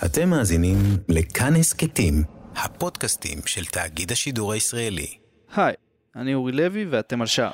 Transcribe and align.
אתם 0.00 0.30
מאזינים 0.30 0.76
לכאן 1.08 1.56
הסכתים, 1.56 2.24
הפודקאסטים 2.56 3.38
של 3.46 3.64
תאגיד 3.64 4.12
השידור 4.12 4.52
הישראלי. 4.52 5.18
היי, 5.56 5.74
אני 6.16 6.34
אורי 6.34 6.52
לוי 6.52 6.84
ואתם 6.84 7.20
על 7.20 7.26
שעה. 7.26 7.50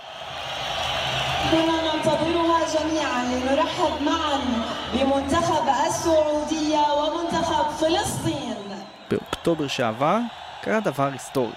באוקטובר 9.10 9.68
שעבר 9.68 10.18
קרה 10.62 10.80
דבר 10.80 11.10
היסטורי. 11.12 11.52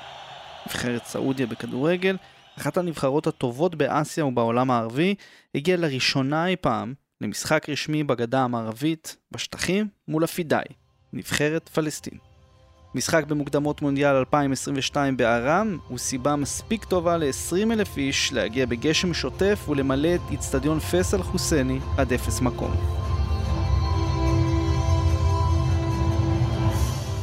נבחרת 0.67 1.05
סעודיה 1.05 1.47
בכדורגל, 1.47 2.17
אחת 2.59 2.77
הנבחרות 2.77 3.27
הטובות 3.27 3.75
באסיה 3.75 4.25
ובעולם 4.25 4.71
הערבי, 4.71 5.15
הגיעה 5.55 5.77
לראשונה 5.77 6.47
אי 6.47 6.55
פעם 6.55 6.93
למשחק 7.21 7.69
רשמי 7.69 8.03
בגדה 8.03 8.41
המערבית, 8.41 9.17
בשטחים, 9.31 9.87
מול 10.07 10.23
הפידאי, 10.23 10.63
נבחרת 11.13 11.69
פלסטין. 11.69 12.17
משחק 12.95 13.23
במוקדמות 13.27 13.81
מונדיאל 13.81 14.15
2022 14.15 15.17
בארם 15.17 15.77
הוא 15.87 15.97
סיבה 15.97 16.35
מספיק 16.35 16.85
טובה 16.85 17.17
ל-20 17.17 17.73
אלף 17.73 17.97
איש 17.97 18.33
להגיע 18.33 18.65
בגשם 18.65 19.13
שוטף 19.13 19.65
ולמלא 19.69 20.15
את 20.15 20.21
איצטדיון 20.31 20.79
פייסל 20.79 21.23
חוסייני 21.23 21.79
עד 21.97 22.13
אפס 22.13 22.41
מקום. 22.41 22.71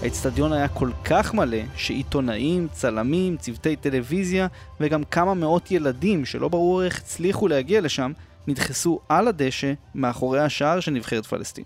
האיצטדיון 0.03 0.53
היה 0.53 0.69
כל 0.69 0.91
כך 1.05 1.35
מלא 1.35 1.59
שעיתונאים, 1.77 2.69
צלמים, 2.73 3.37
צוותי 3.37 3.77
טלוויזיה 3.77 4.47
וגם 4.81 5.05
כמה 5.05 5.35
מאות 5.35 5.71
ילדים 5.71 6.25
שלא 6.25 6.49
ברור 6.49 6.85
איך 6.85 6.99
הצליחו 6.99 7.49
להגיע 7.49 7.81
לשם 7.81 8.13
נדחסו 8.49 9.01
על 9.09 9.29
הדשא 9.29 9.73
מאחורי 9.95 10.41
השער 10.41 10.81
של 10.81 10.91
נבחרת 10.91 11.27
פלסטין. 11.27 11.65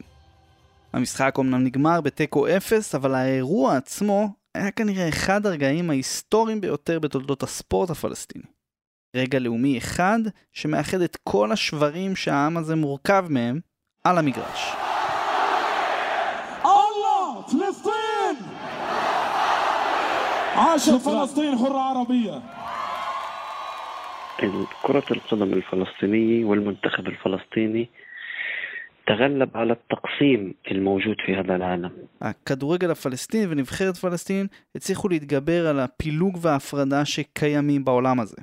המשחק 0.93 1.35
אומנם 1.39 1.65
נגמר 1.65 2.01
בתיקו 2.01 2.49
אפס, 2.49 2.95
אבל 2.95 3.15
האירוע 3.15 3.77
עצמו 3.77 4.29
היה 4.55 4.71
כנראה 4.71 5.09
אחד 5.09 5.47
הרגעים 5.47 5.91
ההיסטוריים 5.91 6.61
ביותר 6.61 6.99
בתולדות 6.99 7.43
הספורט 7.43 7.91
הפלסטיני. 7.91 8.45
רגע 9.17 9.39
לאומי 9.39 9.79
אחד 9.79 10.19
שמאחד 10.53 11.01
את 11.01 11.17
כל 11.25 11.53
השברים 11.53 12.17
שהעם 12.17 12.57
הזה 12.57 12.77
מורכב 12.77 13.25
מהם 13.29 13.61
על 14.05 14.19
המגרש. 14.19 14.73
אללה, 20.57 20.99
פלסטין 21.05 21.59
חורה 21.59 21.91
ערבייה! 21.91 22.39
كرة 24.84 25.04
القدم 25.12 25.54
الفلسطينية 25.54 26.46
والمنتخب 26.46 27.08
الفلسطيني 27.08 27.90
تغلب 29.08 29.58
على 29.58 29.74
التقسيم 29.74 30.54
الموجود 30.72 31.16
في 31.26 31.36
هذا 31.36 31.56
العالم 31.56 31.92
הכדורגל 32.22 32.92
הפלסטיני 32.92 33.46
ונבחרת 33.50 33.98
פלסטין 33.98 34.48
הצליחו 34.76 35.10
להתגבר 35.10 35.68
על 35.68 35.80
הפילוג 35.80 36.38
וההפרדה 36.42 37.06
שקיימים 37.06 37.86
בעולם 37.86 38.20
הזה. 38.20 38.38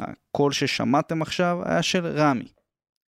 הקול 0.00 0.52
ששמעתם 0.52 1.22
עכשיו 1.22 1.58
היה 1.64 1.82
של 1.82 2.06
רמי, 2.06 2.48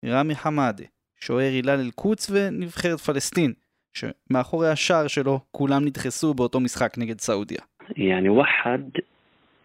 רמי 0.05 0.35
חמאדה, 0.35 0.85
שוער 1.21 1.53
הילל 1.53 1.81
אל-קודס 1.81 2.31
ונבחרת 2.31 3.01
פלסטין, 3.01 3.53
שמאחורי 3.97 4.69
השער 4.71 5.07
שלו 5.07 5.41
כולם 5.51 5.85
נדחסו 5.85 6.35
באותו 6.35 6.61
משחק 6.61 6.99
נגד 6.99 7.21
סעודיה. 7.21 7.61
يعني 7.97 8.29
وحد 8.29 8.91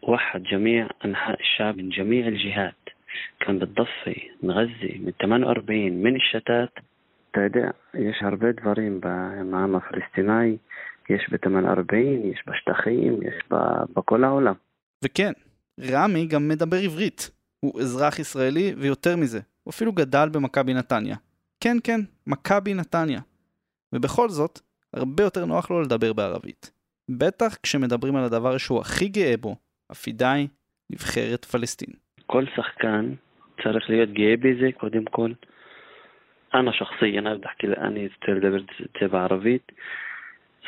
وحد 0.03 0.43
جميع 0.43 0.87
أنحاء 1.05 1.39
الشعب 1.39 1.77
من 1.77 1.89
جميع 1.89 2.27
الجهات 2.27 2.73
كان 3.39 3.59
بالضفة 3.59 4.15
من 4.43 4.51
غزة 4.51 4.97
من 4.99 5.13
48 5.43 6.03
من 6.03 6.15
الشتات 6.15 6.69
אתה 7.31 7.39
יודע, 7.41 7.69
יש 7.93 8.17
הרבה 8.21 8.51
דברים 8.51 9.01
בעם 9.01 9.75
הפלסטיני, 9.75 10.57
יש 11.09 11.29
בתמ"ל 11.31 11.65
40, 11.65 12.31
יש 12.31 12.43
בשטחים, 12.47 13.19
יש 13.23 13.33
ב- 13.51 13.99
בכל 13.99 14.23
העולם. 14.23 14.53
וכן, 15.03 15.31
רמי 15.91 16.25
גם 16.25 16.47
מדבר 16.47 16.77
עברית. 16.77 17.31
הוא 17.59 17.81
אזרח 17.81 18.19
ישראלי, 18.19 18.73
ויותר 18.77 19.15
מזה, 19.15 19.39
הוא 19.63 19.71
אפילו 19.71 19.91
גדל 19.91 20.29
במכבי 20.29 20.73
נתניה. 20.73 21.15
כן, 21.59 21.77
כן, 21.83 22.01
מכבי 22.27 22.73
נתניה. 22.73 23.19
ובכל 23.93 24.29
זאת, 24.29 24.59
הרבה 24.93 25.23
יותר 25.23 25.45
נוח 25.45 25.71
לו 25.71 25.81
לדבר 25.81 26.13
בערבית. 26.13 26.71
בטח 27.09 27.57
כשמדברים 27.63 28.15
על 28.15 28.23
הדבר 28.23 28.57
שהוא 28.57 28.81
הכי 28.81 29.07
גאה 29.07 29.37
בו, 29.37 29.55
הפידאי, 29.93 30.47
נבחרת 30.89 31.45
פלסטין. 31.45 31.93
כל 32.25 32.45
שחקן 32.55 33.13
צריך 33.63 33.89
להיות 33.89 34.09
גאה 34.09 34.35
בזה 34.37 34.69
קודם 34.77 35.05
כל. 35.05 35.31
أنا 36.55 36.71
شخصيا 36.71 37.19
أنا 37.19 37.35
بدي 37.35 37.45
أحكي 37.45 37.67
أنا 37.67 37.89
بدي 37.89 38.47
أدرس 38.47 38.63
بعربيت 39.01 39.71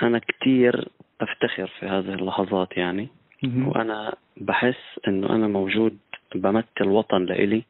أنا 0.01 0.19
كتير 0.19 0.89
أفتخر 1.21 1.71
في 1.79 1.85
هذه 1.85 2.13
اللحظات 2.13 2.77
يعني 2.77 3.07
وأنا 3.43 4.15
بحس 4.37 4.99
إنه 5.07 5.29
أنا 5.35 5.47
موجود 5.47 5.97
بمثل 6.35 6.87
وطن 6.87 7.25
لإلي 7.25 7.61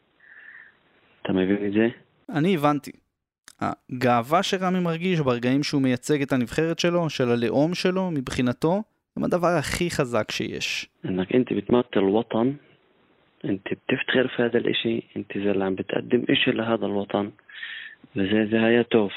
אתה 1.21 1.33
מבין 1.33 1.67
את 1.67 1.73
זה? 1.73 1.87
אני 2.29 2.55
הבנתי. 2.55 2.91
הגאווה 3.61 4.43
שרמי 4.43 4.79
מרגיש 4.79 5.19
ברגעים 5.19 5.63
שהוא 5.63 5.81
מייצג 5.81 6.21
את 6.21 6.31
הנבחרת 6.31 6.79
שלו, 6.79 7.09
של 7.09 7.29
הלאום 7.29 7.73
שלו, 7.73 8.11
מבחינתו, 8.11 8.83
הם 9.17 9.23
הדבר 9.23 9.47
הכי 9.59 9.89
חזק 9.89 10.31
שיש. 10.31 10.87
انك 11.05 11.35
انت 11.35 11.53
بتمثل 11.53 11.99
وطن 12.03 12.53
انت 13.45 13.67
بتفتخر 13.67 14.27
في 14.27 14.43
هذا 14.43 14.57
الاشي 14.57 15.03
انت 15.17 15.37
زي 15.37 15.51
اللي 15.51 15.63
عم 15.63 15.75
بتقدم 15.75 16.23
اشي 16.29 16.51
لهذا 16.51 16.85
الوطن 16.85 17.31
وزي 18.15 18.47
زي 18.51 18.57
هيا 18.57 18.81
توف 18.81 19.13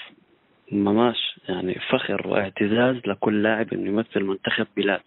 مماش 0.72 1.40
يعني 1.48 1.74
فخر 1.90 2.28
واعتزاز 2.28 2.96
لكل 3.06 3.42
لاعب 3.42 3.74
انه 3.74 3.88
يمثل 3.88 4.20
منتخب 4.22 4.66
بلاده 4.76 5.04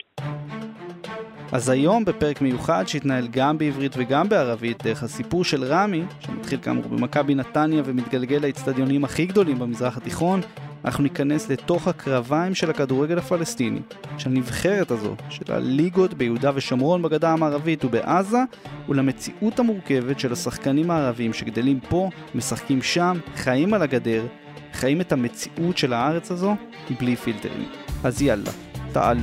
אז 1.51 1.69
היום 1.69 2.05
בפרק 2.05 2.41
מיוחד 2.41 2.83
שהתנהל 2.87 3.27
גם 3.31 3.57
בעברית 3.57 3.95
וגם 3.97 4.29
בערבית 4.29 4.83
דרך 4.83 5.03
הסיפור 5.03 5.43
של 5.43 5.63
רמי, 5.63 6.03
שמתחיל 6.19 6.59
כאמור 6.59 6.83
במכבי 6.83 7.35
נתניה 7.35 7.81
ומתגלגל 7.85 8.39
לאצטדיונים 8.41 9.03
הכי 9.03 9.25
גדולים 9.25 9.59
במזרח 9.59 9.97
התיכון, 9.97 10.41
אנחנו 10.84 11.02
ניכנס 11.02 11.50
לתוך 11.50 11.88
הקרביים 11.88 12.54
של 12.54 12.70
הכדורגל 12.70 13.18
הפלסטיני, 13.18 13.80
של 14.18 14.30
הנבחרת 14.30 14.90
הזו, 14.90 15.14
של 15.28 15.52
הליגות 15.52 16.14
ביהודה 16.14 16.50
ושומרון 16.54 17.02
בגדה 17.02 17.32
המערבית 17.32 17.84
ובעזה, 17.84 18.42
ולמציאות 18.88 19.58
המורכבת 19.58 20.20
של 20.20 20.32
השחקנים 20.32 20.90
הערבים 20.90 21.32
שגדלים 21.32 21.80
פה, 21.80 22.10
משחקים 22.34 22.82
שם, 22.82 23.18
חיים 23.34 23.74
על 23.74 23.82
הגדר, 23.82 24.26
חיים 24.72 25.00
את 25.00 25.12
המציאות 25.12 25.78
של 25.78 25.92
הארץ 25.92 26.30
הזו 26.30 26.54
בלי 27.00 27.16
פילטרים. 27.16 27.68
אז 28.04 28.22
יאללה, 28.22 28.50
תעלו. 28.92 29.20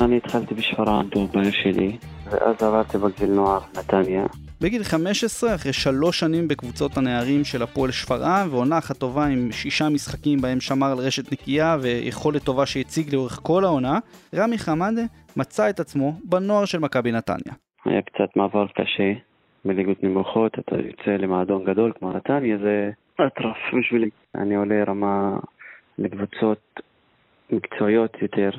אני 0.00 0.16
התחלתי 0.16 0.54
בשפרעם 0.54 1.10
בהופעה 1.10 1.52
שלי 1.52 1.96
ואז 2.30 2.62
עברתי 2.62 2.98
בגיל 2.98 3.30
נוער 3.30 3.60
נתניה 3.78 4.26
בגיל 4.62 4.82
15, 4.82 5.54
אחרי 5.54 5.72
שלוש 5.72 6.20
שנים 6.20 6.48
בקבוצות 6.48 6.96
הנערים 6.96 7.44
של 7.44 7.62
הפועל 7.62 7.90
שפרעם, 7.90 8.46
ועונה 8.50 8.78
אחת 8.78 8.96
טובה 8.96 9.26
עם 9.26 9.52
שישה 9.52 9.88
משחקים 9.88 10.38
בהם 10.40 10.60
שמר 10.60 10.86
על 10.86 10.98
רשת 11.06 11.32
נקייה 11.32 11.76
ויכולת 11.82 12.42
טובה 12.44 12.66
שהציג 12.66 13.14
לאורך 13.14 13.40
כל 13.42 13.64
העונה, 13.64 13.98
רמי 14.34 14.58
חמאדה 14.58 15.02
מצא 15.36 15.70
את 15.70 15.80
עצמו 15.80 16.12
בנוער 16.24 16.64
של 16.64 16.78
מכבי 16.78 17.12
נתניה. 17.12 17.54
היה 17.84 18.02
קצת 18.02 18.36
מעבר 18.36 18.66
קשה 18.66 19.12
בליגות 19.64 20.02
נמוכות, 20.02 20.58
אתה 20.58 20.76
יוצא 20.76 21.10
למועדון 21.10 21.64
גדול 21.64 21.92
כמו 21.98 22.12
נתניה, 22.12 22.58
זה 22.58 22.90
אטרף 23.14 23.56
בשבילי. 23.78 24.10
אני 24.34 24.54
עולה 24.56 24.84
רמה 24.88 25.38
לקבוצות 25.98 26.80
מקצועיות 27.50 28.16
יותר 28.22 28.50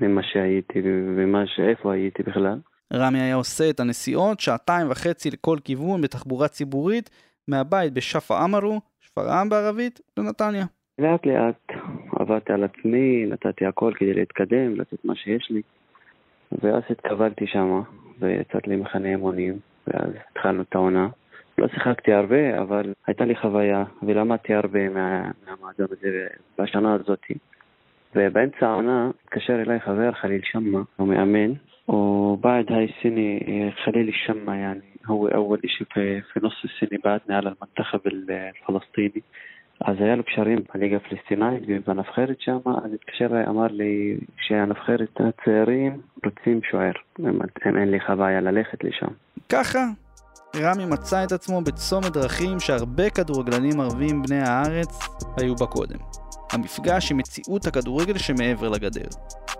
ממה 0.00 0.22
שהייתי 0.22 0.82
ומה 1.16 1.46
שאיפה 1.46 1.92
הייתי 1.92 2.22
בכלל. 2.22 2.58
רמי 2.94 3.20
היה 3.20 3.34
עושה 3.34 3.70
את 3.70 3.80
הנסיעות 3.80 4.40
שעתיים 4.40 4.90
וחצי 4.90 5.30
לכל 5.30 5.58
כיוון 5.64 6.00
בתחבורה 6.00 6.48
ציבורית 6.48 7.10
מהבית 7.48 7.92
בשפה 7.92 8.44
אמרו, 8.44 8.80
שפרעם 9.00 9.48
בערבית, 9.48 10.00
לנתניה. 10.16 10.64
לאט 10.98 11.26
לאט 11.26 11.78
עבדתי 12.20 12.52
על 12.52 12.64
עצמי, 12.64 13.26
נתתי 13.26 13.66
הכל 13.66 13.92
כדי 13.96 14.14
להתקדם, 14.14 14.80
לתת 14.80 15.04
מה 15.04 15.14
שיש 15.14 15.50
לי. 15.50 15.62
ואז 16.62 16.82
התקבלתי 16.90 17.46
שם, 17.46 17.82
ויצאתי 18.18 18.70
למחנה 18.70 19.08
אימונים, 19.08 19.58
ואז 19.86 20.10
התחלנו 20.30 20.62
את 20.62 20.74
העונה. 20.74 21.08
לא 21.58 21.68
שיחקתי 21.68 22.12
הרבה, 22.12 22.60
אבל 22.62 22.92
הייתה 23.06 23.24
לי 23.24 23.36
חוויה, 23.36 23.84
ולמדתי 24.02 24.54
הרבה 24.54 24.88
מה, 24.88 25.30
מהמועדון 25.46 25.86
הזה 25.90 26.26
בשנה 26.58 26.94
הזאת. 26.94 27.22
ובאמצע 28.14 28.66
העונה 28.66 29.10
התקשר 29.24 29.62
אליי 29.62 29.80
חבר 29.80 30.12
חליל 30.12 30.40
שמה, 30.44 30.80
הוא 30.96 31.08
מאמן, 31.08 31.52
وبعد 31.87 32.71
هاي 32.71 32.83
السنة 32.83 33.71
خليل 33.85 34.07
الشمة 34.07 34.55
يعني 34.55 34.81
هو 35.05 35.27
أول 35.27 35.61
إشي 35.65 35.85
في, 35.85 36.21
في 36.21 36.39
نص 36.43 36.63
السنة 36.63 36.99
بعتني 37.03 37.35
على 37.35 37.49
المنتخب 37.49 37.99
الفلسطيني 38.07 39.23
אז 39.81 39.95
היה 39.99 40.15
לו 40.15 40.23
קשרים 40.23 40.59
בליגה 40.73 40.97
הפלסטינאית 40.97 41.87
בנבחרת 41.87 42.37
שם, 42.39 42.57
אז 42.65 42.93
התקשר 42.93 43.25
אליי, 43.25 43.47
אמר 43.47 43.67
לי 43.67 44.17
שהנבחרת 44.37 45.09
הצעירים 45.19 46.01
רוצים 46.25 46.61
שוער, 46.71 46.91
אם 47.19 47.77
אין 47.77 47.91
לי 47.91 47.99
חוויה 47.99 48.41
ללכת 48.41 48.83
לשם. 48.83 49.07
ככה 49.49 49.79
רמי 50.55 50.85
מצא 50.85 51.23
את 51.23 51.31
עצמו 51.31 51.61
בצומת 51.61 52.11
דרכים 52.13 52.59
שהרבה 52.59 53.09
כדורגלנים 53.09 53.79
ערבים 53.79 54.21
בני 54.21 54.39
הארץ 54.39 55.07
היו 55.37 55.55
בה 55.55 55.65
קודם. 55.65 55.97
המפגש 56.52 57.12
עם 57.12 57.16
מציאות 57.16 57.66
הכדורגל 57.66 58.18
שמעבר 58.18 58.68
לגדר. 58.68 59.08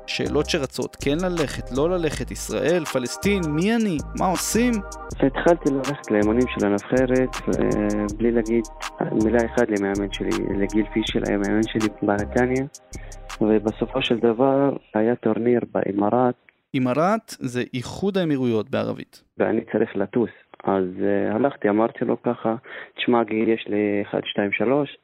שאלות 0.06 0.50
שרצות 0.50 0.96
כן 0.96 1.16
ללכת, 1.22 1.64
לא 1.76 1.90
ללכת, 1.90 2.30
ישראל, 2.30 2.84
פלסטין, 2.84 3.40
מי 3.48 3.74
אני, 3.76 3.98
מה 4.18 4.26
עושים? 4.26 4.72
התחלתי 5.26 5.70
ללכת 5.70 6.10
לאימונים 6.10 6.46
של 6.48 6.66
הנבחרת, 6.66 7.28
בלי 8.18 8.30
להגיד 8.30 8.64
מילה 9.24 9.38
אחת 9.46 9.68
למאמן 9.68 10.12
שלי, 10.12 10.30
לגיל 10.60 10.86
פישל 10.92 11.22
היה 11.28 11.38
מאמן 11.38 11.62
שלי 11.62 11.88
בנתניה, 12.02 12.64
ובסופו 13.40 14.02
של 14.02 14.18
דבר 14.18 14.76
היה 14.94 15.16
טורניר 15.16 15.60
באמרת. 15.74 16.34
אמרת 16.76 17.34
זה 17.38 17.62
איחוד 17.74 18.18
האמירויות 18.18 18.70
בערבית. 18.70 19.22
ואני 19.38 19.60
צריך 19.72 19.96
לטוס, 19.96 20.30
אז 20.64 20.84
uh, 20.84 21.34
הלכתי, 21.34 21.68
אמרתי 21.68 22.04
לו 22.04 22.22
ככה, 22.22 22.54
תשמע 22.96 23.24
גיל, 23.24 23.48
יש 23.48 23.66
לי 23.68 24.02
1, 24.10 24.18
2, 24.24 24.52
3, 24.52 24.96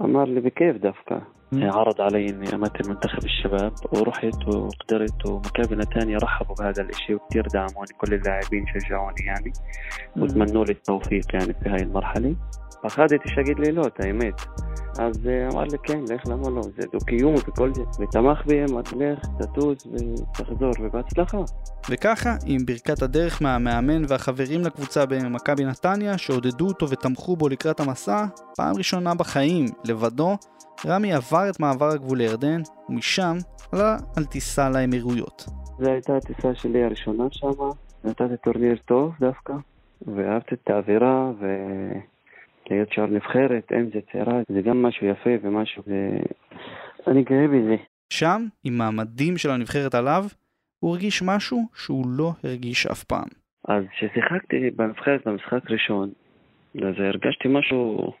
عمار 0.00 0.28
لي 0.28 0.40
بكيف 0.40 0.76
دافكا 0.76 1.22
عرض 1.52 2.00
علي 2.00 2.28
إني 2.28 2.54
أمثل 2.54 2.88
منتخب 2.88 3.24
الشباب 3.24 3.72
ورحت 3.92 4.48
وقدرت 4.48 5.26
ومكابنة 5.26 5.84
تانية 5.84 6.16
رحبوا 6.16 6.54
بهذا 6.54 6.82
الشيء 6.82 7.16
وكثير 7.16 7.46
دعموني 7.46 7.92
كل 7.98 8.14
اللاعبين 8.14 8.66
شجعوني 8.66 9.20
يعني. 9.26 9.52
وتمنوا 10.16 10.64
لي 10.64 10.72
التوفيق 10.72 11.34
يعني 11.34 11.54
في 11.54 11.68
هاي 11.68 11.82
المرحلة. 11.82 12.34
פחדתי 12.82 13.28
שיגיד 13.28 13.58
לי 13.58 13.72
לא, 13.72 13.86
את 13.86 14.00
האמת. 14.00 14.34
אז 14.98 15.28
אמר 15.52 15.64
לי 15.64 15.78
כן, 15.82 16.00
לך 16.08 16.26
למה 16.26 16.50
לא, 16.50 16.62
זה 16.62 16.82
דו-קיום 16.92 17.34
וכל 17.34 17.74
זה. 17.74 17.82
ותמך 18.00 18.46
בי, 18.46 18.64
אמרתי 18.64 18.96
לך, 18.96 19.18
תטוס 19.38 19.86
ותחזור, 19.86 20.70
ובהצלחה. 20.80 21.38
וככה, 21.90 22.34
עם 22.46 22.66
ברכת 22.66 23.02
הדרך 23.02 23.42
מהמאמן 23.42 24.02
והחברים 24.08 24.60
לקבוצה 24.60 25.06
במכבי 25.06 25.64
נתניה, 25.64 26.18
שעודדו 26.18 26.66
אותו 26.66 26.90
ותמכו 26.90 27.36
בו 27.36 27.48
לקראת 27.48 27.80
המסע, 27.80 28.24
פעם 28.56 28.76
ראשונה 28.76 29.14
בחיים, 29.14 29.66
לבדו, 29.84 30.36
רמי 30.86 31.12
עבר 31.12 31.50
את 31.50 31.60
מעבר 31.60 31.88
הגבול 31.88 32.18
לירדן, 32.18 32.60
ומשם 32.88 33.36
עלה 33.72 33.96
על 34.16 34.24
טיסה 34.24 34.70
לאמירויות. 34.70 35.46
זו 35.78 35.90
הייתה 35.90 36.16
הטיסה 36.16 36.54
שלי 36.54 36.84
הראשונה 36.84 37.24
שם, 37.30 37.50
נתתי 38.04 38.36
טורניר 38.44 38.76
טוב 38.84 39.12
דווקא, 39.20 39.52
ואהבתי 40.06 40.54
את 40.54 40.70
האווירה, 40.70 41.30
ו... 41.40 41.46
להיות 42.70 42.92
שער 42.92 43.06
נבחרת, 43.06 43.72
אם 43.72 43.90
זה 43.94 44.00
צעירה, 44.12 44.40
זה 44.48 44.62
גם 44.62 44.82
משהו 44.82 45.06
יפה 45.06 45.30
ומשהו, 45.42 45.82
אני 47.06 47.22
גאה 47.22 47.48
בזה. 47.48 47.76
שם, 48.12 48.42
עם 48.64 48.78
מעמדים 48.78 49.36
של 49.36 49.50
הנבחרת 49.50 49.94
עליו, 49.94 50.24
הוא 50.80 50.94
הרגיש 50.94 51.22
משהו 51.26 51.58
שהוא 51.74 52.06
לא 52.08 52.30
הרגיש 52.44 52.86
אף 52.86 53.04
פעם. 53.04 53.28
אז 53.68 53.84
כששיחקתי 53.90 54.70
בנבחרת 54.70 55.26
במשחק 55.26 55.70
ראשון, 55.70 56.10
אז 56.76 56.94
הרגשתי 56.98 57.48
משהו 57.48 58.12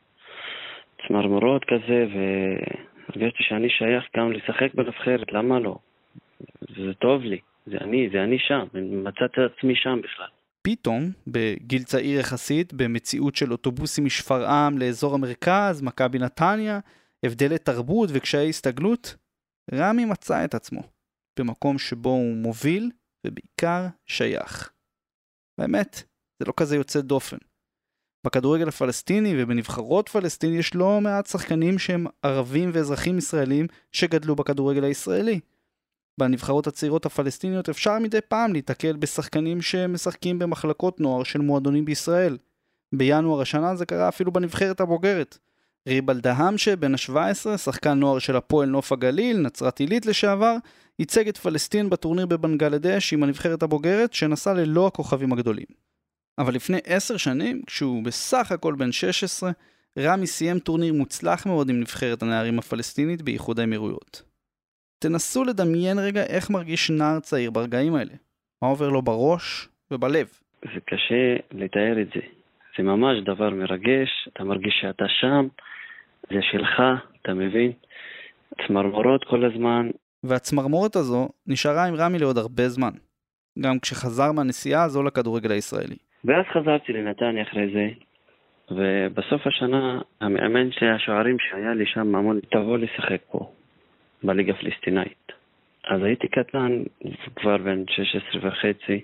צמרמורות 1.06 1.64
כזה, 1.64 2.06
והרגשתי 2.12 3.42
שאני 3.42 3.70
שייך 3.70 4.04
גם 4.16 4.32
לשחק 4.32 4.74
בנבחרת, 4.74 5.32
למה 5.32 5.58
לא? 5.58 5.78
זה 6.60 6.94
טוב 6.98 7.22
לי, 7.22 7.38
זה 7.66 7.76
אני, 7.80 8.08
זה 8.12 8.22
אני 8.22 8.38
שם, 8.38 8.64
מצאתי 8.74 9.40
את 9.44 9.50
עצמי 9.58 9.74
שם 9.76 10.00
בכלל. 10.02 10.28
פתאום, 10.62 11.10
בגיל 11.26 11.82
צעיר 11.82 12.20
יחסית, 12.20 12.72
במציאות 12.72 13.36
של 13.36 13.52
אוטובוסים 13.52 14.04
משפרעם 14.04 14.78
לאזור 14.78 15.14
המרכז, 15.14 15.82
מכבי 15.82 16.18
נתניה, 16.18 16.80
הבדלי 17.24 17.58
תרבות 17.58 18.10
וקשיי 18.12 18.48
הסתגלות, 18.48 19.16
רמי 19.74 20.04
מצא 20.04 20.44
את 20.44 20.54
עצמו 20.54 20.82
במקום 21.38 21.78
שבו 21.78 22.10
הוא 22.10 22.34
מוביל 22.34 22.90
ובעיקר 23.26 23.86
שייך. 24.06 24.70
באמת, 25.60 26.02
זה 26.40 26.46
לא 26.46 26.52
כזה 26.56 26.76
יוצא 26.76 27.00
דופן. 27.00 27.36
בכדורגל 28.26 28.68
הפלסטיני 28.68 29.42
ובנבחרות 29.42 30.08
פלסטין 30.08 30.54
יש 30.54 30.74
לא 30.74 31.00
מעט 31.00 31.26
שחקנים 31.26 31.78
שהם 31.78 32.06
ערבים 32.22 32.70
ואזרחים 32.74 33.18
ישראלים 33.18 33.66
שגדלו 33.92 34.36
בכדורגל 34.36 34.84
הישראלי. 34.84 35.40
בנבחרות 36.18 36.66
הצעירות 36.66 37.06
הפלסטיניות 37.06 37.68
אפשר 37.68 37.98
מדי 37.98 38.20
פעם 38.28 38.52
להתקל 38.52 38.96
בשחקנים 38.96 39.62
שמשחקים 39.62 40.38
במחלקות 40.38 41.00
נוער 41.00 41.22
של 41.22 41.40
מועדונים 41.40 41.84
בישראל. 41.84 42.36
בינואר 42.94 43.40
השנה 43.40 43.76
זה 43.76 43.86
קרה 43.86 44.08
אפילו 44.08 44.32
בנבחרת 44.32 44.80
הבוגרת. 44.80 45.38
ריבל 45.88 46.20
דהאמשה, 46.20 46.76
בן 46.76 46.94
ה-17, 46.94 47.56
שחקן 47.56 47.98
נוער 47.98 48.18
של 48.18 48.36
הפועל 48.36 48.68
נוף 48.68 48.92
הגליל, 48.92 49.38
נצרת 49.38 49.80
עילית 49.80 50.06
לשעבר, 50.06 50.56
ייצג 50.98 51.28
את 51.28 51.36
פלסטין 51.36 51.90
בטורניר 51.90 52.26
בבנגלדש 52.26 53.12
עם 53.12 53.22
הנבחרת 53.22 53.62
הבוגרת, 53.62 54.12
שנסע 54.12 54.54
ללא 54.54 54.86
הכוכבים 54.86 55.32
הגדולים. 55.32 55.66
אבל 56.38 56.54
לפני 56.54 56.78
עשר 56.84 57.16
שנים, 57.16 57.62
כשהוא 57.66 58.04
בסך 58.04 58.52
הכל 58.52 58.74
בן 58.74 58.92
16, 58.92 59.50
רמי 59.98 60.26
סיים 60.26 60.58
טורניר 60.58 60.92
מוצלח 60.92 61.46
מאוד 61.46 61.68
עם 61.68 61.80
נבחרת 61.80 62.22
הנערים 62.22 62.58
הפלסטינית 62.58 63.22
באיחוד 63.22 63.60
האמירויות. 63.60 64.27
תנסו 64.98 65.44
לדמיין 65.44 65.98
רגע 65.98 66.22
איך 66.22 66.50
מרגיש 66.50 66.90
נער 66.90 67.20
צעיר 67.20 67.50
ברגעים 67.50 67.94
האלה. 67.94 68.14
מה 68.62 68.68
עובר 68.68 68.88
לו 68.88 69.02
בראש 69.02 69.68
ובלב. 69.90 70.26
זה 70.64 70.80
קשה 70.86 71.36
לתאר 71.52 72.00
את 72.02 72.06
זה. 72.14 72.20
זה 72.78 72.82
ממש 72.82 73.24
דבר 73.24 73.50
מרגש, 73.50 74.28
אתה 74.32 74.44
מרגיש 74.44 74.74
שאתה 74.80 75.04
שם, 75.08 75.48
זה 76.30 76.38
שלך, 76.50 76.82
אתה 77.22 77.34
מבין? 77.34 77.72
צמרמורות 78.66 79.24
כל 79.24 79.44
הזמן. 79.44 79.90
והצמרמורת 80.24 80.96
הזו 80.96 81.28
נשארה 81.46 81.84
עם 81.84 81.94
רמי 81.94 82.18
לעוד 82.18 82.38
הרבה 82.38 82.68
זמן. 82.68 82.90
גם 83.58 83.78
כשחזר 83.82 84.32
מהנסיעה 84.32 84.84
הזו 84.84 85.02
לכדורגל 85.02 85.50
הישראלי. 85.50 85.96
ואז 86.24 86.44
חזרתי 86.52 86.92
לנתניה 86.92 87.42
אחרי 87.42 87.66
זה, 87.72 87.88
ובסוף 88.70 89.46
השנה 89.46 90.00
המאמן 90.20 90.72
של 90.72 90.86
השוערים 90.86 91.36
שהיה 91.38 91.74
לי 91.74 91.86
שם 91.86 92.16
אמר 92.16 92.32
לי, 92.32 92.40
תבוא 92.40 92.78
לשחק 92.78 93.20
פה. 93.30 93.52
בליגה 94.22 94.52
הפלסטינאית. 94.52 95.32
אז 95.88 96.02
הייתי 96.02 96.28
קטן, 96.28 96.82
כבר 97.36 97.56
בן 97.56 97.84
16 97.88 98.48
וחצי, 98.48 99.00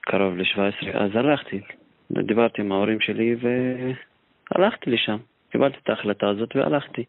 קרוב 0.00 0.36
ל-17, 0.36 0.98
אז 0.98 1.10
הלכתי, 1.14 1.60
דיברתי 2.10 2.62
עם 2.62 2.72
ההורים 2.72 3.00
שלי 3.00 3.36
והלכתי 4.52 4.90
לשם. 4.90 5.16
קיבלתי 5.50 5.76
את 5.82 5.90
ההחלטה 5.90 6.28
הזאת 6.28 6.56
והלכתי. 6.56 7.04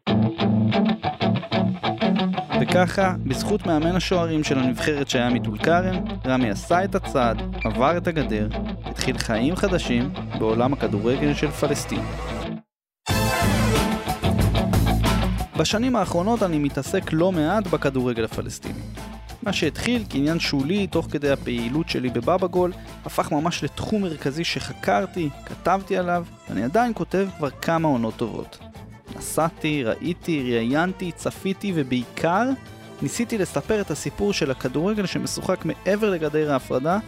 וככה, 2.61 3.13
בזכות 3.27 3.67
מאמן 3.67 3.95
השוערים 3.95 4.43
של 4.43 4.55
הנבחרת 4.57 5.09
שהיה 5.09 5.29
מטול 5.29 5.57
כרם, 5.57 5.95
רמי 6.27 6.49
עשה 6.49 6.83
את 6.83 6.95
הצעד, 6.95 7.37
עבר 7.65 7.97
את 7.97 8.07
הגדר, 8.07 8.47
התחיל 8.85 9.17
חיים 9.17 9.55
חדשים 9.55 10.03
בעולם 10.39 10.73
הכדורגל 10.73 11.33
של 11.33 11.47
פלסטין. 11.47 12.38
בשנים 15.59 15.95
האחרונות 15.95 16.43
אני 16.43 16.59
מתעסק 16.59 17.13
לא 17.13 17.31
מעט 17.31 17.67
בכדורגל 17.67 18.23
הפלסטיני. 18.23 18.79
מה 19.43 19.53
שהתחיל 19.53 20.03
כעניין 20.09 20.39
שולי 20.39 20.87
תוך 20.87 21.07
כדי 21.11 21.31
הפעילות 21.31 21.89
שלי 21.89 22.09
בבבא 22.09 22.47
גול, 22.47 22.73
הפך 23.05 23.31
ממש 23.31 23.63
לתחום 23.63 24.01
מרכזי 24.01 24.43
שחקרתי, 24.43 25.29
כתבתי 25.45 25.97
עליו, 25.97 26.25
ואני 26.49 26.63
עדיין 26.63 26.91
כותב 26.95 27.27
כבר 27.37 27.49
כמה 27.49 27.87
עונות 27.87 28.15
טובות. 28.17 28.59
נסעתי, 29.17 29.83
ראיתי, 29.83 30.53
ראיינתי, 30.55 31.11
צפיתי 31.11 31.71
ובעיקר 31.75 32.49
ניסיתי 33.01 33.37
לספר 33.37 33.81
את 33.81 33.91
הסיפור 33.91 34.33
של 34.33 34.51
הכדורגל 34.51 35.05
שמשוחק 35.05 35.65
מעבר 35.65 36.09
לגדר 36.09 36.53
ההפרדה, 36.53 36.99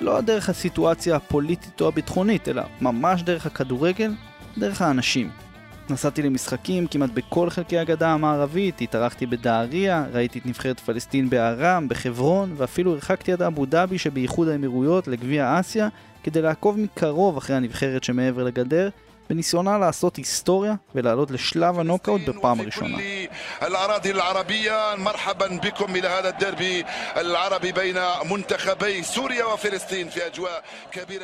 לא 0.00 0.20
דרך 0.20 0.48
הסיטואציה 0.48 1.16
הפוליטית 1.16 1.80
או 1.80 1.88
הביטחונית, 1.88 2.48
אלא 2.48 2.62
ממש 2.80 3.22
דרך 3.22 3.46
הכדורגל, 3.46 4.12
דרך 4.58 4.82
האנשים. 4.82 5.47
נסעתי 5.90 6.22
למשחקים 6.22 6.86
כמעט 6.86 7.10
בכל 7.10 7.50
חלקי 7.50 7.78
הגדה 7.78 8.08
המערבית, 8.08 8.80
התארחתי 8.80 9.26
בדהריה, 9.26 10.04
ראיתי 10.12 10.38
את 10.38 10.46
נבחרת 10.46 10.80
פלסטין 10.80 11.30
בארם, 11.30 11.88
בחברון, 11.88 12.54
ואפילו 12.56 12.92
הרחקתי 12.92 13.32
עד 13.32 13.42
אבו 13.42 13.66
דאבי 13.66 13.98
שבאיחוד 13.98 14.48
האמירויות 14.48 15.08
לגביע 15.08 15.60
אסיה, 15.60 15.88
כדי 16.22 16.42
לעקוב 16.42 16.78
מקרוב 16.78 17.36
אחרי 17.36 17.56
הנבחרת 17.56 18.04
שמעבר 18.04 18.44
לגדר, 18.44 18.88
בניסיונה 19.30 19.78
לעשות 19.78 20.16
היסטוריה 20.16 20.74
ולעלות 20.94 21.30
לשלב 21.30 21.78
הנוקאוט 21.78 22.20
בפעם 22.28 22.60
הראשונה. 22.60 22.98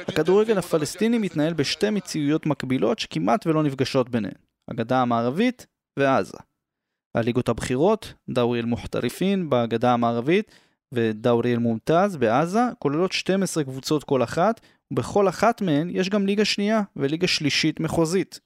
הכדורגל 0.08 0.58
הפלסטיני 0.58 1.18
מתנהל 1.18 1.52
בשתי 1.52 1.90
מציאויות 1.90 2.46
מקבילות 2.46 2.98
שכמעט 2.98 3.46
ולא 3.46 3.62
נפגשות 3.62 4.08
ביניהן. 4.08 4.34
הגדה 4.68 5.02
המערבית 5.02 5.66
ועזה. 5.98 6.38
הליגות 7.14 7.48
הבכירות, 7.48 8.14
דאורי 8.30 8.60
אל-מוחטריפין 8.60 9.50
בגדה 9.50 9.92
המערבית 9.92 10.50
ודאורי 10.92 11.52
אל-מומתז 11.52 12.16
בעזה, 12.16 12.62
כוללות 12.78 13.12
12 13.12 13.64
קבוצות 13.64 14.04
כל 14.04 14.22
אחת, 14.22 14.60
ובכל 14.90 15.28
אחת 15.28 15.62
מהן 15.62 15.90
יש 15.90 16.08
גם 16.08 16.26
ליגה 16.26 16.44
שנייה 16.44 16.82
וליגה 16.96 17.26
שלישית 17.26 17.80
מחוזית. 17.80 18.40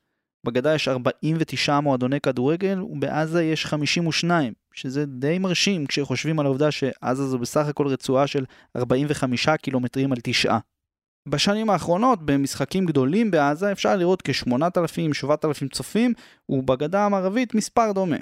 בגדה 0.47 0.75
יש 0.75 0.89
49 0.89 1.81
מועדוני 1.81 2.21
כדורגל 2.21 2.83
ובעזה 2.83 3.45
יש 3.45 3.67
52, 3.67 4.53
שזה 4.75 5.07
די 5.07 5.39
מרשים 5.39 5.87
כשחושבים 5.87 6.41
על 6.41 6.47
העובדה 6.47 6.71
שעזה 6.71 7.27
זו 7.27 7.39
בסך 7.39 7.67
הכל 7.67 7.87
רצועה 7.87 8.27
של 8.27 8.45
45 8.77 9.49
קילומטרים 9.49 10.13
על 10.13 10.19
תשעה. 10.23 10.59
בשנים 11.31 11.71
האחרונות, 11.71 12.23
במשחקים 12.23 12.87
גדולים 12.87 13.31
בעזה, 13.31 13.73
אפשר 13.73 13.97
לראות 13.97 14.23
כ-8,000-7,000 14.23 15.69
צופים, 15.73 16.13
ובגדה 16.49 17.05
המערבית 17.05 17.55
מספר 17.55 17.93
דומה. 17.93 18.17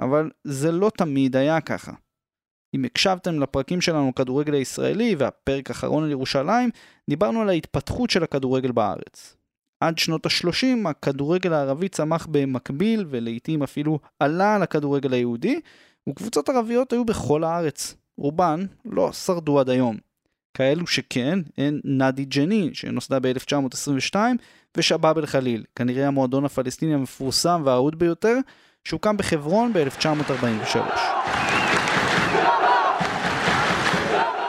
אבל 0.00 0.30
זה 0.44 0.72
לא 0.72 0.90
תמיד 0.96 1.36
היה 1.36 1.60
ככה. 1.60 1.92
אם 2.74 2.84
הקשבתם 2.84 3.40
לפרקים 3.40 3.80
שלנו 3.80 4.14
כדורגל 4.14 4.54
הישראלי 4.54 5.14
והפרק 5.18 5.70
האחרון 5.70 6.04
על 6.04 6.10
ירושלים, 6.10 6.70
דיברנו 7.10 7.40
על 7.40 7.48
ההתפתחות 7.48 8.10
של 8.10 8.22
הכדורגל 8.22 8.72
בארץ. 8.72 9.36
עד 9.80 9.98
שנות 9.98 10.26
ה-30 10.26 10.88
הכדורגל 10.88 11.52
הערבי 11.52 11.88
צמח 11.88 12.26
במקביל 12.30 13.06
ולעיתים 13.10 13.62
אפילו 13.62 13.98
עלה 14.20 14.54
על 14.54 14.62
הכדורגל 14.62 15.12
היהודי, 15.12 15.60
וקבוצות 16.08 16.48
ערביות 16.48 16.92
היו 16.92 17.04
בכל 17.04 17.44
הארץ. 17.44 17.96
רובן 18.18 18.64
לא 18.84 19.12
שרדו 19.12 19.60
עד 19.60 19.68
היום. 19.68 19.96
כאלו 20.54 20.86
שכן 20.86 21.38
הן 21.58 21.80
נאדי 21.84 22.24
ג'נין 22.24 22.74
שנוסדה 22.74 23.18
ב-1922 23.20 24.16
ושבאב 24.76 25.18
אל 25.18 25.26
חליל, 25.26 25.64
כנראה 25.76 26.06
המועדון 26.06 26.44
הפלסטיני 26.44 26.94
המפורסם 26.94 27.62
והאהוד 27.64 27.98
ביותר, 27.98 28.36
שהוקם 28.84 29.16
בחברון 29.16 29.72
ב-1943. 29.72 30.78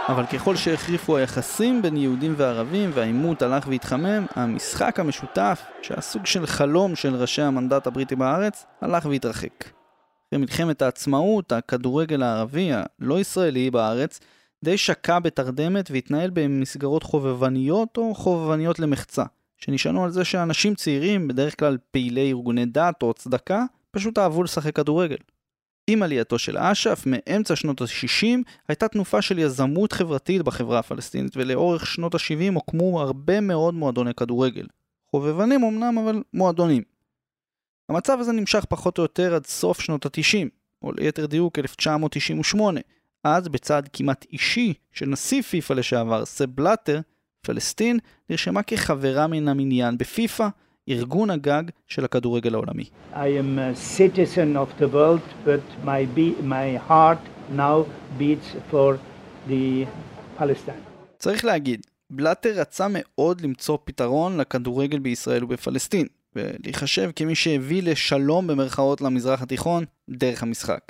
אבל 0.08 0.26
ככל 0.26 0.56
שהחריפו 0.56 1.18
היחסים 1.18 1.82
בין 1.82 1.98
יהודים 1.98 2.34
וערבים 2.38 2.92
והעימות 2.94 3.42
הלך 3.42 3.68
והתחמם, 3.68 4.26
המשחק 4.36 5.00
המשותף, 5.00 5.62
שהיה 5.82 6.02
סוג 6.02 6.26
של 6.26 6.46
חלום 6.46 6.96
של 6.96 7.16
ראשי 7.16 7.42
המנדט 7.42 7.88
הבריטי 7.88 8.16
בארץ, 8.16 8.66
הלך 8.82 9.06
והתרחק. 9.06 9.64
במלחמת 10.32 10.82
העצמאות, 10.82 11.52
הכדורגל 11.52 12.24
הערבי, 12.24 12.72
הלא 12.74 13.20
ישראלי 13.20 13.72
בארץ, 13.72 14.20
די 14.64 14.78
שקע 14.78 15.20
בתרדמת 15.20 15.92
והתנהל 15.92 16.30
במסגרות 16.34 17.04
חובבניות 17.04 17.98
או 17.98 18.16
חובבניות 18.16 18.80
למחצה, 18.80 19.24
שנשענו 19.58 20.04
על 20.04 20.12
זה 20.12 20.26
שאנשים 20.26 20.76
צעירים, 20.76 21.28
בדרך 21.28 21.60
כלל 21.60 21.78
פעילי 21.92 22.30
ארגוני 22.30 22.66
דת 22.66 23.04
או 23.04 23.14
צדקה, 23.14 23.66
פשוט 23.92 24.18
אהבו 24.18 24.44
לשחק 24.44 24.76
כדורגל. 24.76 25.18
עם 25.88 26.04
עלייתו 26.04 26.40
של 26.40 26.58
אש"ף, 26.58 27.04
מאמצע 27.06 27.56
שנות 27.56 27.82
ה-60, 27.82 28.26
הייתה 28.68 28.88
תנופה 28.88 29.22
של 29.22 29.40
יזמות 29.40 29.94
חברתית 29.94 30.42
בחברה 30.42 30.80
הפלסטינית, 30.80 31.38
ולאורך 31.38 31.86
שנות 31.88 32.16
ה-70 32.16 32.54
הוקמו 32.54 33.02
הרבה 33.02 33.42
מאוד 33.42 33.74
מועדוני 33.74 34.14
כדורגל. 34.14 34.66
חובבנים 35.12 35.64
אמנם, 35.64 35.98
אבל 35.98 36.24
מועדונים. 36.34 36.84
המצב 37.90 38.18
הזה 38.20 38.32
נמשך 38.32 38.66
פחות 38.70 38.98
או 38.98 39.04
יותר 39.04 39.36
עד 39.36 39.46
סוף 39.46 39.80
שנות 39.80 40.06
ה-90, 40.06 40.48
או 40.82 40.92
ליתר 40.92 41.26
דיוק 41.26 41.60
1998. 41.60 42.82
אז 43.24 43.48
בצעד 43.48 43.90
כמעט 43.94 44.26
אישי 44.34 44.74
של 44.92 45.06
נשיא 45.06 45.42
פיפ"א 45.42 45.74
לשעבר, 45.74 46.26
סב 46.26 46.46
בלאטר, 46.46 47.00
פלסטין 47.42 48.00
נרשמה 48.30 48.64
כחברה 48.64 49.28
מן 49.28 49.48
המניין 49.48 49.98
בפיפ"א, 49.98 50.48
ארגון 50.90 51.30
הגג 51.30 51.64
של 51.88 52.06
הכדורגל 52.06 52.54
העולמי. 52.54 52.84
I 53.14 53.16
am 53.16 53.60
a 53.60 53.76
citizen 53.98 54.58
of 54.58 54.82
the 54.82 54.88
world, 54.94 55.22
but 55.46 55.86
my, 55.86 56.06
be, 56.16 56.36
my 56.44 56.90
heart 56.90 57.22
now 57.58 57.86
beats 58.20 58.72
for 58.72 58.98
the 59.50 59.86
Palestine. 60.40 60.84
צריך 61.20 61.46
להגיד, 61.46 61.86
בלאטר 62.10 62.50
רצה 62.56 62.88
מאוד 62.90 63.42
למצוא 63.42 63.78
פתרון 63.84 64.38
לכדורגל 64.38 65.00
בישראל 65.00 65.44
ובפלסטין, 65.44 66.08
ולהיחשב 66.36 67.10
כמי 67.16 67.36
שהביא 67.36 67.84
לשלום 67.84 68.48
במרכאות 68.48 69.02
למזרח 69.02 69.42
התיכון 69.42 69.84
דרך 70.10 70.44
המשחק. 70.44 70.82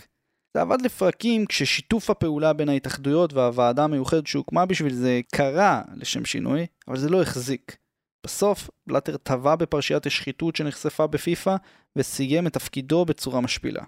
זה 0.53 0.61
עבד 0.61 0.81
לפרקים 0.81 1.45
כששיתוף 1.45 2.09
הפעולה 2.09 2.53
בין 2.53 2.69
ההתאחדויות 2.69 3.33
והוועדה 3.33 3.83
המיוחדת 3.83 4.27
שהוקמה 4.27 4.65
בשביל 4.65 4.93
זה 4.93 5.21
קרה 5.31 5.81
לשם 5.95 6.25
שינוי, 6.25 6.65
אבל 6.87 6.97
זה 6.97 7.09
לא 7.09 7.21
החזיק. 7.21 7.77
בסוף, 8.25 8.69
בלאטר 8.87 9.17
טבע 9.17 9.55
בפרשיית 9.55 10.05
השחיתות 10.05 10.55
שנחשפה 10.55 11.07
בפיפ"א 11.07 11.55
וסיים 11.95 12.47
את 12.47 12.53
תפקידו 12.53 13.05
בצורה 13.05 13.41
משפילה. 13.41 13.83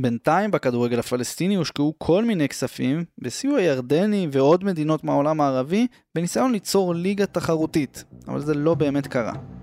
בינתיים 0.00 0.50
בכדורגל 0.50 0.98
הפלסטיני 0.98 1.54
הושקעו 1.54 1.94
כל 1.98 2.24
מיני 2.24 2.48
כספים, 2.48 3.04
בסיוע 3.18 3.60
ירדני 3.60 4.28
ועוד 4.32 4.64
מדינות 4.64 5.04
מהעולם 5.04 5.40
הערבי, 5.40 5.86
בניסיון 6.14 6.52
ליצור 6.52 6.94
ליגה 6.94 7.26
תחרותית, 7.26 8.04
אבל 8.28 8.40
זה 8.40 8.54
לא 8.54 8.74
באמת 8.74 9.06
קרה. 9.06 9.59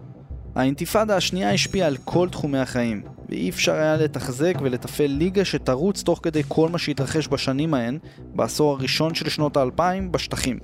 האינתיפאדה 0.57 1.15
השנייה 1.15 1.51
השפיעה 1.51 1.87
על 1.87 1.97
כל 2.05 2.29
תחומי 2.29 2.57
החיים, 2.57 3.01
ואי 3.29 3.49
אפשר 3.49 3.73
היה 3.73 3.97
לתחזק 3.97 4.53
ולתפעל 4.61 5.07
ליגה 5.07 5.45
שתרוץ 5.45 6.03
תוך 6.03 6.19
כדי 6.23 6.41
כל 6.47 6.69
מה 6.69 6.77
שהתרחש 6.77 7.27
בשנים 7.27 7.73
ההן, 7.73 7.97
בעשור 8.35 8.71
הראשון 8.71 9.15
של 9.15 9.29
שנות 9.29 9.57
האלפיים, 9.57 10.11
בשטחים. 10.11 10.59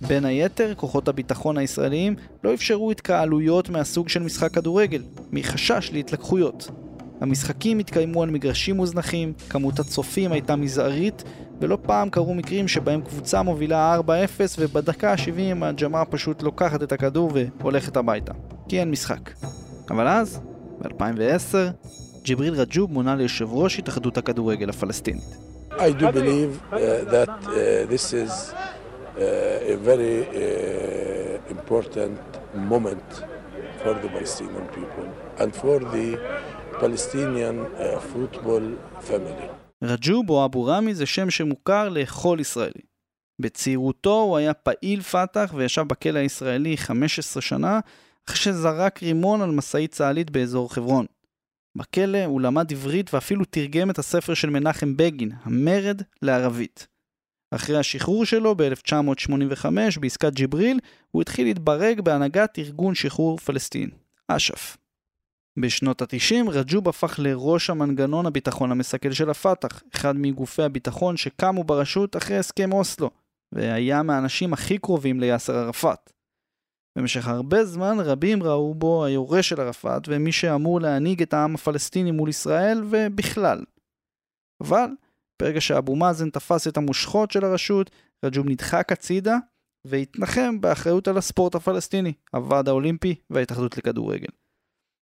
בין 0.00 0.24
היתר, 0.24 0.74
כוחות 0.76 1.08
הביטחון 1.08 1.58
הישראליים 1.58 2.14
לא 2.44 2.54
אפשרו 2.54 2.90
התקהלויות 2.90 3.68
מהסוג 3.68 4.08
של 4.08 4.22
משחק 4.22 4.50
כדורגל, 4.52 5.02
מחשש 5.32 5.90
להתלקחויות. 5.92 6.70
המשחקים 7.20 7.78
התקיימו 7.78 8.22
על 8.22 8.30
מגרשים 8.30 8.76
מוזנחים, 8.76 9.32
כמות 9.48 9.78
הצופים 9.78 10.32
הייתה 10.32 10.56
מזערית, 10.56 11.24
ולא 11.60 11.78
פעם 11.82 12.10
קרו 12.10 12.34
מקרים 12.34 12.68
שבהם 12.68 13.00
קבוצה 13.00 13.42
מובילה 13.42 13.98
4-0 13.98 14.10
ובדקה 14.58 15.12
ה-70 15.12 15.64
הג'מאר 15.64 16.02
פשוט 16.10 16.42
לוקחת 16.42 16.82
את 16.82 16.92
הכדור 16.92 17.32
והולכת 17.60 17.96
הביתה. 17.96 18.32
כי 18.68 18.80
אין 18.80 18.90
משחק. 18.90 19.30
אבל 19.90 20.08
אז, 20.08 20.40
ב-2010, 20.78 21.54
ג'יבריל 22.22 22.54
רג'וב 22.54 22.92
מונה 22.92 23.14
ליושב 23.14 23.46
ראש 23.50 23.78
התאחדות 23.78 24.18
הכדורגל 24.18 24.70
הפלסטינית. 24.70 25.24
I 25.70 25.92
do 26.00 26.06
believe 26.12 26.52
uh, 26.72 26.76
that 27.14 27.28
uh, 27.28 27.52
this 27.92 28.12
is 28.12 28.32
uh, 28.52 29.74
a 29.74 29.76
very 29.90 30.16
uh, 30.26 31.56
important 31.56 32.18
moment 32.72 33.08
for 33.82 33.94
the 34.02 34.08
Palestinian 34.14 34.66
people 34.76 35.06
and 35.40 35.50
for 35.62 35.78
the 35.94 36.08
Palestinian 36.80 37.56
uh, 37.64 38.00
football 38.12 38.64
family. 39.08 39.48
רג'וב 39.84 40.30
או 40.30 40.44
אבו 40.44 40.64
ראמי 40.64 40.94
זה 40.94 41.06
שם 41.06 41.30
שמוכר 41.30 41.88
לכל 41.88 42.38
ישראלי. 42.40 42.82
בצעירותו 43.40 44.20
הוא 44.20 44.36
היה 44.36 44.54
פעיל 44.54 45.02
פת"ח 45.02 45.54
וישב 45.54 45.82
בכלא 45.82 46.18
הישראלי 46.18 46.76
15 46.76 47.42
שנה, 47.42 47.80
אחרי 48.28 48.36
שזרק 48.36 49.02
רימון 49.02 49.42
על 49.42 49.50
משאית 49.50 49.92
צה"לית 49.92 50.30
באזור 50.30 50.74
חברון. 50.74 51.06
בכלא 51.76 52.24
הוא 52.24 52.40
למד 52.40 52.72
עברית 52.72 53.14
ואפילו 53.14 53.44
תרגם 53.44 53.90
את 53.90 53.98
הספר 53.98 54.34
של 54.34 54.50
מנחם 54.50 54.96
בגין, 54.96 55.32
המרד, 55.42 56.02
לערבית. 56.22 56.86
אחרי 57.50 57.78
השחרור 57.78 58.24
שלו 58.24 58.54
ב-1985 58.56 59.66
בעסקת 60.00 60.32
ג'יבריל, 60.32 60.80
הוא 61.10 61.22
התחיל 61.22 61.46
להתברג 61.46 62.00
בהנהגת 62.00 62.58
ארגון 62.58 62.94
שחרור 62.94 63.38
פלסטין, 63.38 63.90
אש"ף. 64.28 64.76
בשנות 65.58 66.02
ה-90 66.02 66.50
רג'וב 66.50 66.88
הפך 66.88 67.14
לראש 67.18 67.70
המנגנון 67.70 68.26
הביטחון 68.26 68.72
המסכל 68.72 69.12
של 69.12 69.30
הפת"ח, 69.30 69.82
אחד 69.94 70.16
מגופי 70.16 70.62
הביטחון 70.62 71.16
שקמו 71.16 71.64
ברשות 71.64 72.16
אחרי 72.16 72.38
הסכם 72.38 72.72
אוסלו, 72.72 73.10
והיה 73.52 74.02
מהאנשים 74.02 74.52
הכי 74.52 74.78
קרובים 74.78 75.20
ליאסר 75.20 75.56
ערפאת. 75.56 76.17
במשך 76.98 77.28
הרבה 77.28 77.64
זמן 77.64 78.00
רבים 78.00 78.42
ראו 78.42 78.74
בו 78.74 79.04
היורש 79.04 79.48
של 79.48 79.60
ערפאת 79.60 80.02
ומי 80.08 80.32
שאמור 80.32 80.80
להנהיג 80.80 81.22
את 81.22 81.34
העם 81.34 81.54
הפלסטיני 81.54 82.10
מול 82.10 82.28
ישראל 82.28 82.84
ובכלל. 82.90 83.64
אבל 84.60 84.90
ברגע 85.40 85.60
שאבו 85.60 85.96
מאזן 85.96 86.30
תפס 86.30 86.68
את 86.68 86.76
המושכות 86.76 87.30
של 87.30 87.44
הרשות, 87.44 87.90
רג'וב 88.24 88.48
נדחק 88.48 88.92
הצידה 88.92 89.36
והתנחם 89.84 90.60
באחריות 90.60 91.08
על 91.08 91.18
הספורט 91.18 91.54
הפלסטיני, 91.54 92.12
הוועד 92.32 92.68
האולימפי 92.68 93.14
וההתאחדות 93.30 93.78
לכדורגל. 93.78 94.28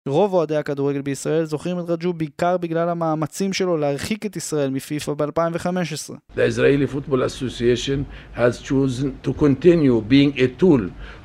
רוב 0.09 0.35
אוהדי 0.35 0.57
הכדורגל 0.57 1.03
בישראל 1.03 1.45
זוכרים 1.45 1.79
את 1.81 1.85
רג'וב 1.89 2.19
בעיקר 2.19 2.57
בגלל 2.57 2.89
המאמצים 2.89 3.53
שלו 3.53 3.77
להרחיק 3.77 4.27
את 4.27 4.37
ישראל 4.37 4.71
מפיפ"א 4.71 5.13
ב-2015. 5.15 6.15
The 6.35 6.41
Israeli 6.51 6.87
Football 6.95 7.23
Association 7.23 8.05
has 8.37 8.61
chosen 8.69 9.27
to 9.27 9.33
continue 9.33 10.01
being 10.09 10.39
a 10.39 10.63
tool 10.63 10.81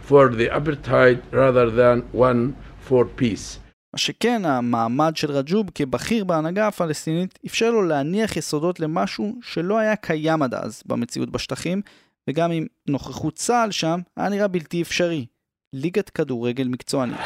for 0.09 0.29
the 0.29 0.49
apartheid 0.49 1.17
rather 1.31 1.69
than 1.71 2.19
one 2.19 2.53
for 2.89 3.05
peace. 3.21 3.59
מה 3.93 3.99
שכן, 3.99 4.45
המעמד 4.45 5.15
של 5.15 5.31
רג'וב 5.31 5.69
כבכיר 5.75 6.23
בהנהגה 6.23 6.67
הפלסטינית 6.67 7.39
אפשר 7.45 7.71
לו 7.71 7.81
להניח 7.81 8.37
יסודות 8.37 8.79
למשהו 8.79 9.35
שלא 9.41 9.77
היה 9.77 9.95
קיים 9.95 10.41
עד 10.41 10.53
אז 10.53 10.83
במציאות 10.85 11.29
בשטחים, 11.29 11.81
וגם 12.29 12.51
עם 12.51 12.65
נוכחות 12.87 13.35
צה"ל 13.35 13.71
שם, 13.71 13.99
היה 14.17 14.29
נראה 14.29 14.47
בלתי 14.47 14.81
אפשרי. 14.81 15.25
ליגת 15.73 16.09
כדורגל 16.09 16.67
מקצוענית. 16.67 17.17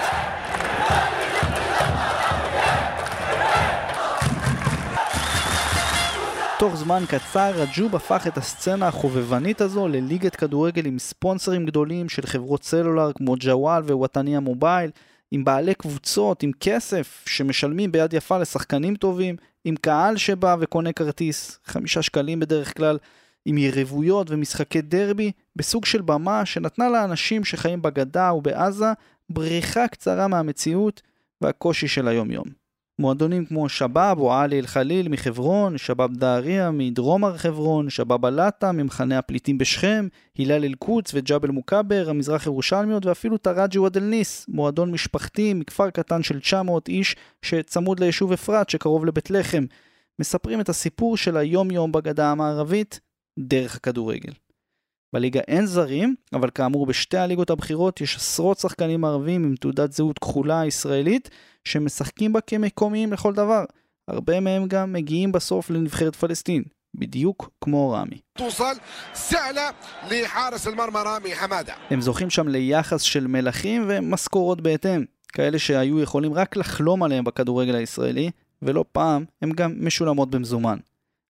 תוך 6.61 6.75
זמן 6.75 7.03
קצר 7.07 7.51
רג'וב 7.55 7.95
הפך 7.95 8.27
את 8.27 8.37
הסצנה 8.37 8.87
החובבנית 8.87 9.61
הזו 9.61 9.87
לליגת 9.87 10.35
כדורגל 10.35 10.85
עם 10.85 10.99
ספונסרים 10.99 11.65
גדולים 11.65 12.09
של 12.09 12.25
חברות 12.25 12.63
סלולר 12.63 13.11
כמו 13.13 13.35
ג'וואל 13.39 13.83
ווואטניה 13.83 14.39
מובייל, 14.39 14.91
עם 15.31 15.43
בעלי 15.43 15.73
קבוצות, 15.73 16.43
עם 16.43 16.51
כסף 16.59 17.23
שמשלמים 17.25 17.91
ביד 17.91 18.13
יפה 18.13 18.37
לשחקנים 18.37 18.95
טובים, 18.95 19.35
עם 19.63 19.75
קהל 19.75 20.17
שבא 20.17 20.55
וקונה 20.59 20.93
כרטיס, 20.93 21.59
חמישה 21.65 22.01
שקלים 22.01 22.39
בדרך 22.39 22.77
כלל, 22.77 22.97
עם 23.45 23.57
יריבויות 23.57 24.31
ומשחקי 24.31 24.81
דרבי, 24.81 25.31
בסוג 25.55 25.85
של 25.85 26.01
במה 26.01 26.45
שנתנה 26.45 26.89
לאנשים 26.89 27.43
שחיים 27.43 27.81
בגדה 27.81 28.33
ובעזה 28.33 28.93
בריחה 29.29 29.87
קצרה 29.87 30.27
מהמציאות 30.27 31.01
והקושי 31.41 31.87
של 31.87 32.07
היום-יום. 32.07 32.60
מועדונים 33.01 33.45
כמו 33.45 33.69
שבאב 33.69 34.19
אהלי 34.19 34.59
אל-חליל 34.59 35.09
מחברון, 35.09 35.77
שבאב 35.77 36.13
דהריה 36.13 36.71
מדרום 36.71 37.23
הר 37.23 37.37
חברון, 37.37 37.89
שבאב 37.89 38.25
בלאטה 38.25 38.71
ממחנה 38.71 39.17
הפליטים 39.17 39.57
בשכם, 39.57 40.07
הילאל 40.37 40.65
אל-קודס 40.65 41.11
וג'בל 41.13 41.49
מוכבר, 41.49 42.09
המזרח 42.09 42.45
ירושלמיות 42.45 43.05
ואפילו 43.05 43.37
תרג'י 43.37 43.79
וואד 43.79 43.97
אל-ניס, 43.97 44.45
מועדון 44.49 44.91
משפחתי 44.91 45.53
מכפר 45.53 45.89
קטן 45.89 46.23
של 46.23 46.39
900 46.39 46.89
איש 46.89 47.15
שצמוד 47.41 47.99
ליישוב 47.99 48.31
אפרת 48.31 48.69
שקרוב 48.69 49.05
לבית 49.05 49.31
לחם. 49.31 49.65
מספרים 50.19 50.61
את 50.61 50.69
הסיפור 50.69 51.17
של 51.17 51.37
היום 51.37 51.71
יום 51.71 51.91
בגדה 51.91 52.31
המערבית 52.31 52.99
דרך 53.39 53.75
הכדורגל. 53.75 54.31
בליגה 55.13 55.39
אין 55.47 55.65
זרים, 55.65 56.15
אבל 56.33 56.49
כאמור 56.55 56.85
בשתי 56.85 57.17
הליגות 57.17 57.49
הבכירות 57.49 58.01
יש 58.01 58.15
עשרות 58.15 58.59
שחקנים 58.59 59.05
ערבים 59.05 59.43
עם 59.43 59.55
תעודת 59.55 59.91
זהות 59.91 60.19
כחולה 60.19 60.65
ישראלית 60.65 61.29
שמשחקים 61.65 62.33
בה 62.33 62.41
כמקומיים 62.41 63.13
לכל 63.13 63.33
דבר. 63.33 63.63
הרבה 64.07 64.39
מהם 64.39 64.67
גם 64.67 64.93
מגיעים 64.93 65.31
בסוף 65.31 65.69
לנבחרת 65.69 66.15
פלסטין, 66.15 66.63
בדיוק 66.95 67.49
כמו 67.61 67.91
רמי. 67.91 68.17
הם 71.89 72.01
זוכים 72.01 72.29
שם 72.29 72.47
ליחס 72.47 73.01
של 73.01 73.27
מלכים 73.27 73.85
ומשכורות 73.87 74.61
בהתאם, 74.61 75.05
כאלה 75.27 75.59
שהיו 75.59 75.99
יכולים 75.99 76.33
רק 76.33 76.55
לחלום 76.55 77.03
עליהם 77.03 77.23
בכדורגל 77.23 77.75
הישראלי, 77.75 78.31
ולא 78.61 78.85
פעם 78.91 79.25
הם 79.41 79.51
גם 79.51 79.75
משולמות 79.79 80.29
במזומן. 80.29 80.77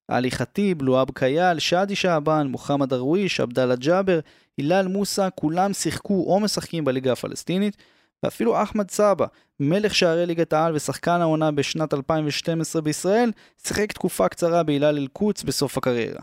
עלי 0.08 0.32
חטיב, 0.32 0.82
לואב 0.82 1.08
קייל, 1.14 1.60
שאדי 1.60 1.96
שעבן, 1.96 2.48
מוחמד 2.48 2.90
דרוויש, 2.90 3.40
עבדאללה 3.40 3.76
ג'אבר, 3.76 4.20
הילל 4.58 4.88
מוסא, 4.88 5.28
כולם 5.36 5.74
שיחקו 5.74 6.24
או 6.28 6.40
משחקים 6.40 6.86
בליגה 6.86 7.12
הפלסטינית, 7.12 7.78
ואפילו 8.24 8.64
אחמד 8.64 8.92
סבא, 8.92 9.26
מלך 9.60 9.96
שערי 9.96 10.26
ליגת 10.26 10.54
העל 10.54 10.76
ושחקן 10.76 11.22
העונה 11.22 11.52
בשנת 11.52 11.94
2012 11.94 12.82
בישראל, 12.82 13.32
שיחק 13.64 13.92
תקופה 13.92 14.28
קצרה 14.28 14.64
בהילל 14.64 14.98
אל-קודס 14.98 15.44
בסוף 15.44 15.78
הקריירה. 15.78 16.22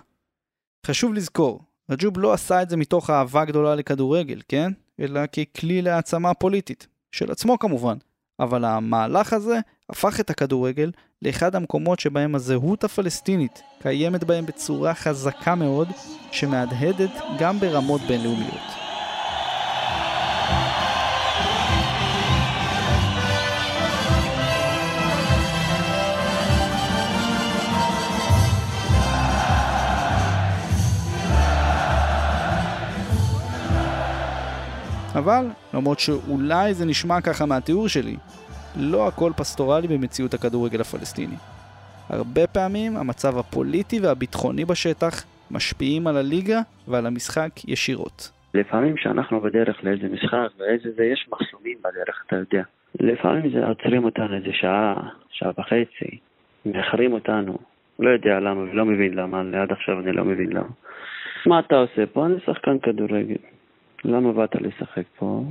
חשוב 0.87 1.15
לזכור, 1.15 1.61
רג'וב 1.91 2.19
לא 2.19 2.33
עשה 2.33 2.63
את 2.63 2.71
זה 2.71 2.77
מתוך 2.77 3.11
אהבה 3.11 3.45
גדולה 3.45 3.75
לכדורגל, 3.75 4.41
כן? 4.49 4.73
אלא 5.01 5.21
ככלי 5.27 5.83
להעצמה 5.83 6.35
פוליטית. 6.35 6.87
של 7.13 7.31
עצמו 7.31 7.59
כמובן. 7.59 7.97
אבל 8.41 8.65
המהלך 8.65 9.33
הזה 9.33 9.59
הפך 9.91 10.21
את 10.21 10.31
הכדורגל 10.31 10.91
לאחד 11.23 11.55
המקומות 11.55 12.01
שבהם 12.01 12.35
הזהות 12.35 12.85
הפלסטינית 12.85 13.63
קיימת 13.83 14.25
בהם 14.25 14.47
בצורה 14.47 14.95
חזקה 14.95 15.55
מאוד, 15.55 15.89
שמהדהדת 16.33 17.11
גם 17.39 17.61
ברמות 17.61 18.01
בינלאומיות. 18.01 18.88
אבל, 35.19 35.47
למרות 35.75 35.99
שאולי 35.99 36.75
זה 36.75 36.87
נשמע 36.87 37.21
ככה 37.21 37.47
מהתיאור 37.47 37.89
שלי, 37.89 38.17
לא 38.77 39.09
הכל 39.09 39.33
פסטורלי 39.37 39.89
במציאות 39.89 40.35
הכדורגל 40.35 40.81
הפלסטיני. 40.81 41.37
הרבה 42.11 42.47
פעמים 42.47 42.97
המצב 42.97 43.39
הפוליטי 43.39 44.01
והביטחוני 44.01 44.65
בשטח 44.65 45.25
משפיעים 45.51 46.07
על 46.07 46.17
הליגה 46.17 46.61
ועל 46.89 47.07
המשחק 47.07 47.51
ישירות. 47.69 48.31
לפעמים 48.55 48.95
כשאנחנו 48.97 49.41
בדרך 49.41 49.85
לאיזה 49.85 50.09
משחק 50.09 50.49
ואיזה 50.59 50.89
זה, 50.97 51.05
יש 51.05 51.29
מחסומים 51.33 51.79
בדרך, 51.79 52.25
אתה 52.27 52.37
יודע. 52.37 52.63
לפעמים 53.01 53.51
זה 53.51 53.67
עוצרים 53.67 54.05
אותנו 54.05 54.37
איזה 54.37 54.53
שעה, 54.53 54.95
שעה 55.31 55.51
וחצי, 55.59 56.19
מאחרים 56.67 57.13
אותנו. 57.13 57.59
לא 57.99 58.11
יודע 58.11 58.41
למה 58.41 58.61
ולא 58.61 58.85
מבין 58.85 59.15
למה, 59.15 59.41
עד 59.41 59.73
עכשיו 59.73 60.01
אני 60.01 60.13
לא 60.13 60.25
מבין 60.25 60.51
למה. 60.51 60.69
מה 61.47 61.59
אתה 61.59 61.77
עושה 61.77 62.07
פה? 62.07 62.27
אני 62.27 62.35
שחקן 62.47 62.79
כדורגל. 62.79 63.37
למה 64.05 64.33
באת 64.33 64.55
לשחק 64.55 65.05
פה? 65.19 65.43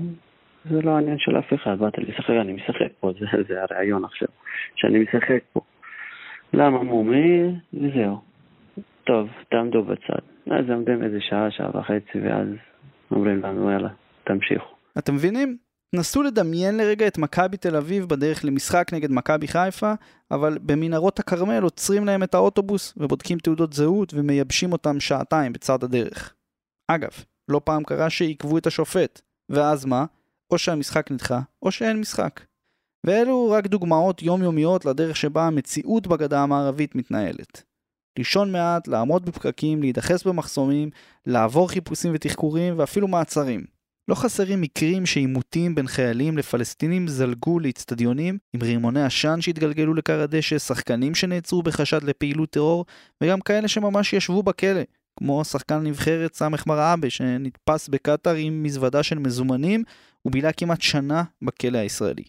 זה 0.69 0.81
לא 0.81 0.91
העניין 0.91 1.17
של 1.19 1.39
אף 1.39 1.53
אחד, 1.53 1.79
באת 1.79 1.97
לשחק, 1.97 2.33
אני 2.41 2.53
משחק 2.53 2.91
פה, 2.99 3.11
זה, 3.19 3.25
זה 3.47 3.61
הרעיון 3.61 4.05
עכשיו, 4.05 4.27
שאני 4.75 4.99
משחק 4.99 5.43
פה. 5.53 5.61
למה 6.53 6.83
מומי? 6.83 7.55
וזהו. 7.73 8.21
טוב, 9.03 9.29
תעמדו 9.49 9.83
בצד. 9.83 10.21
אז 10.51 10.69
עומדים 10.69 11.03
איזה 11.03 11.17
שעה, 11.21 11.51
שעה 11.51 11.69
וחצי, 11.79 12.19
ואז 12.23 12.47
אומרים 13.11 13.41
לנו, 13.41 13.71
יאללה, 13.71 13.89
תמשיכו. 14.23 14.75
אתם 14.97 15.15
מבינים? 15.15 15.57
נסו 15.95 16.23
לדמיין 16.23 16.77
לרגע 16.77 17.07
את 17.07 17.17
מכבי 17.17 17.57
תל 17.57 17.75
אביב 17.75 18.05
בדרך 18.05 18.45
למשחק 18.45 18.93
נגד 18.93 19.11
מכבי 19.11 19.47
חיפה, 19.47 19.93
אבל 20.31 20.57
במנהרות 20.61 21.19
הכרמל 21.19 21.63
עוצרים 21.63 22.05
להם 22.05 22.23
את 22.23 22.33
האוטובוס 22.33 22.93
ובודקים 22.97 23.37
תעודות 23.37 23.73
זהות 23.73 24.13
ומייבשים 24.13 24.71
אותם 24.71 24.99
שעתיים 24.99 25.53
בצד 25.53 25.83
הדרך. 25.83 26.33
אגב, 26.87 27.11
לא 27.49 27.61
פעם 27.63 27.83
קרה 27.83 28.09
שעיכבו 28.09 28.57
את 28.57 28.67
השופט, 28.67 29.21
ואז 29.49 29.85
מה? 29.85 30.05
או 30.51 30.57
שהמשחק 30.57 31.11
נדחה, 31.11 31.39
או 31.61 31.71
שאין 31.71 31.99
משחק. 31.99 32.41
ואלו 33.05 33.49
רק 33.51 33.67
דוגמאות 33.67 34.21
יומיומיות 34.21 34.85
לדרך 34.85 35.15
שבה 35.15 35.47
המציאות 35.47 36.07
בגדה 36.07 36.43
המערבית 36.43 36.95
מתנהלת. 36.95 37.63
לישון 38.17 38.51
מעט, 38.51 38.87
לעמוד 38.87 39.25
בפקקים, 39.25 39.81
להידחס 39.81 40.23
במחסומים, 40.23 40.89
לעבור 41.25 41.69
חיפושים 41.69 42.11
ותחקורים 42.15 42.73
ואפילו 42.77 43.07
מעצרים. 43.07 43.77
לא 44.07 44.15
חסרים 44.15 44.61
מקרים 44.61 45.05
שעימותים 45.05 45.75
בין 45.75 45.87
חיילים 45.87 46.37
לפלסטינים 46.37 47.07
זלגו 47.07 47.59
לאצטדיונים 47.59 48.37
עם 48.53 48.61
רימוני 48.61 49.03
עשן 49.03 49.41
שהתגלגלו 49.41 49.93
לכר 49.93 50.21
הדשא, 50.21 50.57
שחקנים 50.57 51.15
שנעצרו 51.15 51.63
בחשד 51.63 52.03
לפעילות 52.03 52.49
טרור, 52.49 52.85
וגם 53.23 53.41
כאלה 53.41 53.67
שממש 53.67 54.13
ישבו 54.13 54.43
בכלא, 54.43 54.81
כמו 55.17 55.45
שחקן 55.45 55.79
נבחרת 55.83 56.33
סמך 56.33 56.67
מרעבה 56.67 57.09
שנתפס 57.09 57.89
בקטאר 57.89 58.35
עם 58.35 58.63
מזוודה 58.63 59.03
של 59.03 59.19
מזומנים 59.19 59.83
ובילה 60.25 60.51
כמעט 60.51 60.81
שנה 60.81 61.23
בכלא 61.41 61.77
הישראלי. 61.77 62.23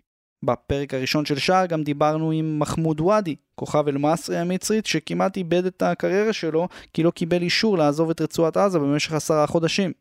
בפרק 0.45 0.95
הראשון 0.95 1.25
של 1.25 1.39
שער 1.39 1.67
גם 1.67 1.83
דיברנו 1.83 2.31
עם 2.31 2.59
מחמוד 2.59 3.01
ואדי, 3.01 3.37
כוכב 3.55 3.89
אל-מסרי 3.89 4.39
המצרית 4.39 4.87
שכמעט 4.87 5.37
איבד 5.37 5.67
את 5.67 5.83
הקריירה 5.83 6.33
שלו 6.33 6.69
כי 6.93 7.03
לא 7.03 7.11
קיבל 7.11 7.43
אישור 7.43 7.79
לעזוב 7.79 8.11
את 8.11 8.21
רצועת 8.21 8.57
עזה 8.57 8.79
במשך 8.79 9.13
עשרה 9.13 9.47
חודשים. 9.47 9.93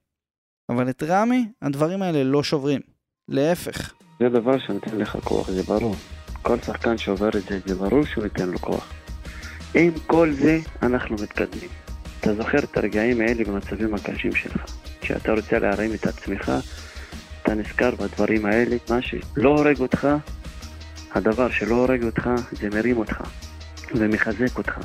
אבל 0.69 0.89
את 0.89 1.03
רמי 1.03 1.45
הדברים 1.61 2.01
האלה 2.01 2.23
לא 2.23 2.43
שוברים, 2.43 2.81
להפך. 3.29 3.93
זה 4.19 4.29
דבר 4.29 4.59
שנותן 4.59 4.97
לך 4.97 5.17
כוח, 5.23 5.51
זה 5.51 5.63
ברור. 5.63 5.95
כל 6.41 6.57
שחקן 6.61 6.97
שעובר 6.97 7.29
את 7.29 7.43
זה, 7.43 7.59
זה 7.65 7.75
ברור 7.75 8.05
שהוא 8.05 8.23
ייתן 8.23 8.49
לו 8.49 8.59
כוח. 8.59 8.93
עם 9.75 9.91
כל 10.07 10.31
זה 10.31 10.59
אנחנו 10.81 11.15
מתקדמים. 11.15 11.86
אתה 12.19 12.35
זוכר 12.35 12.59
את 12.59 12.77
הרגעים 12.77 13.21
האלה 13.21 13.43
במצבים 13.43 13.95
הקשים 13.95 14.35
שלך. 14.35 14.75
כשאתה 15.01 15.31
רוצה 15.31 15.59
להרים 15.59 15.93
את 15.93 16.07
עצמך, 16.07 16.51
אתה 17.41 17.55
נזכר 17.55 17.91
בדברים 17.95 18.45
האלה, 18.45 18.75
מה 18.89 19.01
שלא 19.01 19.49
הורג 19.49 19.79
אותך, 19.79 20.07
הדבר 21.15 21.49
שלא 21.51 21.75
הורג 21.75 22.03
אותך, 22.03 22.29
זה 22.51 22.69
מרים 22.69 22.97
אותך 22.97 23.21
ומחזק 23.95 24.57
אותך. 24.57 24.79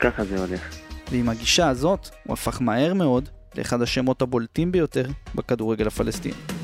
ככה 0.00 0.24
זה 0.24 0.38
הולך. 0.38 0.76
ועם 1.10 1.28
הגישה 1.28 1.68
הזאת, 1.68 2.08
הוא 2.26 2.32
הפך 2.32 2.62
מהר 2.62 2.94
מאוד 2.94 3.28
לאחד 3.58 3.82
השמות 3.82 4.22
הבולטים 4.22 4.72
ביותר 4.72 5.06
בכדורגל 5.34 5.86
הפלסטיני. 5.86 6.61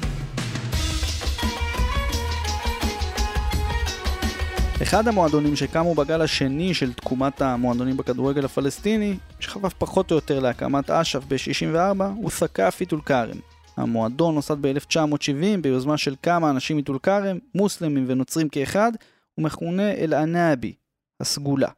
אחד 4.82 5.08
המועדונים 5.08 5.56
שקמו 5.56 5.94
בגל 5.94 6.22
השני 6.22 6.74
של 6.74 6.92
תקומת 6.92 7.42
המועדונים 7.42 7.96
בכדורגל 7.96 8.44
הפלסטיני, 8.44 9.16
שחפף 9.40 9.72
פחות 9.78 10.10
או 10.10 10.16
יותר 10.16 10.40
להקמת 10.40 10.90
אש"ף 10.90 11.24
ב-64, 11.28 12.04
הוא 12.16 12.30
סקאפי 12.30 12.86
טול 12.86 13.00
כרם. 13.00 13.38
המועדון 13.76 14.34
נוסד 14.34 14.56
ב-1970 14.60 15.60
ביוזמה 15.62 15.96
של 15.96 16.14
כמה 16.22 16.50
אנשים 16.50 16.76
מטול 16.76 16.98
כרם, 16.98 17.38
מוסלמים 17.54 18.04
ונוצרים 18.08 18.48
כאחד, 18.48 18.92
ומכונה 19.38 19.92
אל-ענאבי, 19.92 20.74
הסגולה. 21.20 21.68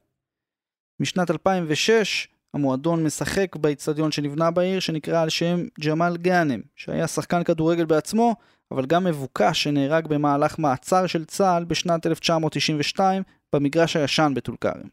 משנת 1.01 1.31
2006 1.31 2.29
המועדון 2.55 3.05
משחק 3.05 3.57
באיצטדיון 3.57 4.13
שנבנה 4.13 4.51
בעיר 4.51 4.81
שנקרא 4.81 5.23
על 5.23 5.29
שם 5.29 5.57
ג'מאל 5.87 6.17
גאנם, 6.17 6.61
שהיה 6.77 7.07
שחקן 7.07 7.45
כדורגל 7.45 7.85
בעצמו, 7.85 8.35
אבל 8.71 8.87
גם 8.87 9.05
מבוקש 9.05 9.63
שנהרג 9.63 10.07
במהלך 10.07 10.59
מעצר 10.59 11.07
של 11.07 11.25
צה"ל 11.25 11.65
בשנת 11.65 12.07
1992 12.07 13.23
במגרש 13.53 13.97
הישן 13.97 14.33
בטול 14.37 14.57
כרם. 14.61 14.89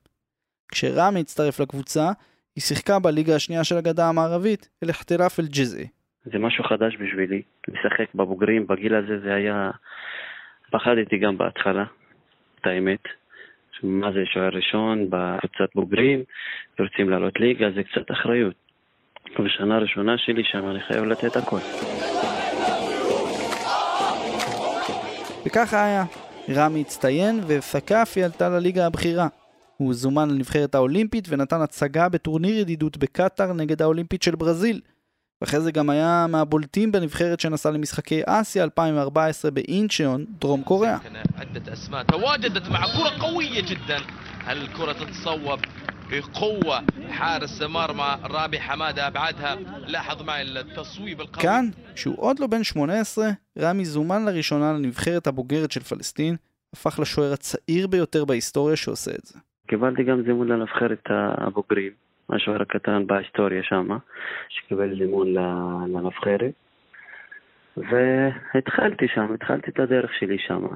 כשרמי 0.72 1.20
הצטרף 1.20 1.60
לקבוצה, 1.60 2.12
היא 2.56 2.62
שיחקה 2.62 3.00
בליגה 3.00 3.36
השנייה 3.36 3.64
של 3.64 3.78
הגדה 3.78 4.10
המערבית, 4.10 4.70
אל-אחתיראף 4.84 5.40
אל-ג'זעי. 5.40 5.88
זה 6.26 6.40
משהו 6.40 6.64
חדש 6.64 6.96
בשבילי, 6.96 7.42
לשחק 7.68 8.14
בבוגרים, 8.16 8.68
בגיל 8.68 8.96
הזה 8.96 9.20
זה 9.20 9.34
היה... 9.34 9.72
פחדתי 10.72 11.18
גם 11.18 11.38
בהתחלה, 11.38 11.84
את 12.62 12.68
האמת. 12.68 13.04
מה 13.84 14.12
זה 14.12 14.24
שוער 14.26 14.50
ראשון 14.50 15.10
בקבוצת 15.10 15.76
בוגרים, 15.76 16.24
ורוצים 16.80 17.10
לעלות 17.10 17.40
ליגה, 17.40 17.66
זה 17.76 17.84
קצת 17.84 18.12
אחריות. 18.12 18.54
בשנה 19.40 19.76
הראשונה 19.76 20.18
שלי 20.18 20.44
שם 20.44 20.70
אני 20.70 20.80
חייב 20.80 21.04
לתת 21.04 21.36
הכל. 21.36 21.60
וככה 25.46 25.86
היה. 25.86 26.04
רמי 26.56 26.82
הצטיין 26.82 27.40
ופקאפי 27.48 28.24
עלתה 28.24 28.50
לליגה 28.50 28.86
הבכירה. 28.86 29.28
הוא 29.78 29.94
זומן 29.94 30.30
לנבחרת 30.30 30.76
האולימפית 30.76 31.28
ונתן 31.30 31.62
הצגה 31.62 32.10
בטורניר 32.10 32.58
ידידות 32.58 32.98
בקטאר 32.98 33.54
נגד 33.54 33.82
האולימפית 33.82 34.24
של 34.24 34.36
ברזיל. 34.36 34.82
ואחרי 35.41 35.61
זה 35.61 35.73
גם 35.73 35.91
היה 35.91 36.27
מהבולטים 36.29 36.93
בנבחרת 36.93 37.41
שנסע 37.41 37.71
למשחקי 37.71 38.23
אסיה 38.27 38.65
2014 38.65 39.51
באינצ'יון, 39.51 40.25
דרום 40.41 40.63
קוריאה. 40.63 40.99
عدة 41.37 41.73
أسماء 41.73 42.03
تواجدت 42.03 42.71
مع 42.71 42.81
كرة 42.81 43.23
قوية 43.27 43.63
جدا 43.71 43.99
هل 44.45 44.63
الكرة 44.63 44.93
تتصوب 44.93 45.61
بقوة 46.11 46.83
حارس 47.11 47.63
مرمى 47.63 48.19
رابي 48.25 48.61
حمادة 48.61 49.07
أبعدها 49.07 49.55
لاحظ 49.87 50.23
معي 50.23 50.43
التصويب 50.43 51.21
القوي 51.21 51.43
כאן, 51.43 51.69
כשהוא 51.95 52.15
עוד 52.19 52.39
לא 52.39 52.47
בן 52.47 52.63
18, 52.63 53.31
רמי 53.59 53.85
זומן 53.85 54.25
לראשונה 54.25 54.73
לנבחרת 54.73 55.27
הבוגרת 55.27 55.73
של 55.73 55.81
פלסטין, 55.81 56.37
הפך 56.73 56.99
לשוער 57.01 57.33
הצעיר 57.33 57.87
ביותר 57.87 58.25
בהיסטוריה 58.25 58.77
שעושה 58.77 59.11
את 59.11 59.25
זה. 59.25 59.39
קיבלתי 59.67 60.03
גם 60.03 60.23
זימון 60.27 60.49
לנבחרת 60.49 61.05
הבוגרים, 61.39 61.93
השוער 62.30 62.62
הקטן 62.62 63.08
בהיסטוריה 63.08 63.64
שם, 63.64 63.88
שקיבל 64.50 64.98
זימון 65.00 65.34
ל- 65.34 65.98
לנבחרת. 65.98 66.54
והתחלתי 67.78 69.06
שם, 69.16 69.34
התחלתי 69.34 69.72
את 69.72 69.80
הדרך 69.80 70.10
שלי 70.20 70.38
שם. 70.48 70.68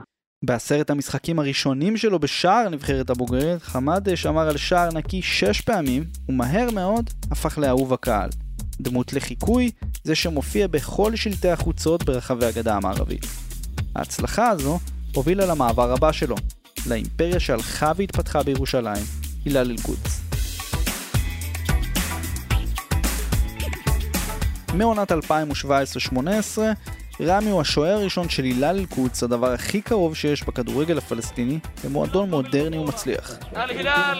בעשרת 0.43 0.89
המשחקים 0.89 1.39
הראשונים 1.39 1.97
שלו 1.97 2.19
בשער 2.19 2.69
נבחרת 2.69 3.09
הבוגרת, 3.09 3.61
חמד 3.61 4.15
שמר 4.15 4.49
על 4.49 4.57
שער 4.57 4.89
נקי 4.95 5.21
שש 5.21 5.61
פעמים, 5.61 6.03
ומהר 6.29 6.67
מאוד 6.75 7.05
הפך 7.31 7.57
לאהוב 7.57 7.93
הקהל. 7.93 8.29
דמות 8.81 9.13
לחיקוי, 9.13 9.71
זה 10.03 10.15
שמופיע 10.15 10.67
בכל 10.67 11.15
שלטי 11.15 11.49
החוצות 11.49 12.03
ברחבי 12.03 12.45
הגדה 12.45 12.75
המערבית. 12.75 13.25
ההצלחה 13.95 14.49
הזו 14.49 14.77
הובילה 15.15 15.45
למעבר 15.45 15.91
הבא 15.91 16.11
שלו, 16.11 16.35
לאימפריה 16.89 17.39
שהלכה 17.39 17.91
והתפתחה 17.95 18.43
בירושלים, 18.43 19.03
הילל 19.45 19.71
אל-קודס. 19.71 20.30
מעונת 24.74 25.12
2017-2018, 25.12 25.16
רמי 27.20 27.50
הוא 27.50 27.60
השוער 27.60 27.94
הראשון 27.94 28.28
של 28.28 28.44
הילל 28.44 28.76
אל-קודס, 28.78 29.22
הדבר 29.22 29.52
הכי 29.52 29.80
קרוב 29.80 30.16
שיש 30.16 30.42
בכדורגל 30.44 30.98
הפלסטיני, 30.98 31.58
למועדון 31.84 32.30
מודרני 32.30 32.78
ומצליח. 32.78 33.38
الهلال 33.52 34.18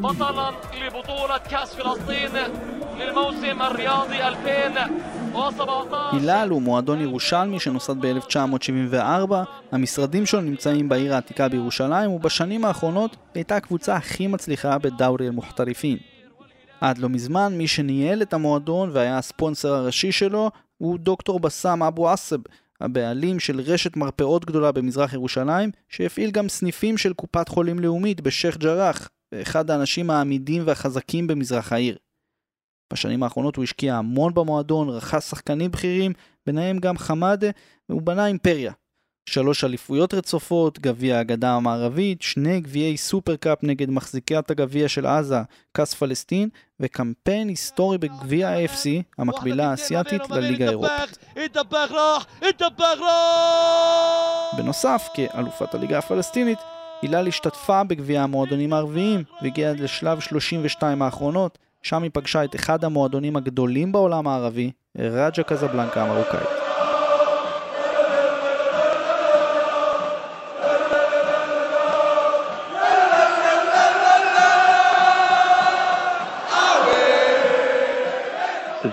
بطلا 0.00 0.50
لبطولة 0.86 1.38
كأس 1.50 1.74
فلسطين 1.74 2.30
للموسم 2.98 3.62
الرياضي 3.62 4.22
2017 4.22 6.10
הילל 6.12 6.48
הוא 6.50 6.62
מועדון 6.62 7.00
ירושלמי 7.00 7.60
שנוסד 7.60 7.94
ב-1974, 8.00 9.32
המשרדים 9.72 10.26
שלו 10.26 10.40
נמצאים 10.40 10.88
בעיר 10.88 11.14
העתיקה 11.14 11.48
בירושלים, 11.48 12.10
ובשנים 12.10 12.64
האחרונות 12.64 13.16
הייתה 13.34 13.56
הקבוצה 13.56 13.96
הכי 13.96 14.26
מצליחה 14.26 14.78
בדאורי 14.78 15.26
אל-מוחטריפין. 15.26 15.96
עד 16.81 16.97
לא 16.97 17.09
מזמן, 17.09 17.53
מי 17.57 17.67
שניהל 17.67 18.21
את 18.21 18.33
המועדון 18.33 18.89
והיה 18.93 19.17
הספונסר 19.17 19.73
הראשי 19.73 20.11
שלו, 20.11 20.51
הוא 20.77 20.99
דוקטור 20.99 21.39
בסאם 21.39 21.83
אבו 21.83 22.09
עסב, 22.09 22.37
הבעלים 22.81 23.39
של 23.39 23.59
רשת 23.59 23.95
מרפאות 23.97 24.45
גדולה 24.45 24.71
במזרח 24.71 25.13
ירושלים, 25.13 25.71
שהפעיל 25.89 26.31
גם 26.31 26.49
סניפים 26.49 26.97
של 26.97 27.13
קופת 27.13 27.49
חולים 27.49 27.79
לאומית 27.79 28.21
בשייח' 28.21 28.57
ג'ראח, 28.57 29.09
ואחד 29.31 29.71
האנשים 29.71 30.09
העמידים 30.09 30.63
והחזקים 30.65 31.27
במזרח 31.27 31.71
העיר. 31.71 31.97
בשנים 32.93 33.23
האחרונות 33.23 33.55
הוא 33.55 33.63
השקיע 33.63 33.95
המון 33.95 34.33
במועדון, 34.33 34.89
רכש 34.89 35.23
שחקנים 35.23 35.71
בכירים, 35.71 36.13
ביניהם 36.45 36.77
גם 36.77 36.97
חמאדה, 36.97 37.47
והוא 37.89 38.01
בנה 38.01 38.27
אימפריה. 38.27 38.71
שלוש 39.29 39.63
אליפויות 39.63 40.13
רצופות, 40.13 40.79
גביע 40.79 41.19
הגדה 41.19 41.51
המערבית, 41.51 42.21
שני 42.21 42.59
גביעי 42.59 42.97
סופרקאפ 42.97 43.57
נגד 43.63 43.89
מחזיקת 43.89 44.51
הגביע 44.51 44.87
של 44.87 45.05
עזה, 45.05 45.39
כס 45.73 45.93
פלסטין, 45.93 46.49
וקמפיין 46.79 47.47
היסטורי 47.47 47.97
בגביע 47.97 48.49
ה-FC, 48.49 48.87
המקבילה 49.17 49.69
האסייתית 49.71 50.29
לליגה 50.29 50.65
האירופית. 50.65 51.17
בנוסף, 54.57 55.07
כאלופת 55.13 55.75
הליגה 55.75 55.97
הפלסטינית, 55.97 56.59
הילל 57.01 57.27
השתתפה 57.27 57.83
בגביע 57.83 58.21
המועדונים 58.21 58.73
הערביים, 58.73 59.23
והגיעה 59.41 59.71
עד 59.71 59.79
לשלב 59.79 60.19
32 60.19 61.01
האחרונות, 61.01 61.57
שם 61.83 62.03
היא 62.03 62.11
פגשה 62.13 62.43
את 62.43 62.55
אחד 62.55 62.83
המועדונים 62.83 63.35
הגדולים 63.35 63.91
בעולם 63.91 64.27
הערבי, 64.27 64.71
רג'ה 64.97 65.43
קזבלנקה 65.43 66.03
המרוקאית. 66.03 66.64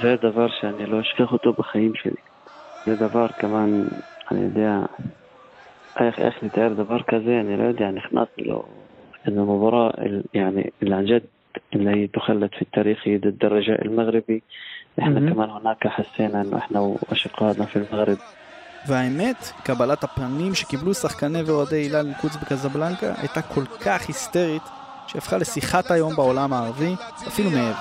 זה 0.01 0.15
דבר 0.23 0.47
שאני 0.61 0.85
לא 0.85 1.01
אשכח 1.01 1.31
אותו 1.33 1.53
בחיים 1.53 1.91
שלי. 1.95 2.21
זה 2.85 2.95
דבר 2.95 3.27
כמובן, 3.39 3.83
אני 4.31 4.39
יודע, 4.41 4.79
איך, 5.99 6.19
איך 6.19 6.35
לתאר 6.43 6.73
דבר 6.73 7.03
כזה, 7.03 7.39
אני 7.41 7.57
לא 7.57 7.63
יודע, 7.63 7.91
נכנסתי 7.91 8.41
לו. 8.43 8.63
إنه 9.27 9.45
مباراة 9.45 9.89
ال- 9.97 10.23
يعني 10.33 10.71
اللي 10.83 10.95
عن 10.95 11.05
جد 11.05 11.23
اللي 11.75 11.89
هي 11.89 12.07
تخلد 12.07 12.49
في 12.55 12.61
التاريخ 12.61 12.99
هي 13.03 13.17
ضد 13.17 13.45
الرجاء 13.45 13.85
المغربي 13.85 14.41
احنا 14.99 15.19
مهم. 15.19 15.33
كمان 15.33 15.49
هناك 15.49 15.87
حسينا 15.87 16.41
انه 16.41 16.57
احنا 16.57 16.79
واشقائنا 16.79 17.65
في 17.65 17.75
المغرب 17.75 18.17
והאמת, 18.87 19.51
קבלת 19.63 20.03
הפנים 20.03 20.55
שקיבלו 20.55 20.93
שחקני 20.93 21.41
ואוהדי 21.43 21.75
הילל 21.75 22.07
אל-קודס 22.07 22.35
בקזבלנקה 22.35 23.13
הייתה 23.17 23.41
כל 23.41 23.65
כך 23.85 24.07
היסטרית, 24.07 24.61
שהפכה 25.07 25.37
לשיחת 25.37 25.91
היום 25.91 26.15
בעולם 26.15 26.53
הערבי, 26.53 26.93
אפילו 27.27 27.49
מעבר. 27.49 27.73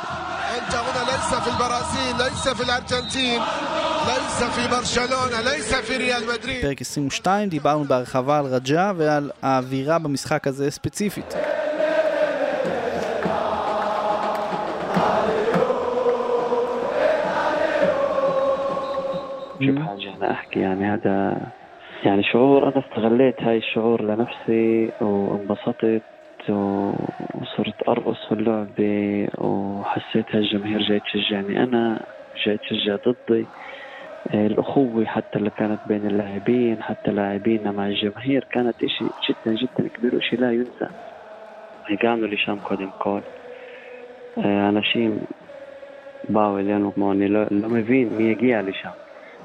انت 1.20 1.20
هنا 1.20 1.20
ليس 1.20 1.35
في 1.35 1.51
البرازيل 1.51 2.16
ليس 2.16 2.49
في 2.49 2.62
الارجنتين 2.62 3.40
ليس 4.07 4.44
في 4.44 4.68
برشلونه 4.68 5.40
ليس 5.51 5.75
في 5.75 5.96
ريال 5.96 6.22
مدريد 6.27 6.62
פרק 6.62 6.81
22 6.81 7.49
דיברנו 7.49 7.85
בהרחבה 7.85 8.38
על 8.38 8.44
רג'ה 8.46 8.92
ועל 8.96 9.31
האווירה 9.42 9.99
במשחק 9.99 10.46
הזה 10.46 10.70
ספציפית. 10.70 11.35
شو 19.61 19.72
بحاجة 19.72 20.16
أنا 20.16 20.31
أحكي 20.31 20.61
يعني 20.61 20.85
هذا 20.85 21.37
يعني 22.05 22.22
شعور 22.33 22.62
أنا 22.62 22.83
استغليت 22.87 23.42
هاي 23.42 23.57
الشعور 23.59 24.03
لنفسي 24.03 24.90
وانبسطت 25.01 26.03
و- 26.49 27.09
وصرت 27.35 27.88
أرقص 27.88 28.27
في 28.29 28.33
اللعبة 28.35 29.29
وحسيت 29.38 30.35
هالجماهير 30.35 30.83
جاي 30.83 31.01
تشجعني 31.01 31.62
أنا 31.62 32.07
جاي 32.46 32.59
تشجع 32.59 32.96
ضدي 32.96 33.51
آه، 34.35 34.46
الأخوة 34.46 35.05
حتى 35.05 35.38
اللي 35.38 35.51
كانت 35.51 35.81
بين 35.85 36.07
اللاعبين 36.07 36.83
حتى 36.83 37.11
لاعبينا 37.11 37.72
مع 37.72 37.87
الجماهير 37.88 38.44
كانت 38.51 38.83
إشي 38.83 39.05
جدا 39.31 39.55
جدا 39.55 39.88
كبير 39.88 40.14
وإشي 40.14 40.37
لا 40.37 40.53
ينسى 40.53 40.87
הגענו 41.90 42.27
לשם 42.27 42.59
קודם 42.62 42.90
כל. 42.99 43.20
אה, 44.38 44.68
אנשים 44.68 45.18
באו 46.29 46.59
אלינו 46.59 46.94
כמו 46.94 47.12
אני 47.12 47.29
לא, 47.29 47.40
לא 47.51 47.68
מבין 47.68 48.09
מי 48.16 48.25
יגיע 48.25 48.62
לשם. 48.62 48.90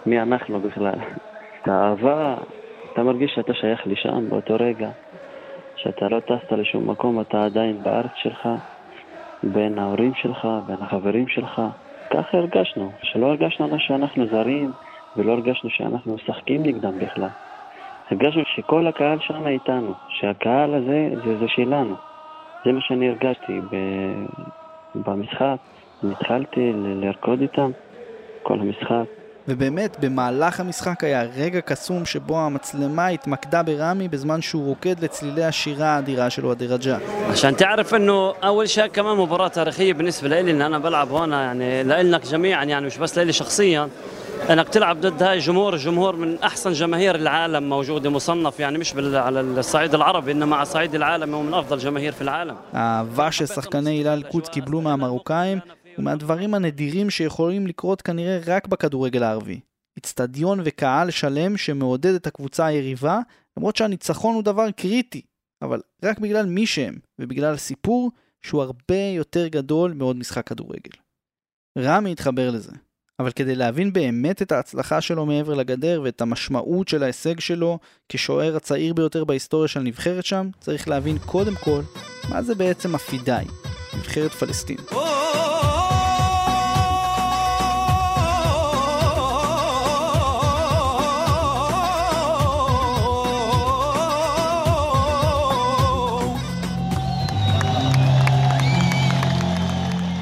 מי 0.06 0.21
אנחנו 0.21 0.60
בכלל. 0.62 0.99
את 1.62 1.67
האהבה, 1.67 2.38
אתה 2.93 3.04
מרגיש 3.04 3.32
שאתה 3.36 3.54
שייך 3.54 3.88
לשם 3.88 4.30
באותו 4.30 4.56
רגע, 4.60 4.89
שאתה 5.76 6.08
לא 6.08 6.20
טסת 6.20 6.52
לשום 6.52 6.90
מקום, 6.90 7.20
אתה 7.20 7.44
עדיין 7.44 7.82
בארץ 7.82 8.10
שלך, 8.14 8.48
בין 9.42 9.78
ההורים 9.78 10.14
שלך, 10.14 10.48
בין 10.66 10.76
החברים 10.80 11.28
שלך. 11.28 11.62
ככה 12.10 12.38
הרגשנו, 12.38 12.92
שלא 13.02 13.26
הרגשנו 13.26 13.78
שאנחנו 13.78 14.26
זרים, 14.26 14.72
ולא 15.16 15.32
הרגשנו 15.32 15.70
שאנחנו 15.70 16.14
משחקים 16.14 16.62
נגדם 16.62 16.98
בכלל. 16.98 17.28
הרגשנו 18.10 18.42
שכל 18.44 18.86
הקהל 18.86 19.18
שם 19.20 19.46
איתנו, 19.46 19.94
שהקהל 20.08 20.74
הזה 20.74 21.08
זה, 21.24 21.38
זה 21.38 21.48
שלנו. 21.48 21.96
זה 22.64 22.72
מה 22.72 22.80
שאני 22.80 23.08
הרגשתי 23.08 23.60
ב- 23.60 24.26
במשחק. 25.08 25.56
אני 26.04 26.12
התחלתי 26.12 26.72
לרקוד 26.74 27.40
איתם 27.40 27.70
כל 28.42 28.60
המשחק. 28.60 29.25
ובאמת, 29.47 29.97
במהלך 29.99 30.60
המשחק 30.60 31.04
היה 31.04 31.23
רגע 31.38 31.62
קסום 31.62 32.06
שבו 32.06 32.39
המצלמה 32.39 33.08
התמקדה 33.08 33.63
ברמי 33.63 34.08
בזמן 34.08 34.41
שהוא 34.41 34.65
רוקד 34.65 34.95
לצלילי 35.04 35.43
השירה 35.43 35.88
האדירה 35.88 36.30
של 36.30 36.45
אוהדי 36.45 36.67
רג'ה. 36.67 36.97
عشان 37.32 37.56
تعرف 37.56 37.95
انه 37.95 38.34
اول 38.43 38.69
شيء 38.69 38.86
كمان 38.88 39.17
مباراه 39.17 39.47
تاريخيه 39.47 39.93
بالنسبه 39.93 40.27
لي 40.41 40.51
ان 40.51 40.62
انا 40.62 40.80
بلعب 40.80 41.12
هون 41.12 41.32
يعني 41.32 41.84
لإلك 41.84 42.25
جميعا 42.27 42.63
يعني 42.63 42.86
مش 42.86 42.97
بس 42.97 43.17
لي 43.17 43.34
شخصيا 43.34 43.89
انك 44.49 44.69
تلعب 44.69 45.01
ضد 45.01 45.23
هاي 45.23 45.34
الجمهور 45.38 45.73
الجمهور 45.73 46.15
من 46.15 46.38
احسن 46.43 46.71
جماهير 46.73 47.15
العالم 47.15 47.69
موجوده 47.69 48.10
مصنف 48.10 48.60
يعني 48.60 48.77
مش 48.77 48.93
بال- 48.93 49.15
على 49.15 49.39
الصعيد 49.41 49.93
العربي 49.95 50.32
انما 50.32 50.56
على 50.56 50.63
الصعيد 50.63 50.95
العالمي 50.95 51.36
هو 51.36 51.41
من 51.41 51.54
افضل 51.54 51.77
جماهير 51.77 52.12
في 52.12 52.21
العالم 52.21 52.56
האהבה 52.73 53.32
ששחקני 53.32 53.89
הילל 53.91 54.08
אל-קודס 54.08 54.49
קיבלו 54.49 54.82
מהמרוקאים 54.82 55.60
הוא 55.96 56.04
מהדברים 56.04 56.54
הנדירים 56.54 57.11
שיכולים 57.11 57.66
לקרות 57.66 58.02
כנראה 58.02 58.40
רק 58.46 58.66
בכדורגל 58.66 59.22
הערבי. 59.22 59.61
אצטדיון 59.98 60.61
וקהל 60.64 61.11
שלם 61.11 61.56
שמעודד 61.56 62.14
את 62.14 62.26
הקבוצה 62.26 62.66
היריבה, 62.66 63.20
למרות 63.56 63.76
שהניצחון 63.76 64.35
הוא 64.35 64.42
דבר 64.42 64.70
קריטי, 64.70 65.22
אבל 65.62 65.80
רק 66.02 66.18
בגלל 66.18 66.46
מי 66.46 66.66
שהם, 66.66 66.98
ובגלל 67.18 67.56
סיפור 67.56 68.11
שהוא 68.42 68.62
הרבה 68.62 69.02
יותר 69.16 69.46
גדול 69.46 69.92
מעוד 69.92 70.16
משחק 70.16 70.46
כדורגל. 70.46 70.90
רמי 71.78 72.12
התחבר 72.12 72.50
לזה, 72.50 72.72
אבל 73.20 73.30
כדי 73.30 73.54
להבין 73.54 73.92
באמת 73.92 74.42
את 74.42 74.52
ההצלחה 74.52 75.00
שלו 75.00 75.26
מעבר 75.26 75.54
לגדר 75.54 76.00
ואת 76.04 76.20
המשמעות 76.20 76.88
של 76.88 77.02
ההישג 77.02 77.40
שלו 77.40 77.78
כשוער 78.09 78.56
הצעיר 78.56 78.94
ביותר 78.94 79.24
בהיסטוריה 79.24 79.68
של 79.68 79.80
הנבחרת 79.80 80.24
שם, 80.24 80.48
צריך 80.61 80.88
להבין 80.88 81.18
קודם 81.18 81.54
כל 81.54 81.80
מה 82.28 82.42
זה 82.42 82.54
בעצם 82.54 82.94
הפידאי, 82.94 83.44
נבחרת 83.98 84.30
פלסטין. 84.30 84.76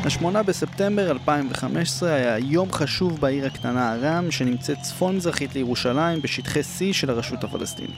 השמונה 0.07 0.43
בספטמבר 0.43 1.11
2015 1.11 2.15
היה 2.15 2.39
יום 2.39 2.73
חשוב 2.73 3.21
בעיר 3.21 3.47
הקטנה 3.47 3.95
ארם, 3.95 4.31
שנמצאת 4.31 4.79
צפון-מזרחית 4.83 5.55
לירושלים 5.55 6.23
בשטחי 6.23 6.61
C 6.61 6.93
של 6.93 7.11
הרשות 7.11 7.45
הפלסטינית. 7.45 7.97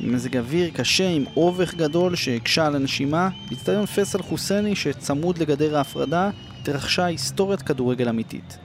עם 0.00 0.14
מזג 0.14 0.36
אוויר 0.36 0.70
קשה 0.70 1.08
עם 1.08 1.24
אובך 1.36 1.74
גדול 1.74 2.16
שהקשה 2.16 2.66
על 2.66 2.76
הנשימה, 2.76 3.28
באצטדיון 3.50 3.86
פסל 3.86 4.22
חוסייני 4.22 4.76
שצמוד 4.76 5.38
לגדר 5.38 5.76
ההפרדה, 5.76 6.30
התרחשה 6.60 7.04
היסטוריית 7.04 7.62
כדורגל 7.62 8.08
אמיתית. 8.08 8.58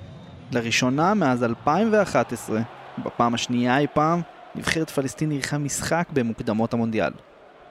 לראשונה 0.52 1.14
מאז 1.14 1.44
2011, 1.44 2.62
בפעם 3.06 3.34
השנייה 3.34 3.78
אי 3.78 3.88
פעם, 3.94 4.22
נבחרת 4.56 4.90
פלסטין 4.90 5.32
אירחה 5.32 5.58
משחק 5.58 6.08
במוקדמות 6.14 6.74
המונדיאל. 6.74 7.12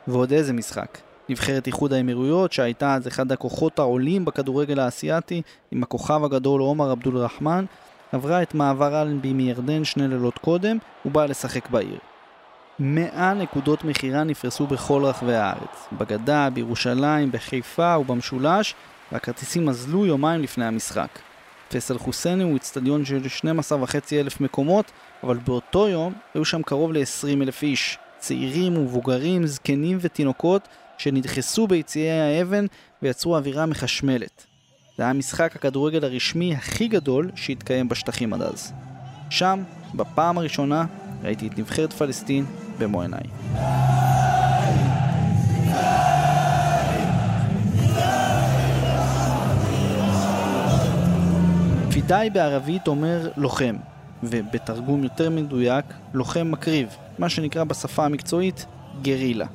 ועוד 0.08 0.32
איזה 0.32 0.52
משחק. 0.52 0.98
נבחרת 1.32 1.66
איחוד 1.66 1.92
האמירויות, 1.92 2.52
שהייתה 2.52 2.94
אז 2.94 3.08
אחד 3.08 3.32
הכוחות 3.32 3.78
העולים 3.78 4.24
בכדורגל 4.24 4.78
האסייתי, 4.78 5.42
עם 5.70 5.82
הכוכב 5.82 6.24
הגדול 6.24 6.60
עומר 6.60 6.90
עבדול 6.90 7.16
רחמן, 7.16 7.64
עברה 8.12 8.42
את 8.42 8.54
מעבר 8.54 9.02
אלנבי 9.02 9.32
מירדן 9.32 9.84
שני 9.84 10.08
לילות 10.08 10.38
קודם, 10.38 10.78
ובאה 11.06 11.26
לשחק 11.26 11.70
בעיר. 11.70 11.98
100 12.78 13.34
נקודות 13.34 13.84
מכירה 13.84 14.24
נפרסו 14.24 14.66
בכל 14.66 15.04
רחבי 15.04 15.34
הארץ, 15.34 15.88
בגדה, 15.92 16.48
בירושלים, 16.50 17.32
בחיפה 17.32 17.98
ובמשולש, 17.98 18.74
והכרטיסים 19.12 19.68
אזלו 19.68 20.06
יומיים 20.06 20.42
לפני 20.42 20.64
המשחק. 20.64 21.18
פסל 21.68 21.98
חוסייני 21.98 22.42
הוא 22.42 22.56
אצטדיון 22.56 23.04
של 23.04 23.22
12.5 23.24 23.94
אלף 24.12 24.40
מקומות, 24.40 24.92
אבל 25.24 25.36
באותו 25.36 25.88
יום 25.88 26.12
היו 26.34 26.44
שם 26.44 26.62
קרוב 26.62 26.92
ל-20 26.92 27.42
אלף 27.42 27.62
איש, 27.62 27.98
צעירים 28.18 28.76
ומבוגרים, 28.76 29.46
זקנים 29.46 29.98
ותינוקות, 30.00 30.68
שנדחסו 31.02 31.66
ביציעי 31.66 32.20
האבן 32.20 32.66
ויצרו 33.02 33.36
אווירה 33.36 33.66
מחשמלת. 33.66 34.46
זה 34.96 35.02
היה 35.02 35.12
משחק 35.12 35.56
הכדורגל 35.56 36.04
הרשמי 36.04 36.54
הכי 36.54 36.88
גדול 36.88 37.30
שהתקיים 37.34 37.88
בשטחים 37.88 38.32
עד 38.32 38.42
אז. 38.42 38.72
שם, 39.30 39.62
בפעם 39.94 40.38
הראשונה, 40.38 40.84
ראיתי 41.22 41.46
את 41.46 41.58
נבחרת 41.58 41.92
פלסטין 41.92 42.44
במו 42.78 43.02
עיניי. 43.02 43.22
פידאי 51.92 52.30
בערבית 52.30 52.88
אומר 52.88 53.30
לוחם, 53.36 53.76
ובתרגום 54.22 55.04
יותר 55.04 55.30
מדויק, 55.30 55.84
לוחם 56.14 56.50
מקריב, 56.50 56.96
מה 57.18 57.28
שנקרא 57.28 57.64
בשפה 57.64 58.04
המקצועית 58.04 58.66
גרילה. 59.02 59.46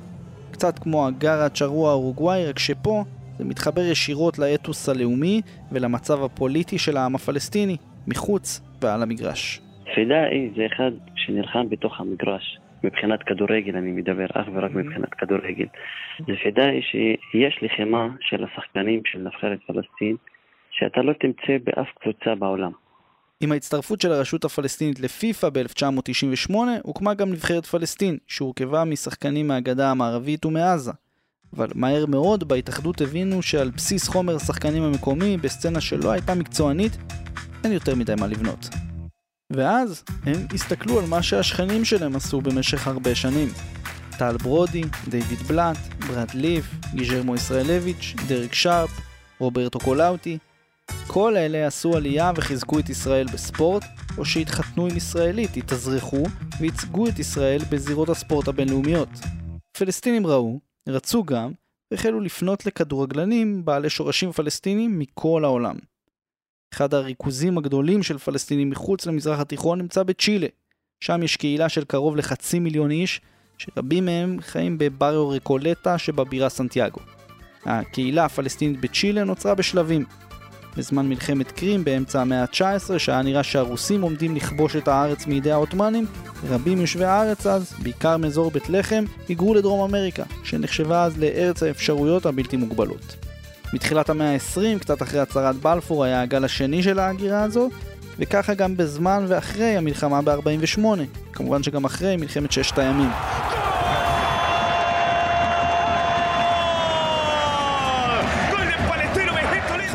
קצת 0.57 0.79
כמו 0.79 1.07
הגארה 1.07 1.45
הצ'רוע 1.45 1.89
האורוגוואי, 1.89 2.45
רק 2.49 2.59
שפה 2.59 3.03
זה 3.37 3.45
מתחבר 3.45 3.81
ישירות 3.81 4.39
לאתוס 4.39 4.89
הלאומי 4.89 5.41
ולמצב 5.71 6.23
הפוליטי 6.23 6.77
של 6.77 6.97
העם 6.97 7.15
הפלסטיני, 7.15 7.77
מחוץ 8.07 8.61
ועל 8.81 9.03
המגרש. 9.03 9.61
פידאי 9.95 10.49
זה 10.55 10.65
אחד 10.65 10.91
שנלחם 11.15 11.69
בתוך 11.69 11.99
המגרש. 11.99 12.59
מבחינת 12.83 13.23
כדורגל 13.23 13.77
אני 13.77 13.91
מדבר, 13.91 14.25
אך 14.33 14.47
ורק 14.53 14.71
מבחינת 14.71 15.13
כדורגל. 15.13 15.65
זה 16.27 16.33
פידאי 16.43 16.81
שיש 16.81 17.59
לחימה 17.61 18.07
של 18.21 18.43
השחקנים 18.43 19.01
של 19.05 19.19
נבחרת 19.19 19.59
פלסטין 19.67 20.15
שאתה 20.71 21.01
לא 21.01 21.13
תמצא 21.13 21.57
באף 21.63 21.87
קבוצה 21.99 22.35
בעולם. 22.35 22.71
עם 23.41 23.51
ההצטרפות 23.51 24.01
של 24.01 24.11
הרשות 24.11 24.45
הפלסטינית 24.45 24.99
לפיפ"א 24.99 25.49
ב-1998, 25.49 26.53
הוקמה 26.83 27.13
גם 27.13 27.31
נבחרת 27.31 27.65
פלסטין, 27.65 28.17
שהורכבה 28.27 28.83
משחקנים 28.83 29.47
מהגדה 29.47 29.91
המערבית 29.91 30.45
ומעזה. 30.45 30.91
אבל 31.55 31.67
מהר 31.75 32.05
מאוד 32.05 32.47
בהתאחדות 32.47 33.01
הבינו 33.01 33.41
שעל 33.41 33.69
בסיס 33.69 34.07
חומר 34.07 34.35
השחקנים 34.35 34.83
המקומי, 34.83 35.37
בסצנה 35.37 35.81
שלא 35.81 36.11
הייתה 36.11 36.35
מקצוענית, 36.35 36.97
אין 37.63 37.71
יותר 37.71 37.95
מדי 37.95 38.13
מה 38.19 38.27
לבנות. 38.27 38.69
ואז 39.49 40.03
הם 40.23 40.47
הסתכלו 40.53 40.99
על 40.99 41.05
מה 41.05 41.23
שהשכנים 41.23 41.85
שלהם 41.85 42.15
עשו 42.15 42.41
במשך 42.41 42.87
הרבה 42.87 43.15
שנים. 43.15 43.49
טל 44.17 44.37
ברודי, 44.37 44.83
דיוויד 45.07 45.39
בלאט, 45.39 45.77
ברד 46.07 46.31
ליף, 46.33 46.65
גיז'רמו 46.93 47.35
ישראלביץ', 47.35 48.13
דרק 48.27 48.53
שרפ, 48.53 48.89
רוברטו 49.39 49.79
קולאוטי, 49.79 50.37
כל 51.17 51.37
אלה 51.37 51.67
עשו 51.67 51.97
עלייה 51.97 52.31
וחיזקו 52.35 52.79
את 52.79 52.89
ישראל 52.89 53.27
בספורט, 53.33 53.83
או 54.17 54.25
שהתחתנו 54.25 54.87
עם 54.87 54.97
ישראלית, 54.97 55.57
התאזרחו 55.57 56.23
וייצגו 56.59 57.07
את 57.07 57.19
ישראל 57.19 57.61
בזירות 57.71 58.09
הספורט 58.09 58.47
הבינלאומיות. 58.47 59.09
פלסטינים 59.77 60.27
ראו, 60.27 60.59
רצו 60.89 61.23
גם, 61.23 61.51
והחלו 61.91 62.19
לפנות 62.21 62.65
לכדורגלנים 62.65 63.65
בעלי 63.65 63.89
שורשים 63.89 64.31
פלסטינים 64.31 64.99
מכל 64.99 65.45
העולם. 65.45 65.75
אחד 66.73 66.93
הריכוזים 66.93 67.57
הגדולים 67.57 68.03
של 68.03 68.17
פלסטינים 68.17 68.69
מחוץ 68.69 69.05
למזרח 69.05 69.39
התיכון 69.39 69.81
נמצא 69.81 70.03
בצ'ילה. 70.03 70.47
שם 71.03 71.23
יש 71.23 71.37
קהילה 71.37 71.69
של 71.69 71.85
קרוב 71.85 72.15
לחצי 72.15 72.59
מיליון 72.59 72.91
איש, 72.91 73.21
שרבים 73.57 74.05
מהם 74.05 74.37
חיים 74.41 74.77
בבריו 74.77 75.29
ריקולטה 75.29 75.97
שבבירה 75.97 76.49
סנטיאגו. 76.49 76.99
הקהילה 77.65 78.25
הפלסטינית 78.25 78.81
בצ'ילה 78.81 79.23
נוצרה 79.23 79.55
בשלבים. 79.55 80.05
בזמן 80.77 81.09
מלחמת 81.09 81.51
קרים 81.51 81.83
באמצע 81.83 82.21
המאה 82.21 82.41
ה-19, 82.41 82.99
שהיה 82.99 83.21
נראה 83.21 83.43
שהרוסים 83.43 84.01
עומדים 84.01 84.35
לכבוש 84.35 84.75
את 84.75 84.87
הארץ 84.87 85.25
מידי 85.27 85.51
העות'מאנים, 85.51 86.05
רבים 86.49 86.81
יושבי 86.81 87.05
הארץ 87.05 87.47
אז, 87.47 87.73
בעיקר 87.79 88.17
מאזור 88.17 88.51
בית 88.51 88.69
לחם, 88.69 89.03
היגרו 89.27 89.53
לדרום 89.53 89.89
אמריקה, 89.89 90.23
שנחשבה 90.43 91.03
אז 91.03 91.17
לארץ 91.17 91.63
האפשרויות 91.63 92.25
הבלתי 92.25 92.57
מוגבלות. 92.57 93.15
מתחילת 93.73 94.09
המאה 94.09 94.33
ה-20, 94.33 94.79
קצת 94.79 95.01
אחרי 95.01 95.19
הצהרת 95.19 95.55
בלפור, 95.55 96.03
היה 96.03 96.21
הגל 96.21 96.45
השני 96.45 96.83
של 96.83 96.99
ההגירה 96.99 97.43
הזו, 97.43 97.69
וככה 98.19 98.53
גם 98.53 98.77
בזמן 98.77 99.25
ואחרי 99.27 99.77
המלחמה 99.77 100.21
ב-48, 100.21 100.79
כמובן 101.33 101.63
שגם 101.63 101.85
אחרי 101.85 102.17
מלחמת 102.17 102.51
ששת 102.51 102.77
הימים. 102.77 103.09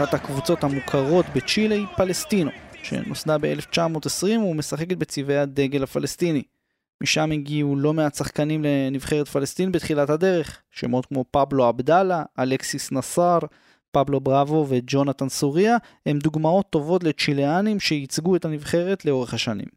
אחת 0.03 0.15
הקבוצות 0.15 0.65
המוכרות 0.65 1.27
בצ'ילה 1.35 1.75
היא 1.75 1.87
פלסטינו, 1.97 2.51
שנוסדה 2.83 3.39
ב-1920 3.39 4.39
ומשחקת 4.39 4.97
בצבעי 4.97 5.39
הדגל 5.39 5.83
הפלסטיני. 5.83 6.43
משם 7.03 7.31
הגיעו 7.31 7.77
לא 7.77 7.93
מעט 7.93 8.15
שחקנים 8.15 8.65
לנבחרת 8.65 9.29
פלסטין 9.29 9.73
בתחילת 9.73 10.11
הדרך, 10.11 10.63
שמות 10.71 11.07
כמו 11.07 11.25
פבלו 11.31 11.65
עבדאללה, 11.65 12.23
אלכסיס 12.39 12.93
נסאר, 12.93 13.39
פבלו 13.91 14.21
בראבו 14.21 14.67
וג'ונתן 14.69 15.29
סוריה, 15.29 15.77
הם 16.07 16.19
דוגמאות 16.19 16.71
טובות 16.71 17.05
לצ'יליאנים 17.05 17.81
שייצגו 17.81 18.37
את 18.37 18.45
הנבחרת 18.45 19.05
לאורך 19.05 19.35
השנים. 19.35 19.69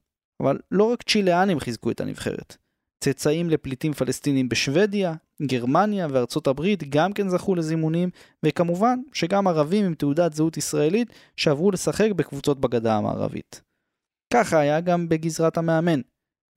אבל 0.41 0.59
לא 0.71 0.83
רק 0.83 1.03
צ'יליאנים 1.03 1.59
חיזקו 1.59 1.91
את 1.91 2.01
הנבחרת. 2.01 2.57
צאצאים 3.03 3.49
לפליטים 3.49 3.93
פלסטינים 3.93 4.49
בשוודיה, 4.49 5.13
גרמניה 5.41 6.07
וארצות 6.11 6.47
הברית 6.47 6.83
גם 6.89 7.13
כן 7.13 7.29
זכו 7.29 7.55
לזימונים, 7.55 8.09
וכמובן 8.45 8.99
שגם 9.13 9.47
ערבים 9.47 9.85
עם 9.85 9.93
תעודת 9.93 10.33
זהות 10.33 10.57
ישראלית 10.57 11.09
שעברו 11.37 11.71
לשחק 11.71 12.11
בקבוצות 12.15 12.59
בגדה 12.59 12.97
המערבית. 12.97 13.61
ככה 14.33 14.59
היה 14.59 14.81
גם 14.81 15.09
בגזרת 15.09 15.57
המאמן. 15.57 16.01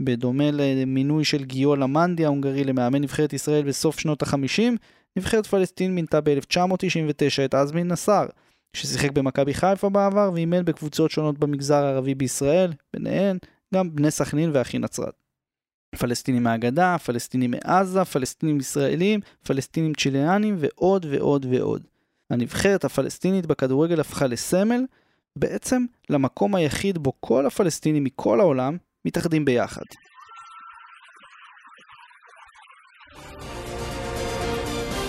בדומה 0.02 0.50
למינוי 0.50 1.24
של 1.24 1.44
גיול 1.44 1.82
המנדי 1.82 2.24
ההונגרי 2.24 2.64
למאמן 2.64 3.00
נבחרת 3.02 3.32
ישראל 3.32 3.62
בסוף 3.62 4.00
שנות 4.00 4.22
ה-50, 4.22 4.62
נבחרת 5.18 5.46
פלסטין 5.46 5.94
מינתה 5.94 6.20
ב-1999 6.20 7.44
את 7.44 7.54
עזמין 7.54 7.88
נסאר, 7.88 8.26
ששיחק 8.76 9.10
במכבי 9.10 9.54
חיפה 9.54 9.88
בעבר 9.88 10.30
ואימן 10.34 10.64
בקבוצות 10.64 11.10
שונות 11.10 11.38
במגזר 11.38 11.84
הערבי 11.84 12.14
בישראל, 12.14 12.72
ביניהן 12.94 13.38
גם 13.74 13.94
בני 13.94 14.10
סכנין 14.10 14.50
ואחי 14.54 14.78
נצרת. 14.78 15.27
פלסטינים 15.96 16.42
מהגדה, 16.42 16.96
פלסטינים 17.04 17.50
מעזה, 17.50 18.04
פלסטינים 18.04 18.60
ישראלים, 18.60 19.20
פלסטינים 19.42 19.94
צ'יליאנים 19.94 20.56
ועוד 20.58 21.06
ועוד 21.10 21.46
ועוד. 21.50 21.82
הנבחרת 22.30 22.84
הפלסטינית 22.84 23.46
בכדורגל 23.46 24.00
הפכה 24.00 24.26
לסמל, 24.26 24.80
בעצם 25.36 25.84
למקום 26.10 26.54
היחיד 26.54 26.98
בו 26.98 27.12
כל 27.20 27.46
הפלסטינים 27.46 28.04
מכל 28.04 28.40
העולם 28.40 28.76
מתאחדים 29.04 29.44
ביחד. 29.44 29.82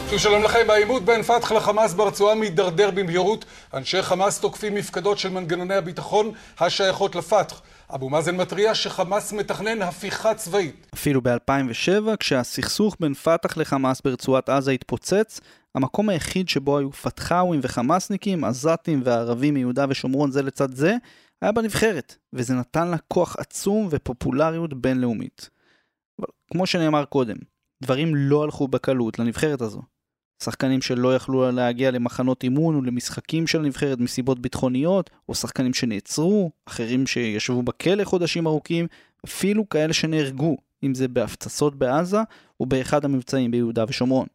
שוב 0.10 0.20
שלום 0.20 0.44
לכם, 0.44 0.70
העימות 0.70 1.06
בין 1.06 1.24
פתח 1.24 1.52
לחמאס 1.52 1.94
ברצועה 1.94 2.36
מידרדר 2.36 2.92
במהירות. 2.92 3.46
אנשי 3.74 4.02
חמאס 4.02 4.40
תוקפים 4.40 4.76
מפקדות 4.76 5.18
של 5.18 5.30
מנגנוני 5.30 5.76
הביטחון 5.76 6.32
השייכות 6.60 7.16
לפתח. 7.16 7.62
אבו 7.96 8.10
מאזן 8.10 8.36
מתריע 8.38 8.76
שחמאס 8.76 9.34
מתכנן 9.34 9.82
הפיכה 9.82 10.34
צבאית. 10.34 10.88
אפילו 10.94 11.22
ב-2007, 11.22 12.16
כשהסכסוך 12.20 12.96
בין 13.00 13.14
פתח 13.14 13.58
לחמאס 13.58 14.02
ברצועת 14.02 14.50
עזה 14.50 14.72
התפוצץ, 14.72 15.40
המקום 15.76 16.10
היחיד 16.10 16.50
שבו 16.50 16.78
היו 16.78 16.92
פתחאווים 16.92 17.60
וחמאסניקים, 17.64 18.44
עזתים 18.44 19.02
וערבים 19.04 19.54
מיהודה 19.54 19.86
ושומרון 19.90 20.32
זה 20.32 20.42
לצד 20.42 20.74
זה, 20.74 20.96
היה 21.42 21.52
בנבחרת, 21.52 22.16
וזה 22.34 22.54
נתן 22.54 22.88
לה 22.88 22.98
כוח 22.98 23.36
עצום 23.40 23.88
ופופולריות 23.92 24.74
בינלאומית. 24.74 25.50
אבל 26.20 26.28
כמו 26.52 26.66
שנאמר 26.66 27.06
קודם, 27.06 27.36
דברים 27.84 28.16
לא 28.16 28.44
הלכו 28.44 28.68
בקלות 28.68 29.20
לנבחרת 29.20 29.62
הזו. 29.62 29.82
שחקנים 30.43 30.81
שלא 30.81 31.15
יכלו 31.15 31.51
להגיע 31.53 31.91
למחנות 31.91 32.43
אימון 32.43 32.77
ולמשחקים 32.77 33.47
של 33.47 33.59
הנבחרת 33.59 33.99
מסיבות 34.01 34.39
ביטחוניות, 34.39 35.11
או 35.29 35.35
שחקנים 35.35 35.75
שנעצרו, 35.75 36.51
אחרים 36.69 37.07
שישבו 37.07 37.63
בכלא 37.63 38.05
חודשים 38.05 38.47
ארוכים, 38.47 38.87
אפילו 39.25 39.69
כאלה 39.69 39.93
שנהרגו, 39.93 40.57
אם 40.85 40.95
זה 40.95 41.09
בהפצצות 41.09 41.75
בעזה, 41.75 42.19
או 42.61 42.67
באחד 42.67 43.05
המבצעים 43.05 43.51
ביהודה 43.51 43.85
ושומרון. 43.89 44.27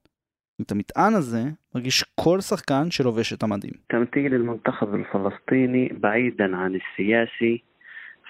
את 0.62 0.72
המטען 0.72 1.14
הזה 1.14 1.44
מרגיש 1.76 2.04
כל 2.16 2.42
שחקן 2.42 2.92
שלובש 2.92 3.34
את 3.34 3.44
המדים. 3.44 3.72
تمثيل 3.90 4.34
المنتخب 4.34 4.96
الفلسطيني 4.96 5.90
بعيدا 6.00 6.56
عن 6.56 6.76
السياسي 6.76 7.64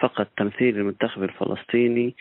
فقط 0.01 0.27
تمثيل 0.37 0.77
المنتخب 0.77 1.23
الفلسطيني 1.23 2.15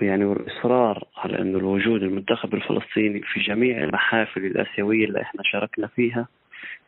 يعني 0.00 0.24
والإصرار 0.24 1.04
على 1.16 1.38
أنه 1.38 1.58
الوجود 1.58 2.02
المنتخب 2.02 2.54
الفلسطيني 2.54 3.20
في 3.22 3.40
جميع 3.40 3.84
المحافل 3.84 4.44
الآسيوية 4.46 5.04
اللي 5.04 5.22
إحنا 5.22 5.42
شاركنا 5.44 5.86
فيها 5.86 6.28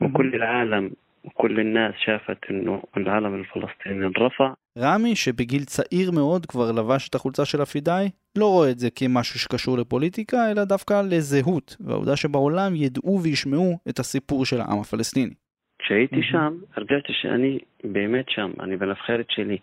وكل 0.00 0.34
العالم 0.34 0.90
وكل 1.24 1.60
الناس 1.60 1.94
شافت 2.04 2.44
أنه 2.50 2.82
العالم 2.96 3.34
الفلسطيني 3.34 4.06
انرفع 4.06 4.54
רמי, 4.78 5.16
שבגיל 5.16 5.64
צעיר 5.64 6.10
מאוד 6.10 6.46
כבר 6.46 6.72
לבש 6.72 7.08
את 7.08 7.14
החולצה 7.14 7.44
של 7.44 7.60
הפידאי, 7.60 8.08
לא 8.38 8.46
רואה 8.46 8.70
את 8.70 8.78
זה 8.78 8.88
כמשהו 8.90 9.38
שקשור 9.40 9.78
לפוליטיקה, 9.78 10.50
אלא 10.50 10.64
דווקא 10.64 11.02
לזהות, 11.10 11.76
והעובדה 11.80 12.16
שבעולם 12.16 12.74
ידעו 12.74 13.20
וישמעו 13.22 13.78
את 13.88 13.98
הסיפור 13.98 14.44
של 14.44 14.60
העם 14.60 14.80
הפלסטיני. 14.80 15.34
כשהייתי 15.78 16.22
שם, 16.22 16.58
הרגשתי 16.76 17.12
שאני 17.12 17.58
באמת 17.84 18.24
שם, 18.28 18.50
אני 18.60 18.76
בנבחרת 18.76 19.26
שלי. 19.30 19.58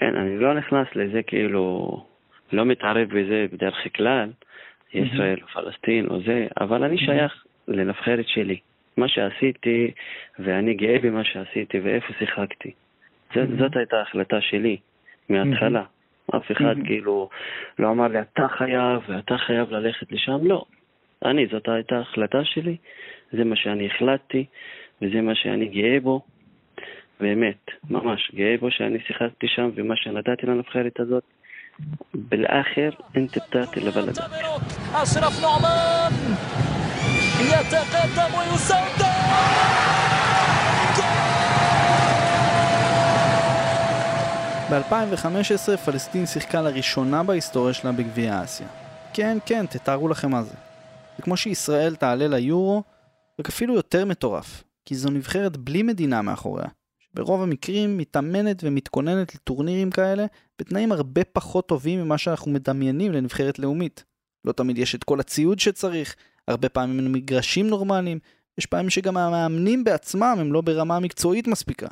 אין, 0.00 0.16
אני 0.16 0.38
לא 0.38 0.54
נכנס 0.54 0.86
לזה 0.94 1.22
כאילו, 1.26 1.62
לא 2.53 2.65
מתערב 2.65 3.07
בזה 3.09 3.45
בדרך 3.53 3.87
כלל, 3.95 4.29
ישראל 4.93 5.37
או 5.41 5.47
פלסטין 5.47 6.07
או 6.07 6.21
זה, 6.21 6.47
אבל 6.61 6.83
אני 6.83 6.97
שייך 6.97 7.45
לנבחרת 7.67 8.27
שלי. 8.27 8.59
מה 8.97 9.07
שעשיתי, 9.07 9.91
ואני 10.39 10.73
גאה 10.73 10.99
במה 11.01 11.23
שעשיתי 11.23 11.79
ואיפה 11.79 12.13
שיחקתי. 12.19 12.71
זאת, 13.35 13.49
זאת 13.59 13.75
הייתה 13.75 13.97
ההחלטה 13.97 14.41
שלי, 14.41 14.77
מההתחלה. 15.29 15.83
אף 16.35 16.51
אחד 16.51 16.75
כאילו 16.85 17.29
לא 17.79 17.91
אמר 17.91 18.07
לי, 18.07 18.19
אתה 18.21 18.47
חייב 18.47 19.01
ואתה 19.07 19.37
חייב 19.37 19.71
ללכת 19.71 20.11
לשם, 20.11 20.37
לא. 20.47 20.65
אני, 21.25 21.47
זאת 21.47 21.69
הייתה 21.69 21.97
ההחלטה 21.97 22.43
שלי, 22.43 22.77
זה 23.31 23.43
מה 23.43 23.55
שאני 23.55 23.87
החלטתי, 23.87 24.45
וזה 25.01 25.21
מה 25.21 25.35
שאני 25.35 25.65
גאה 25.65 25.99
בו. 25.99 26.21
באמת, 27.19 27.71
ממש, 27.89 28.31
גאה 28.35 28.55
בו 28.59 28.71
שאני 28.71 28.99
שיחקתי 28.99 29.47
שם, 29.47 29.69
ומה 29.75 29.95
שנתתי 29.95 30.45
לנבחרת 30.45 30.99
הזאת. 30.99 31.23
بالآخر 32.14 32.96
أنت 33.16 33.38
بتعطي 33.38 33.80
لبلدك 33.80 34.22
أشرف 34.94 35.42
نعمان 35.42 36.12
يتقدم 37.40 38.34
ويسدد 38.38 39.16
ב-2015 44.70 45.76
פלסטין 45.76 46.26
שיחקה 46.26 46.62
לראשונה 46.62 47.22
בהיסטוריה 47.22 47.74
שלה 47.74 47.92
בגביע 47.92 48.44
אסיה. 48.44 48.66
כן, 49.12 49.38
כן, 49.46 49.66
תתארו 49.66 50.08
לכם 50.08 50.30
מה 50.30 50.42
זה. 50.42 50.54
זה 51.16 51.22
כמו 51.22 51.36
שישראל 51.36 51.94
תעלה 51.94 52.28
ליורו, 52.28 52.82
רק 53.40 53.48
אפילו 53.48 53.74
יותר 53.74 54.04
מטורף, 54.04 54.64
כי 54.84 54.94
זו 54.94 55.10
נבחרת 55.10 55.56
בלי 55.56 55.82
מדינה 55.82 56.22
מאחוריה, 56.22 56.66
שברוב 57.15 57.41
המקרים 57.41 57.97
מתאמנת 57.97 58.63
ומתכוננת 58.63 59.35
לטורנירים 59.35 59.91
כאלה 59.91 60.25
בתנאים 60.59 60.91
הרבה 60.91 61.23
פחות 61.23 61.67
טובים 61.67 62.01
ממה 62.01 62.17
שאנחנו 62.17 62.51
מדמיינים 62.51 63.11
לנבחרת 63.11 63.59
לאומית. 63.59 64.03
לא 64.45 64.51
תמיד 64.51 64.77
יש 64.77 64.95
את 64.95 65.03
כל 65.03 65.19
הציוד 65.19 65.59
שצריך, 65.59 66.15
הרבה 66.47 66.69
פעמים 66.69 66.99
אין 66.99 67.11
מגרשים 67.11 67.67
נורמליים, 67.67 68.19
יש 68.57 68.65
פעמים 68.65 68.89
שגם 68.89 69.17
המאמנים 69.17 69.83
בעצמם 69.83 70.37
הם 70.39 70.53
לא 70.53 70.61
ברמה 70.61 70.99
מקצועית 70.99 71.47
מספיקה. 71.47 71.87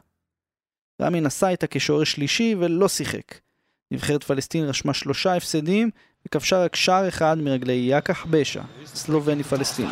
רמי 1.02 1.22
נסע 1.22 1.50
איתה 1.50 1.68
כשוער 1.68 2.04
שלישי 2.04 2.56
ולא 2.60 2.88
שיחק. 2.88 3.40
נבחרת 3.92 4.24
פלסטין 4.24 4.66
רשמה 4.66 4.94
שלושה 4.94 5.36
הפסדים 5.36 5.90
וכבשה 6.26 6.64
רק 6.64 6.76
שער 6.76 7.08
אחד 7.08 7.38
מרגלי 7.38 7.74
יאקח 7.74 8.26
בשה, 8.26 8.62
סלובני 8.86 9.44
פלסטיני. 9.44 9.92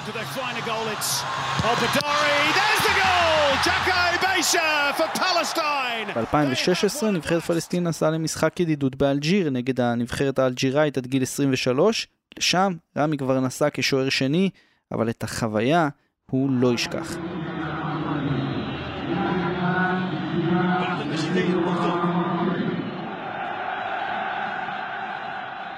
ב-2016 6.15 7.07
נבחרת 7.13 7.43
פלסטין 7.43 7.85
נסעה 7.85 8.11
למשחק 8.11 8.61
ידידות 8.61 8.97
באלג'יר 8.97 9.51
נגד 9.51 9.81
הנבחרת 9.81 10.39
האלג'יראית 10.39 10.99
עד 10.99 11.07
גיל 11.07 11.23
23. 11.23 12.09
לשם 12.39 12.73
רמי 12.99 13.17
כבר 13.17 13.41
נסע 13.41 13.69
כשוער 13.73 14.09
שני, 14.09 14.51
אבל 14.93 15.11
את 15.11 15.23
החוויה 15.23 15.89
הוא 16.31 16.51
לא 16.51 16.73
ישכח. 16.75 17.19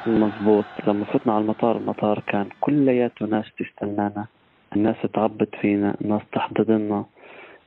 مظبوط 0.07 0.64
لما 0.87 1.04
فتنا 1.04 1.33
على 1.33 1.42
المطار 1.42 1.76
المطار 1.76 2.22
كان 2.26 2.48
كلياته 2.61 3.26
ناس 3.26 3.44
تستنانا 3.59 4.26
الناس 4.76 4.96
تعبت 5.14 5.48
فينا 5.61 5.94
الناس 6.00 6.22
تحضننا 6.33 7.04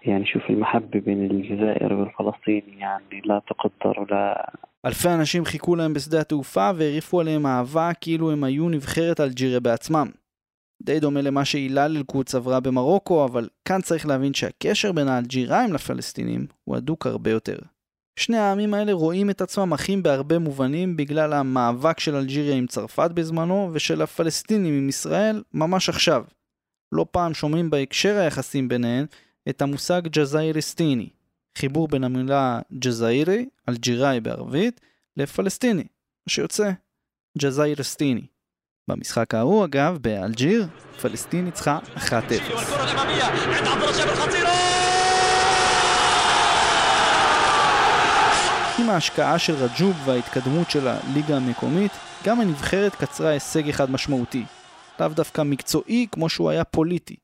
يعني 0.04 0.26
شوف 0.26 0.42
المحبة 0.50 1.00
بين 1.00 1.32
الجزائر 1.32 1.94
والفلسطين 1.94 2.64
يعني 2.78 3.22
لا 3.26 3.42
تقدر 3.48 4.00
ولا 4.00 4.52
אלפי 4.86 5.10
אנשים 5.10 5.46
חיכו 5.46 5.76
להם 5.76 5.94
בשדה 5.94 6.22
התעופה 6.22 6.72
והרעיפו 6.76 7.22
עליהם 7.22 7.46
אהבה 7.46 7.92
כאילו 8.02 8.32
הם 8.32 8.44
היו 8.44 8.70
נבחרת 8.70 9.20
אלג'יריה 9.20 9.60
בעצמם. 9.60 10.08
די 10.82 11.00
דומה 11.00 11.22
למה 11.22 11.46
שהילל 11.46 11.98
אל-קודס 11.98 12.36
עברה 12.36 12.60
במרוקו, 12.60 13.26
אבל 13.26 13.48
כאן 13.66 13.82
צריך 13.82 14.08
להבין 14.08 14.34
שהקשר 14.34 14.92
בין 14.92 15.08
האלג'יראים 15.08 15.74
לפלסטינים 15.74 16.46
הוא 16.64 16.76
הדוק 16.76 17.08
הרבה 17.08 17.32
יותר. 17.32 17.58
שני 18.20 18.38
העמים 18.38 18.74
האלה 18.74 18.94
רואים 18.94 19.30
את 19.30 19.42
עצמם 19.42 19.74
אחים 19.74 20.04
בהרבה 20.04 20.40
מובנים 20.40 20.98
בגלל 20.98 21.34
המאבק 21.34 22.00
של 22.00 22.16
אלג'יריה 22.16 22.56
עם 22.56 22.68
צרפת 22.68 23.12
בזמנו 23.14 23.70
ושל 23.74 24.02
הפלסטינים 24.02 24.74
עם 24.74 24.90
ישראל 24.90 25.44
ממש 25.54 25.90
עכשיו. 25.90 26.24
לא 26.92 27.06
פעם 27.12 27.34
שומעים 27.34 27.70
בהקשר 27.70 28.18
היחסים 28.18 28.68
ביניהן 28.68 29.06
את 29.49 29.63
המושג 29.63 30.03
ג'זאיריסטיני, 30.09 31.09
חיבור 31.59 31.89
בין 31.89 32.05
המילה 32.05 32.61
ג'זאירי, 32.79 33.47
אלג'יראי 33.69 34.21
בערבית, 34.21 34.81
לפלסטיני, 35.17 35.83
מה 36.27 36.29
שיוצא 36.29 36.71
ג'זאיריסטיני. 37.39 38.27
במשחק 38.89 39.35
ההוא 39.35 39.65
אגב, 39.65 39.99
באלג'יר, 40.01 40.67
פלסטין 41.03 41.45
ניצחה 41.45 41.79
1-0. 41.97 42.03
עם 48.79 48.91
ההשקעה 48.91 49.39
של 49.39 49.55
רג'וב 49.55 49.97
וההתקדמות 50.05 50.71
של 50.71 50.89
הליגה 50.89 51.37
המקומית, 51.37 51.93
גם 52.25 52.41
הנבחרת 52.41 52.95
קצרה 52.95 53.31
הישג 53.31 53.69
אחד 53.69 53.91
משמעותי. 53.91 54.45
לאו 55.01 55.09
דווקא 55.09 55.43
מקצועי 55.43 56.07
כמו 56.13 56.29
שהוא 56.29 56.51
היה 56.51 56.65
פוליטי. 56.65 57.17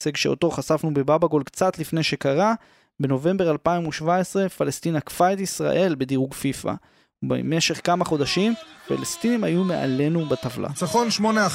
הישג 0.00 0.16
שאותו 0.16 0.50
חשפנו 0.50 0.94
בבאבא 0.94 1.28
קצת 1.44 1.78
לפני 1.78 2.02
שקרה, 2.02 2.54
בנובמבר 3.00 3.50
2017 3.50 4.48
פלסטין 4.48 4.96
עקפה 4.96 5.32
את 5.32 5.40
ישראל 5.40 5.94
בדירוג 5.98 6.34
פיפ"א. 6.34 6.72
ובמשך 7.22 7.80
כמה 7.84 8.04
חודשים 8.04 8.54
פלסטינים 8.88 9.44
היו 9.44 9.64
מעלינו 9.64 10.26
בטבלה. 10.26 10.68
ניצחון 10.68 11.08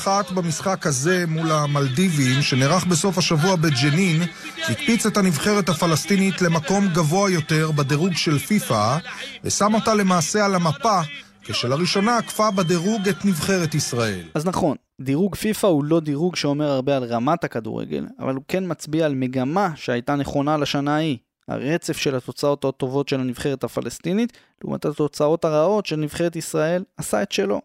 8-1 0.05 0.07
במשחק 0.35 0.87
הזה 0.87 1.25
מול 1.27 1.51
המלדיבים, 1.51 2.41
שנערך 2.41 2.85
בסוף 2.85 3.17
השבוע 3.17 3.55
בג'נין, 3.55 4.21
הקפיץ 4.69 5.05
את 5.05 5.17
הנבחרת 5.17 5.69
הפלסטינית 5.69 6.41
למקום 6.41 6.87
גבוה 6.87 7.31
יותר 7.31 7.71
בדירוג 7.71 8.13
של 8.13 8.39
פיפ"א, 8.39 8.97
ושם 9.43 9.73
אותה 9.73 9.93
למעשה 9.93 10.45
על 10.45 10.55
המפה, 10.55 11.01
כשלראשונה 11.43 12.17
עקפה 12.17 12.51
בדירוג 12.51 13.07
את 13.09 13.25
נבחרת 13.25 13.75
ישראל. 13.75 14.23
אז 14.33 14.45
נכון, 14.45 14.77
דירוג 15.03 15.35
פיפ"א 15.35 15.67
הוא 15.67 15.83
לא 15.83 15.99
דירוג 15.99 16.35
שאומר 16.35 16.65
הרבה 16.65 16.97
על 16.97 17.03
רמת 17.03 17.43
הכדורגל, 17.43 18.05
אבל 18.19 18.35
הוא 18.35 18.43
כן 18.47 18.63
מצביע 18.67 19.05
על 19.05 19.15
מגמה 19.15 19.69
שהייתה 19.75 20.15
נכונה 20.15 20.57
לשנה 20.57 20.95
ההיא. 20.95 21.17
הרצף 21.47 21.97
של 21.97 22.15
התוצאות 22.15 22.65
הטובות 22.65 23.07
של 23.07 23.19
הנבחרת 23.19 23.63
הפלסטינית, 23.63 24.37
לעומת 24.63 24.85
התוצאות 24.85 25.45
הרעות 25.45 25.85
של 25.85 25.95
נבחרת 25.95 26.35
ישראל, 26.35 26.83
עשה 26.97 27.23
את 27.23 27.31
שלו. 27.31 27.61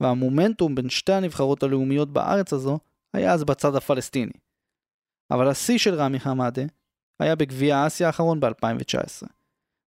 והמומנטום 0.00 0.74
בין 0.74 0.88
שתי 0.88 1.12
הנבחרות 1.12 1.62
הלאומיות 1.62 2.12
בארץ 2.12 2.52
הזו 2.52 2.78
היה 3.14 3.32
אז 3.32 3.44
בצד 3.44 3.74
הפלסטיני. 3.74 4.32
אבל 5.30 5.48
השיא 5.48 5.78
של 5.78 5.94
רמי 5.94 6.20
חמאדה 6.20 6.62
היה 7.20 7.36
בגביע 7.36 7.86
אסיה 7.86 8.06
האחרון 8.06 8.40
ב-2019. 8.40 9.37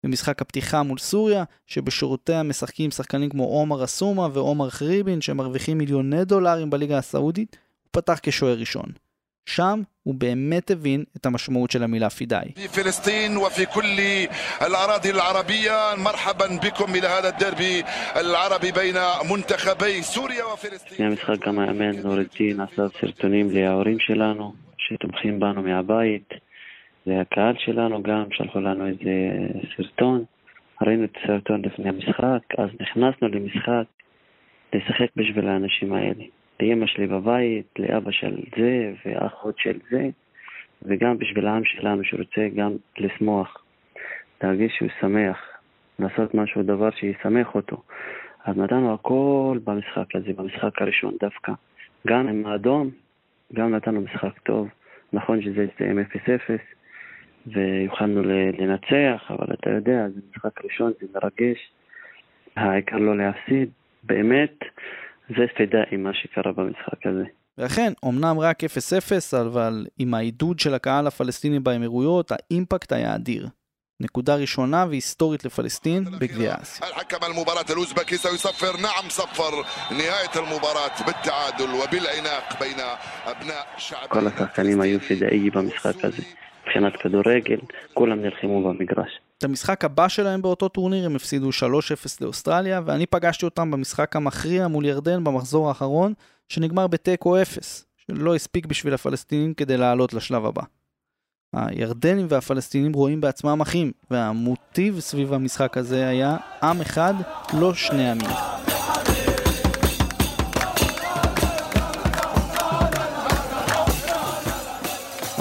במשחק 0.05 0.41
הפתיחה 0.41 0.83
מול 0.83 0.97
סוריה, 0.97 1.43
שבשורותיה 1.67 2.43
משחקים 2.43 2.91
שחקנים 2.91 3.29
כמו 3.29 3.43
עומר 3.43 3.83
אסומה 3.83 4.27
ועומר 4.33 4.69
חריבין 4.69 5.21
שמרוויחים 5.21 5.77
מיליוני 5.77 6.25
דולרים 6.25 6.69
בליגה 6.69 6.97
הסעודית, 6.97 7.57
הוא 7.83 7.89
פתח 7.91 8.19
כשוער 8.23 8.59
ראשון. 8.59 8.85
שם 9.45 9.81
הוא 10.03 10.15
באמת 10.15 10.71
הבין 10.71 11.03
את 11.17 11.25
המשמעות 11.25 11.71
של 11.71 11.83
המילה 11.83 12.09
פידאי. 12.09 12.51
في 12.55 12.67
فلسطين 12.67 13.37
وفي 13.37 13.65
كل 13.65 13.97
الأراضي 14.61 15.09
العربية 15.09 15.95
مرحبا 15.97 16.47
بكم 16.63 16.95
إلى 16.95 17.07
هذا 17.07 17.29
الدربي 17.29 17.83
العربي 18.15 18.71
بين 18.71 18.95
منتخبي 19.31 20.01
سوريا 20.01 20.43
وفلسطين 20.43 20.93
לפני 20.93 21.05
המשחק 21.05 21.47
גם 21.47 21.59
האמן 21.59 21.95
נור 22.03 22.19
א-דין 22.19 22.59
עשה 22.61 22.83
סרטונים 23.01 23.49
להורים 23.51 23.99
שלנו 23.99 24.53
שתומכים 24.77 25.39
בנו 25.39 25.61
מהבית 25.61 26.29
והקהל 27.06 27.54
שלנו 27.58 28.02
גם 28.02 28.24
שלחו 28.30 28.60
לנו 28.60 28.86
איזה 28.86 29.10
סרטון. 29.76 30.24
ראינו 30.82 31.04
את 31.04 31.16
הסרטון 31.16 31.62
לפני 31.64 31.88
המשחק 31.88 32.40
אז 32.58 32.70
נכנסנו 32.80 33.28
למשחק 33.28 33.84
לשחק 34.72 35.08
בשביל 35.16 35.48
האנשים 35.48 35.92
האלה. 35.92 36.24
לאמא 36.60 36.86
שלי 36.86 37.06
בבית, 37.06 37.66
לאבא 37.78 38.10
של 38.10 38.36
זה 38.56 38.92
ואחות 39.06 39.58
של 39.58 39.78
זה 39.90 40.08
וגם 40.82 41.18
בשביל 41.18 41.46
העם 41.46 41.64
שלנו 41.64 42.04
שרוצה 42.04 42.48
גם 42.56 42.72
לשמוח. 42.98 43.64
להרגיש 44.42 44.72
שהוא 44.76 44.88
שמח 45.00 45.38
לעשות 45.98 46.34
משהו, 46.34 46.62
דבר 46.62 46.90
שישמח 46.90 47.54
אותו. 47.54 47.82
אז 48.44 48.56
נתנו 48.56 48.94
הכל 48.94 49.58
במשחק 49.64 50.14
הזה, 50.14 50.32
במשחק 50.36 50.82
הראשון 50.82 51.14
דווקא. 51.20 51.52
גם 52.06 52.28
עם 52.28 52.46
האדום, 52.46 52.90
גם 53.52 53.74
נתנו 53.74 54.00
משחק 54.00 54.38
טוב. 54.38 54.68
נכון 55.12 55.42
שזה 55.42 55.66
הסתיים 55.70 55.98
0-0 55.98 56.02
ויכולנו 57.47 58.23
לנצח, 58.59 59.21
אבל 59.29 59.53
אתה 59.53 59.69
יודע, 59.69 60.07
זה 60.15 60.19
משחק 60.29 60.65
ראשון, 60.65 60.91
זה 61.01 61.07
מרגש 61.15 61.59
העיקר 62.55 62.97
לא 62.97 63.17
להפסיד, 63.17 63.69
באמת 64.03 64.59
זה 65.29 65.45
פדאי 65.57 65.97
מה 65.97 66.13
שקרה 66.13 66.51
במשחק 66.51 67.05
הזה. 67.05 67.23
ואכן, 67.57 67.93
אמנם 68.05 68.39
רק 68.39 68.63
0-0, 68.63 68.67
אבל 69.41 69.85
עם 69.99 70.13
העידוד 70.13 70.59
של 70.59 70.73
הקהל 70.73 71.07
הפלסטיני 71.07 71.59
באמירויות, 71.59 72.31
האימפקט 72.31 72.91
היה 72.91 73.15
אדיר. 73.15 73.47
נקודה 74.01 74.35
ראשונה 74.35 74.85
והיסטורית 74.89 75.45
לפלסטין 75.45 76.03
בגביע 76.19 76.55
אסיה. 76.61 76.87
الحكم 76.87 77.25
المباراة 77.31 77.65
الأوزبكي 77.69 78.17
سيصفر 78.17 78.81
نعم 78.81 79.09
صفر 79.09 79.51
نهاية 79.91 80.33
المباراة 80.35 81.05
بالتعادل 81.05 81.69
وبالعناق 81.73 82.59
بين 82.59 82.77
أبناء 83.25 83.67
شعب 83.77 84.09
כל 84.09 84.27
השחקנים 84.27 84.81
היו 84.81 84.99
פדאי 84.99 85.49
במשחק 85.49 86.05
הזה. 86.05 86.23
מבחינת 86.66 86.96
כדורגל, 86.96 87.58
כולם 87.94 88.22
נלחמו 88.22 88.68
במגרש. 88.68 89.20
את 89.38 89.44
המשחק 89.44 89.84
הבא 89.84 90.08
שלהם 90.08 90.42
באותו 90.42 90.68
טורניר 90.68 91.06
הם 91.06 91.16
הפסידו 91.16 91.48
3-0 91.48 91.52
לאוסטרליה, 92.20 92.80
ואני 92.84 93.06
פגשתי 93.06 93.44
אותם 93.44 93.70
במשחק 93.70 94.16
המכריע 94.16 94.68
מול 94.68 94.84
ירדן 94.84 95.24
במחזור 95.24 95.68
האחרון, 95.68 96.12
שנגמר 96.48 96.86
בתיקו 96.86 97.42
0, 97.42 97.86
שלא 97.96 98.34
הספיק 98.34 98.66
בשביל 98.66 98.94
הפלסטינים 98.94 99.54
כדי 99.54 99.76
לעלות 99.76 100.14
לשלב 100.14 100.46
הבא. 100.46 100.62
הירדנים 101.52 102.26
והפלסטינים 102.28 102.92
רואים 102.92 103.20
בעצמם 103.20 103.60
אחים, 103.60 103.92
והמוטיב 104.10 105.00
סביב 105.00 105.32
המשחק 105.32 105.76
הזה 105.76 106.08
היה 106.08 106.36
עם 106.62 106.80
אחד, 106.80 107.14
לא 107.60 107.74
שני 107.74 108.10
עמים. 108.10 108.30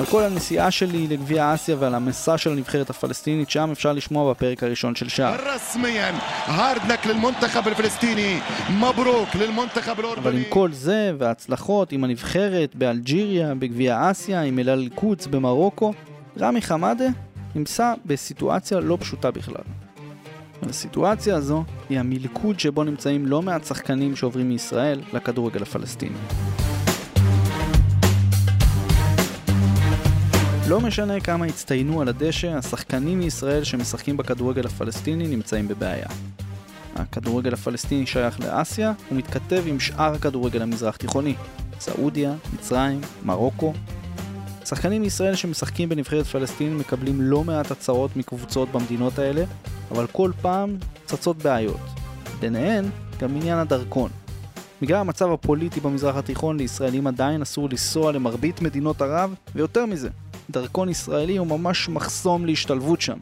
על 0.06 0.12
כל 0.12 0.24
הנסיעה 0.24 0.72
שלי 0.72 1.08
לגביע 1.08 1.54
אסיה 1.54 1.76
ועל 1.80 1.96
המסע 1.96 2.38
של 2.38 2.52
הנבחרת 2.52 2.90
הפלסטינית, 2.90 3.50
שם 3.50 3.70
אפשר 3.72 3.94
לשמוע 3.94 4.32
בפרק 4.34 4.64
הראשון 4.64 4.96
של 4.96 5.10
שער. 5.10 5.36
אבל 10.18 10.36
עם 10.36 10.44
כל 10.50 10.72
זה 10.72 11.12
וההצלחות 11.18 11.92
עם 11.92 12.04
הנבחרת 12.04 12.76
באלג'יריה, 12.76 13.56
בגביע 13.56 14.12
אסיה, 14.12 14.42
עם 14.42 14.60
אלאל 14.60 14.80
אל-קודס 14.80 15.28
במרוקו, 15.28 15.94
רמי 16.40 16.62
חמאדה 16.62 17.08
נמצא 17.56 17.94
בסיטואציה 18.06 18.80
לא 18.80 18.98
פשוטה 19.00 19.32
בכלל. 19.32 19.64
הסיטואציה 20.70 21.36
הזו 21.36 21.64
היא 21.90 22.00
המלכוד 22.00 22.60
שבו 22.60 22.84
נמצאים 22.84 23.26
לא 23.26 23.42
מעט 23.42 23.66
שחקנים 23.66 24.16
שעוברים 24.16 24.50
מישראל 24.50 25.02
לכדורגל 25.14 25.62
הפלסטיני. 25.62 26.18
לא 30.68 30.82
משנה 30.82 31.20
כמה 31.20 31.46
הצטיינו 31.46 32.02
על 32.02 32.08
הדשא, 32.08 32.58
השחקנים 32.58 33.20
מישראל 33.20 33.64
שמשחקים 33.64 34.18
בכדורגל 34.18 34.66
הפלסטיני 34.66 35.28
נמצאים 35.28 35.68
בבעיה. 35.68 36.08
הכדורגל 36.96 37.54
הפלסטיני 37.54 38.06
שייך 38.06 38.40
לאסיה, 38.40 38.94
הוא 39.10 39.18
מתכתב 39.18 39.64
עם 39.68 39.80
שאר 39.80 40.14
הכדורגל 40.14 40.62
המזרח 40.62 40.96
תיכוני, 40.96 41.36
סעודיה, 41.80 42.34
מצרים, 42.54 43.02
מרוקו. 43.24 43.74
שחקנים 44.66 45.02
מישראל 45.02 45.36
שמשחקים 45.36 45.90
בנבחרת 45.90 46.26
פלסטין 46.26 46.78
מקבלים 46.78 47.22
לא 47.22 47.44
מעט 47.44 47.72
הצעות 47.72 48.16
מקבוצות 48.16 48.72
במדינות 48.72 49.20
האלה, 49.20 49.44
אבל 49.92 50.08
כל 50.08 50.32
פעם 50.42 50.78
צצות 51.06 51.38
בעיות. 51.38 51.82
ביניהן 52.40 52.86
גם 53.20 53.36
עניין 53.36 53.58
הדרכון. 53.58 54.10
בגלל 54.82 54.98
המצב 54.98 55.32
הפוליטי 55.32 55.80
במזרח 55.80 56.16
התיכון 56.16 56.58
לישראלים 56.58 57.08
עדיין 57.08 57.42
אסור 57.42 57.70
לנסוע 57.70 58.12
למרבית 58.12 58.62
מדינות 58.62 59.02
ערב, 59.02 59.34
ויותר 59.56 59.86
מזה, 59.86 60.10
דרכון 60.50 60.90
ישראלי 60.90 61.38
הוא 61.38 61.48
ממש 61.48 61.90
מחסום 61.90 62.46
להשתלבות 62.46 63.02
שם. 63.02 63.18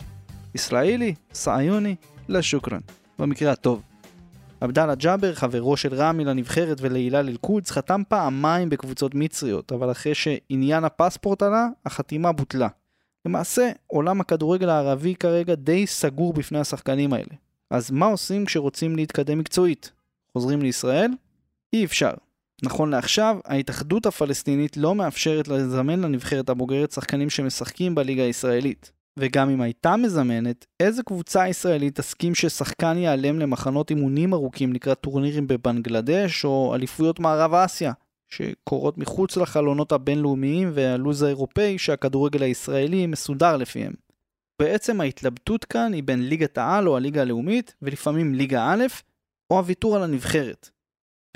ישראלי, 0.55 1.15
סעיוני, 1.33 1.95
לא 2.29 2.41
שוכרן. 2.41 2.79
במקרה 3.19 3.51
הטוב. 3.51 3.81
עבדאללה 4.61 4.95
ג'אבר, 4.95 5.33
חברו 5.33 5.77
של 5.77 5.93
רמי 5.93 6.25
לנבחרת 6.25 6.77
ולהילל 6.81 7.29
אל-קודס, 7.29 7.71
חתם 7.71 8.01
פעמיים 8.07 8.69
בקבוצות 8.69 9.15
מצריות, 9.15 9.71
אבל 9.71 9.91
אחרי 9.91 10.15
שעניין 10.15 10.83
הפספורט 10.83 11.41
עלה, 11.41 11.67
החתימה 11.85 12.31
בוטלה. 12.31 12.67
למעשה, 13.25 13.71
עולם 13.87 14.21
הכדורגל 14.21 14.69
הערבי 14.69 15.15
כרגע 15.15 15.55
די 15.55 15.87
סגור 15.87 16.33
בפני 16.33 16.59
השחקנים 16.59 17.13
האלה. 17.13 17.35
אז 17.69 17.91
מה 17.91 18.05
עושים 18.05 18.45
כשרוצים 18.45 18.95
להתקדם 18.95 19.37
מקצועית? 19.37 19.91
חוזרים 20.33 20.61
לישראל? 20.61 21.11
אי 21.73 21.85
אפשר. 21.85 22.11
נכון 22.63 22.89
לעכשיו, 22.89 23.37
ההתאחדות 23.45 24.05
הפלסטינית 24.05 24.77
לא 24.77 24.95
מאפשרת 24.95 25.47
לזמן 25.47 25.99
לנבחרת 26.01 26.49
הבוגרת 26.49 26.91
שחקנים 26.91 27.29
שמשחקים 27.29 27.95
בליגה 27.95 28.23
הישראלית. 28.23 28.91
וגם 29.19 29.49
אם 29.49 29.61
הייתה 29.61 29.95
מזמנת, 29.95 30.65
איזה 30.79 31.03
קבוצה 31.03 31.47
ישראלית 31.47 31.95
תסכים 31.95 32.35
ששחקן 32.35 32.97
ייעלם 32.97 33.39
למחנות 33.39 33.89
אימונים 33.89 34.33
ארוכים 34.33 34.73
לקראת 34.73 35.01
טורנירים 35.01 35.47
בבנגלדש 35.47 36.45
או 36.45 36.75
אליפויות 36.75 37.19
מערב 37.19 37.53
אסיה, 37.53 37.91
שקורות 38.29 38.97
מחוץ 38.97 39.37
לחלונות 39.37 39.91
הבינלאומיים 39.91 40.71
והלו"ז 40.73 41.23
האירופאי 41.23 41.77
שהכדורגל 41.77 42.43
הישראלי 42.43 43.07
מסודר 43.07 43.57
לפיהם. 43.57 43.93
בעצם 44.61 45.01
ההתלבטות 45.01 45.65
כאן 45.65 45.93
היא 45.93 46.03
בין 46.03 46.29
ליגת 46.29 46.57
העל 46.57 46.87
או 46.87 46.97
הליגה 46.97 47.21
הלאומית, 47.21 47.75
ולפעמים 47.81 48.33
ליגה 48.33 48.73
א', 48.73 48.83
או 49.51 49.57
הוויתור 49.57 49.95
על 49.95 50.03
הנבחרת. 50.03 50.69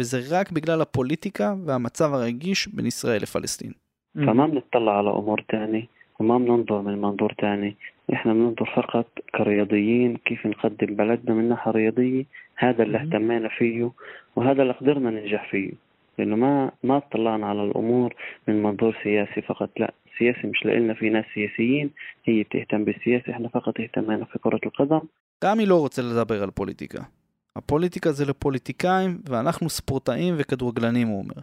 וזה 0.01 0.19
רק 0.31 0.53
בגלל 0.53 0.81
הפוליטיקה 0.83 1.55
והמצב 1.67 2.15
הרגיש 2.15 2.69
בין 2.69 2.87
ישראל 2.87 3.23
לפלסטין. 3.23 3.73
فما 4.17 4.47
بنطلع 4.47 4.99
على 4.99 5.11
أمور 5.11 5.45
تاني 5.49 5.89
وما 6.19 6.39
بننظر 6.39 6.81
من 6.81 7.01
منظور 7.01 7.33
تاني 7.39 7.77
إحنا 8.13 8.33
بننظر 8.33 8.71
فقط 8.77 9.07
كرياضيين 9.37 10.17
كيف 10.17 10.47
نقدم 10.47 10.97
بلدنا 10.97 11.35
من 11.35 11.49
ناحية 11.49 11.71
رياضية 11.71 12.25
هذا 12.57 12.83
اللي 12.83 12.99
اهتمينا 12.99 13.49
فيه 13.59 13.91
وهذا 14.37 14.63
اللي 14.63 14.73
قدرنا 14.73 15.11
ننجح 15.11 15.51
فيه 15.51 15.73
لأنه 16.19 16.37
ما 16.37 16.71
ما 16.83 16.97
اطلعنا 16.97 17.47
على 17.47 17.65
الأمور 17.65 18.15
من 18.49 18.63
منظور 18.63 18.97
سياسي 19.03 19.43
فقط 19.43 19.71
لا 19.81 19.95
سياسي 20.19 20.47
مش 20.47 20.65
لإلنا 20.65 20.95
في 20.95 21.11
ناس 21.11 21.25
سياسيين 21.35 21.91
هي 22.25 22.43
بتهتم 22.43 22.85
بالسياسة 22.85 23.33
إحنا 23.33 23.49
فقط 23.49 23.81
اهتمينا 23.81 24.25
في 24.25 24.39
كرة 24.39 24.61
القدم 24.67 25.01
רמי 25.45 25.67
לא 25.67 25.81
רוצה 25.81 26.03
לדבר 26.03 26.43
על 26.43 26.51
פוליטיקה. 26.51 27.16
הפוליטיקה 27.57 28.13
זה 28.13 28.25
לפוליטיקאים, 28.25 29.19
ואנחנו 29.29 29.71
ספורטאים 29.71 30.35
וכדורגלנים, 30.39 31.09
הוא 31.09 31.19
אומר. 31.19 31.43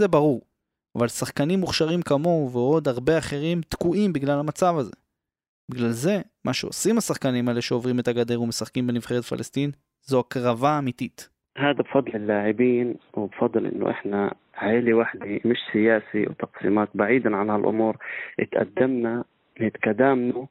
זה 0.00 0.08
ברור. 0.08 0.40
אבל 0.98 1.08
שחקנים 1.08 1.60
מוכשרים 1.60 2.02
כמוהו 2.02 2.50
ועוד 2.52 2.88
הרבה 2.88 3.18
אחרים 3.18 3.60
תקועים 3.60 4.12
בגלל 4.12 4.38
המצב 4.38 4.74
הזה. 4.78 4.92
בגלל 5.70 5.90
זה, 5.90 6.20
מה 6.44 6.52
שעושים 6.52 6.98
השחקנים 6.98 7.48
האלה 7.48 7.60
שעוברים 7.60 7.98
את 7.98 8.08
הגדר 8.08 8.40
ומשחקים 8.42 8.86
בנבחרת 8.86 9.24
פלסטין, 9.24 9.70
זו 10.02 10.20
הקרבה 10.20 10.78
אמיתית. 10.78 11.28
هذا 11.58 11.82
بفضل 11.82 12.14
اللاعبين 12.14 12.94
وبفضل 13.14 13.66
انه 13.66 13.90
احنا 13.90 14.34
عائلة 14.54 14.94
واحدة 14.94 15.26
مش 15.44 15.58
سياسي 15.72 16.26
وتقسيمات 16.26 16.88
بعيدا 16.94 17.36
عن 17.36 17.50
هالامور 17.50 17.96
اتقدمنا 18.40 19.24
اتقدمنا 19.60 20.46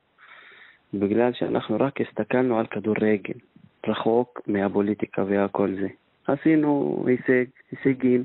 בגלל 0.94 1.34
שאנחנו 1.34 1.78
רק 1.80 2.02
הסתכלנו 2.02 2.60
על 2.60 2.68
כדורגל, 2.68 3.40
רחוק 3.87 4.41
מהפוליטיקה 4.47 5.25
והכל 5.29 5.75
זה. 5.81 5.89
עשינו 6.27 7.05
הישג, 7.07 7.45
הישגים, 7.71 8.25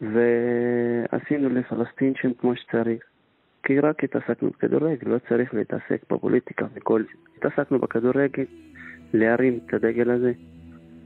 ועשינו 0.00 1.48
לפלסטין 1.48 2.12
שם 2.16 2.34
כמו 2.40 2.56
שצריך. 2.56 3.02
כי 3.62 3.80
רק 3.80 4.04
התעסקנו 4.04 4.50
בכדורגל, 4.50 5.10
לא 5.10 5.18
צריך 5.28 5.54
להתעסק 5.54 6.02
בפוליטיקה 6.10 6.66
וכל 6.74 7.02
זה. 7.02 7.08
התעסקנו 7.38 7.78
בכדורגל, 7.78 8.44
להרים 9.14 9.58
את 9.66 9.74
הדגל 9.74 10.10
הזה, 10.10 10.32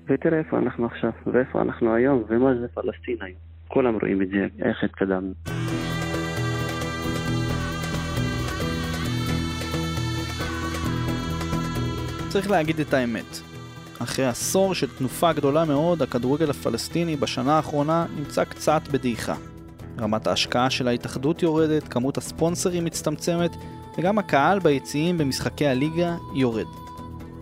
ותראה 0.07 0.39
איפה 0.39 0.59
אנחנו 0.59 0.87
עכשיו, 0.87 1.13
ואיפה 1.27 1.63
אנחנו 1.63 1.95
היום, 1.95 2.25
ומה 2.29 2.55
זה 2.55 2.69
פלסטין 2.69 3.17
היום. 3.21 3.39
כולם 3.69 3.95
רואים 3.95 4.23
את 4.23 4.29
זה, 4.29 4.47
איך 4.63 4.85
התקדמנו. 4.85 5.33
צריך 12.29 12.51
להגיד 12.51 12.81
את 12.81 12.95
האמת. 12.95 13.41
אחרי 13.99 14.27
עשור 14.27 14.75
של 14.75 14.87
תנופה 14.99 15.33
גדולה 15.33 15.65
מאוד, 15.65 16.03
הכדורגל 16.03 16.51
הפלסטיני 16.51 17.17
בשנה 17.17 17.57
האחרונה 17.57 18.07
נמצא 18.17 18.45
קצת 18.45 18.83
בדעיכה. 18.91 19.35
רמת 20.01 20.27
ההשקעה 20.27 20.71
של 20.71 20.89
ההתאחדות 20.89 21.43
יורדת, 21.43 21.89
כמות 21.89 22.19
הספונסרים 22.19 22.85
מצטמצמת, 22.85 23.57
וגם 23.99 24.19
הקהל 24.19 24.59
ביציעים 24.59 25.19
במשחקי 25.19 25.67
הליגה 25.67 26.17
יורד. 26.35 26.67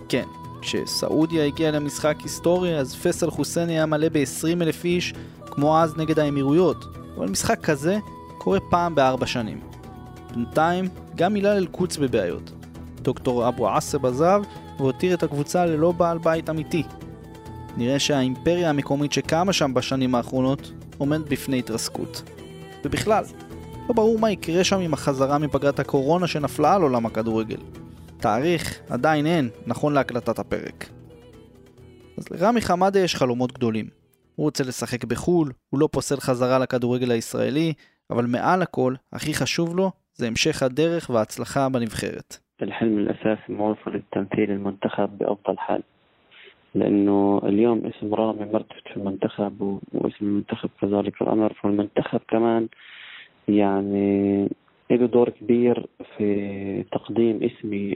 כן, 0.08 0.24
כשסעודיה 0.60 1.44
הגיעה 1.44 1.70
למשחק 1.70 2.16
היסטורי, 2.22 2.78
אז 2.78 2.94
פסל 2.94 3.30
חוסייני 3.30 3.72
היה 3.72 3.86
מלא 3.86 4.08
ב-20 4.08 4.62
אלף 4.62 4.84
איש, 4.84 5.14
כמו 5.46 5.78
אז 5.80 5.96
נגד 5.96 6.18
האמירויות, 6.18 6.84
אבל 7.16 7.28
משחק 7.28 7.60
כזה 7.62 7.98
קורה 8.38 8.60
פעם 8.70 8.94
בארבע 8.94 9.26
שנים. 9.26 9.60
בינתיים, 10.34 10.88
גם 11.14 11.34
הילל 11.34 11.56
אל-קודס 11.56 11.96
בבעיות. 11.96 12.50
דוקטור 13.02 13.48
אבו 13.48 13.68
עסב 13.68 14.06
עזב 14.06 14.42
והותיר 14.78 15.14
את 15.14 15.22
הקבוצה 15.22 15.66
ללא 15.66 15.92
בעל 15.92 16.18
בית 16.18 16.50
אמיתי. 16.50 16.82
נראה 17.76 17.98
שהאימפריה 17.98 18.70
המקומית 18.70 19.12
שקמה 19.12 19.52
שם 19.52 19.74
בשנים 19.74 20.14
האחרונות 20.14 20.72
עומדת 20.98 21.28
בפני 21.28 21.58
התרסקות. 21.58 22.22
ובכלל, 22.84 23.24
לא 23.88 23.94
ברור 23.94 24.18
מה 24.18 24.30
יקרה 24.30 24.64
שם 24.64 24.80
עם 24.80 24.94
החזרה 24.94 25.38
מפגרת 25.38 25.78
הקורונה 25.78 26.26
שנפלה 26.26 26.74
על 26.74 26.82
עולם 26.82 27.06
הכדורגל. 27.06 27.60
תאריך 28.16 28.80
עדיין 28.88 29.26
אין, 29.26 29.48
נכון 29.66 29.92
להקלטת 29.92 30.38
הפרק. 30.38 30.88
אז 32.18 32.24
לרמי 32.30 32.60
חמאדה 32.60 33.00
יש 33.00 33.16
חלומות 33.16 33.52
גדולים. 33.52 33.88
הוא 34.34 34.44
רוצה 34.44 34.64
לשחק 34.64 35.04
בחו"ל, 35.04 35.52
הוא 35.70 35.80
לא 35.80 35.88
פוסל 35.92 36.20
חזרה 36.20 36.58
לכדורגל 36.58 37.10
הישראלי, 37.10 37.72
אבל 38.10 38.26
מעל 38.26 38.62
הכל, 38.62 38.94
הכי 39.12 39.34
חשוב 39.34 39.76
לו, 39.76 39.92
זה 40.14 40.26
המשך 40.26 40.62
הדרך 40.62 41.10
וההצלחה 41.10 41.68
בנבחרת. 41.68 42.38
الحلم 42.61 42.97
الأساسي 42.97 43.53
موصل 43.53 43.95
التمثيل 43.95 44.51
المنتخب 44.51 45.17
بأفضل 45.17 45.57
حال 45.57 45.83
لأنه 46.75 47.41
اليوم 47.43 47.85
اسم 47.85 48.13
رامي 48.13 48.45
مرتبط 48.45 48.87
في 48.93 48.97
المنتخب 48.97 49.79
واسم 49.93 50.25
المنتخب 50.25 50.69
كذلك 50.81 51.21
الأمر 51.21 51.53
فالمنتخب 51.53 52.19
كمان 52.27 52.67
يعني 53.47 54.49
له 54.91 55.05
دور 55.07 55.29
كبير 55.29 55.85
في 56.17 56.83
تقديم 56.91 57.39
اسمي 57.43 57.95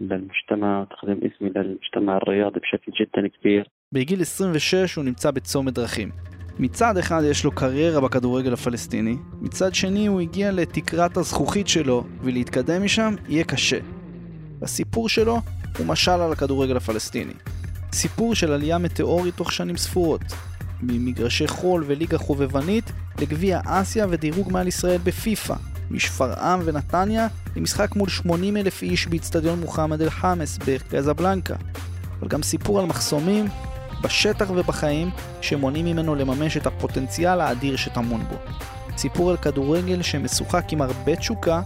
للمجتمع 0.00 0.80
وتقديم 0.80 1.20
اسمي 1.24 1.50
للمجتمع 1.56 2.16
الرياضي 2.16 2.60
بشكل 2.60 2.92
جدا 2.92 3.28
كبير 3.28 3.68
בגיל 3.92 4.24
26 4.24 4.86
הוא 4.96 5.04
נמצא 5.04 5.30
בצומת 5.30 5.72
דרכים. 5.72 6.12
מצד 6.59 6.97
אחד 6.97 7.21
יש 7.25 7.43
לו 7.43 7.51
קריירה 7.51 8.01
בכדורגל 8.01 8.53
הפלסטיני, 8.53 9.17
מצד 9.41 9.75
שני 9.75 10.07
הוא 10.07 10.21
הגיע 10.21 10.51
לתקרת 10.51 11.17
הזכוכית 11.17 11.67
שלו, 11.67 12.03
ולהתקדם 12.21 12.83
משם 12.83 13.15
יהיה 13.29 13.43
קשה. 13.43 13.77
הסיפור 14.61 15.09
שלו 15.09 15.41
הוא 15.77 15.87
משל 15.87 16.11
על 16.11 16.31
הכדורגל 16.31 16.77
הפלסטיני. 16.77 17.33
סיפור 17.93 18.35
של 18.35 18.51
עלייה 18.51 18.77
מטאורית 18.77 19.35
תוך 19.35 19.51
שנים 19.51 19.77
ספורות, 19.77 20.21
ממגרשי 20.81 21.47
חול 21.47 21.83
וליגה 21.87 22.17
חובבנית 22.17 22.91
לגביע 23.21 23.59
אסיה 23.65 24.05
ודירוג 24.09 24.51
מעל 24.51 24.67
ישראל 24.67 24.99
בפיפ"א, 25.03 25.55
משפרעם 25.91 26.59
ונתניה 26.65 27.27
למשחק 27.55 27.95
מול 27.95 28.09
80 28.09 28.57
אלף 28.57 28.81
איש 28.81 29.07
באיצטדיון 29.07 29.59
מוחמד 29.59 30.01
אל-חמאס 30.01 30.59
בקזבלנקה. 30.67 31.55
אבל 32.19 32.27
גם 32.27 32.43
סיפור 32.43 32.79
על 32.79 32.85
מחסומים 32.85 33.45
בשטח 34.01 34.49
ובחיים 34.49 35.09
שמונעים 35.41 35.85
ממנו 35.85 36.15
לממש 36.15 36.57
את 36.57 36.67
הפוטנציאל 36.67 37.41
האדיר 37.41 37.75
שטמון 37.75 38.23
בו. 38.29 38.35
סיפור 38.97 39.31
על 39.31 39.37
כדורגל 39.37 40.01
שמשוחק 40.01 40.73
עם 40.73 40.81
הרבה 40.81 41.15
תשוקה, 41.15 41.61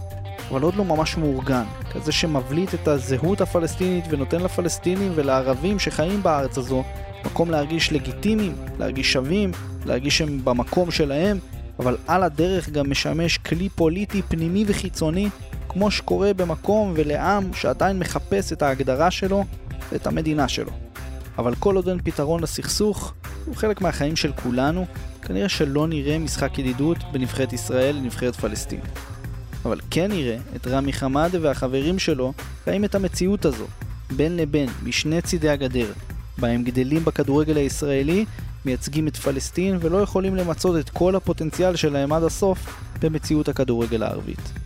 אבל 0.50 0.62
עוד 0.62 0.74
לא 0.74 0.84
ממש 0.84 1.16
מאורגן, 1.16 1.64
כזה 1.92 2.12
שמבליט 2.12 2.74
את 2.74 2.88
הזהות 2.88 3.40
הפלסטינית 3.40 4.04
ונותן 4.10 4.40
לפלסטינים 4.40 5.12
ולערבים 5.14 5.78
שחיים 5.78 6.22
בארץ 6.22 6.58
הזו 6.58 6.84
מקום 7.24 7.50
להרגיש 7.50 7.92
לגיטימיים, 7.92 8.54
להרגיש 8.78 9.12
שווים, 9.12 9.50
להרגיש 9.86 10.18
שהם 10.18 10.44
במקום 10.44 10.90
שלהם, 10.90 11.38
אבל 11.78 11.96
על 12.06 12.22
הדרך 12.22 12.68
גם 12.68 12.90
משמש 12.90 13.38
כלי 13.38 13.68
פוליטי 13.68 14.22
פנימי 14.22 14.64
וחיצוני, 14.66 15.28
כמו 15.68 15.90
שקורה 15.90 16.34
במקום 16.34 16.92
ולעם 16.96 17.54
שעדיין 17.54 17.98
מחפש 17.98 18.52
את 18.52 18.62
ההגדרה 18.62 19.10
שלו 19.10 19.44
ואת 19.92 20.06
המדינה 20.06 20.48
שלו. 20.48 20.70
אבל 21.38 21.54
כל 21.54 21.76
עוד 21.76 21.88
אין 21.88 21.98
פתרון 22.04 22.42
לסכסוך, 22.42 23.14
הוא 23.44 23.56
חלק 23.56 23.80
מהחיים 23.80 24.16
של 24.16 24.32
כולנו, 24.32 24.86
כנראה 25.22 25.48
שלא 25.48 25.86
נראה 25.86 26.18
משחק 26.18 26.58
ידידות 26.58 26.98
בנבחרת 27.12 27.52
ישראל 27.52 27.96
לנבחרת 27.96 28.36
פלסטין. 28.36 28.80
אבל 29.64 29.80
כן 29.90 30.12
נראה 30.12 30.36
את 30.56 30.66
רמי 30.66 30.92
חמאדה 30.92 31.38
והחברים 31.42 31.98
שלו 31.98 32.32
חיים 32.64 32.84
את 32.84 32.94
המציאות 32.94 33.44
הזו, 33.44 33.66
בין 34.16 34.36
לבין, 34.36 34.68
משני 34.82 35.22
צידי 35.22 35.48
הגדר, 35.48 35.92
בה 36.38 36.48
הם 36.48 36.62
גדלים 36.62 37.04
בכדורגל 37.04 37.56
הישראלי, 37.56 38.24
מייצגים 38.64 39.08
את 39.08 39.16
פלסטין 39.16 39.78
ולא 39.80 39.98
יכולים 39.98 40.36
למצות 40.36 40.76
את 40.80 40.90
כל 40.90 41.16
הפוטנציאל 41.16 41.76
שלהם 41.76 42.12
עד 42.12 42.22
הסוף 42.22 42.58
במציאות 43.00 43.48
הכדורגל 43.48 44.02
הערבית. 44.02 44.61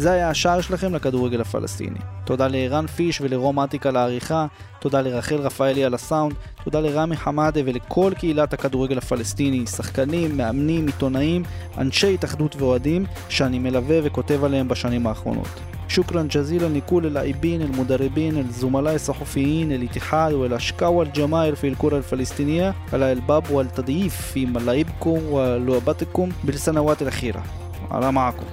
זה 0.00 0.12
היה 0.12 0.30
השער 0.30 0.60
שלכם 0.60 0.94
לכדורגל 0.94 1.40
הפלסטיני. 1.40 1.98
תודה 2.24 2.48
לערן 2.48 2.86
פיש 2.86 3.20
ולרום 3.20 3.60
אטיק 3.60 3.86
על 3.86 3.96
העריכה, 3.96 4.46
תודה 4.80 5.00
לרחל 5.00 5.36
רפאלי 5.36 5.84
על 5.84 5.94
הסאונד, 5.94 6.34
תודה 6.64 6.80
לרמי 6.80 7.16
חמאדה 7.16 7.60
ולכל 7.64 8.12
קהילת 8.18 8.52
הכדורגל 8.52 8.98
הפלסטיני, 8.98 9.66
שחקנים, 9.66 10.36
מאמנים, 10.36 10.86
עיתונאים, 10.86 11.42
אנשי 11.78 12.14
התאחדות 12.14 12.56
ואוהדים, 12.56 13.06
שאני 13.28 13.58
מלווה 13.58 13.98
וכותב 14.02 14.44
עליהם 14.44 14.68
בשנים 14.68 15.06
האחרונות. 15.06 15.48
شكرا 15.88 16.22
جزيلا 16.22 16.78
لكل 16.78 17.06
اللاعبين 17.06 17.62
المدربين 17.62 18.38
الزملاء 18.38 18.94
الصحفيين 18.94 19.72
الاتحاد 19.72 20.32
والأشقاء 20.32 20.90
والجماهير 20.90 21.54
في 21.54 21.68
الكرة 21.68 21.96
الفلسطينية 21.96 22.74
على 22.92 23.12
الباب 23.12 23.50
والتضييف 23.50 24.16
في 24.16 24.46
ملاعبكم 24.46 25.18
ولعبتكم 25.30 26.28
بالسنوات 26.44 27.02
الأخيرة 27.02 27.42
على 27.90 28.12
معكم 28.12 28.44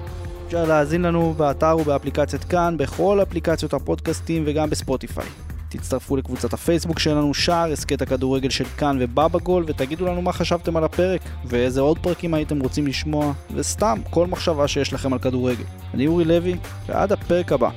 אפשר 0.49 0.65
להאזין 0.65 1.01
לנו 1.01 1.33
באתר 1.37 1.77
ובאפליקציית 1.81 2.43
כאן, 2.43 2.77
בכל 2.77 3.19
אפליקציות 3.21 3.73
הפודקאסטים 3.73 4.43
וגם 4.45 4.69
בספוטיפיי. 4.69 5.25
תצטרפו 5.69 6.17
לקבוצת 6.17 6.53
הפייסבוק 6.53 6.99
שלנו, 6.99 7.33
שער 7.33 7.71
הסכת 7.71 8.01
הכדורגל 8.01 8.49
של 8.49 8.63
כאן 8.63 8.97
ובבא 8.99 9.39
גול, 9.39 9.63
ותגידו 9.67 10.05
לנו 10.05 10.21
מה 10.21 10.33
חשבתם 10.33 10.77
על 10.77 10.83
הפרק, 10.83 11.21
ואיזה 11.45 11.81
עוד 11.81 11.99
פרקים 11.99 12.33
הייתם 12.33 12.59
רוצים 12.59 12.87
לשמוע, 12.87 13.33
וסתם, 13.55 13.99
כל 14.09 14.27
מחשבה 14.27 14.67
שיש 14.67 14.93
לכם 14.93 15.13
על 15.13 15.19
כדורגל. 15.19 15.63
אני 15.93 16.07
אורי 16.07 16.25
לוי, 16.25 16.57
ועד 16.87 17.11
הפרק 17.11 17.51
הבא. 17.51 17.69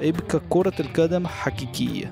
איבקה 0.00 0.38
קורת 0.38 0.80
אל-קדם 0.80 1.26
חקיקיה. 1.28 2.08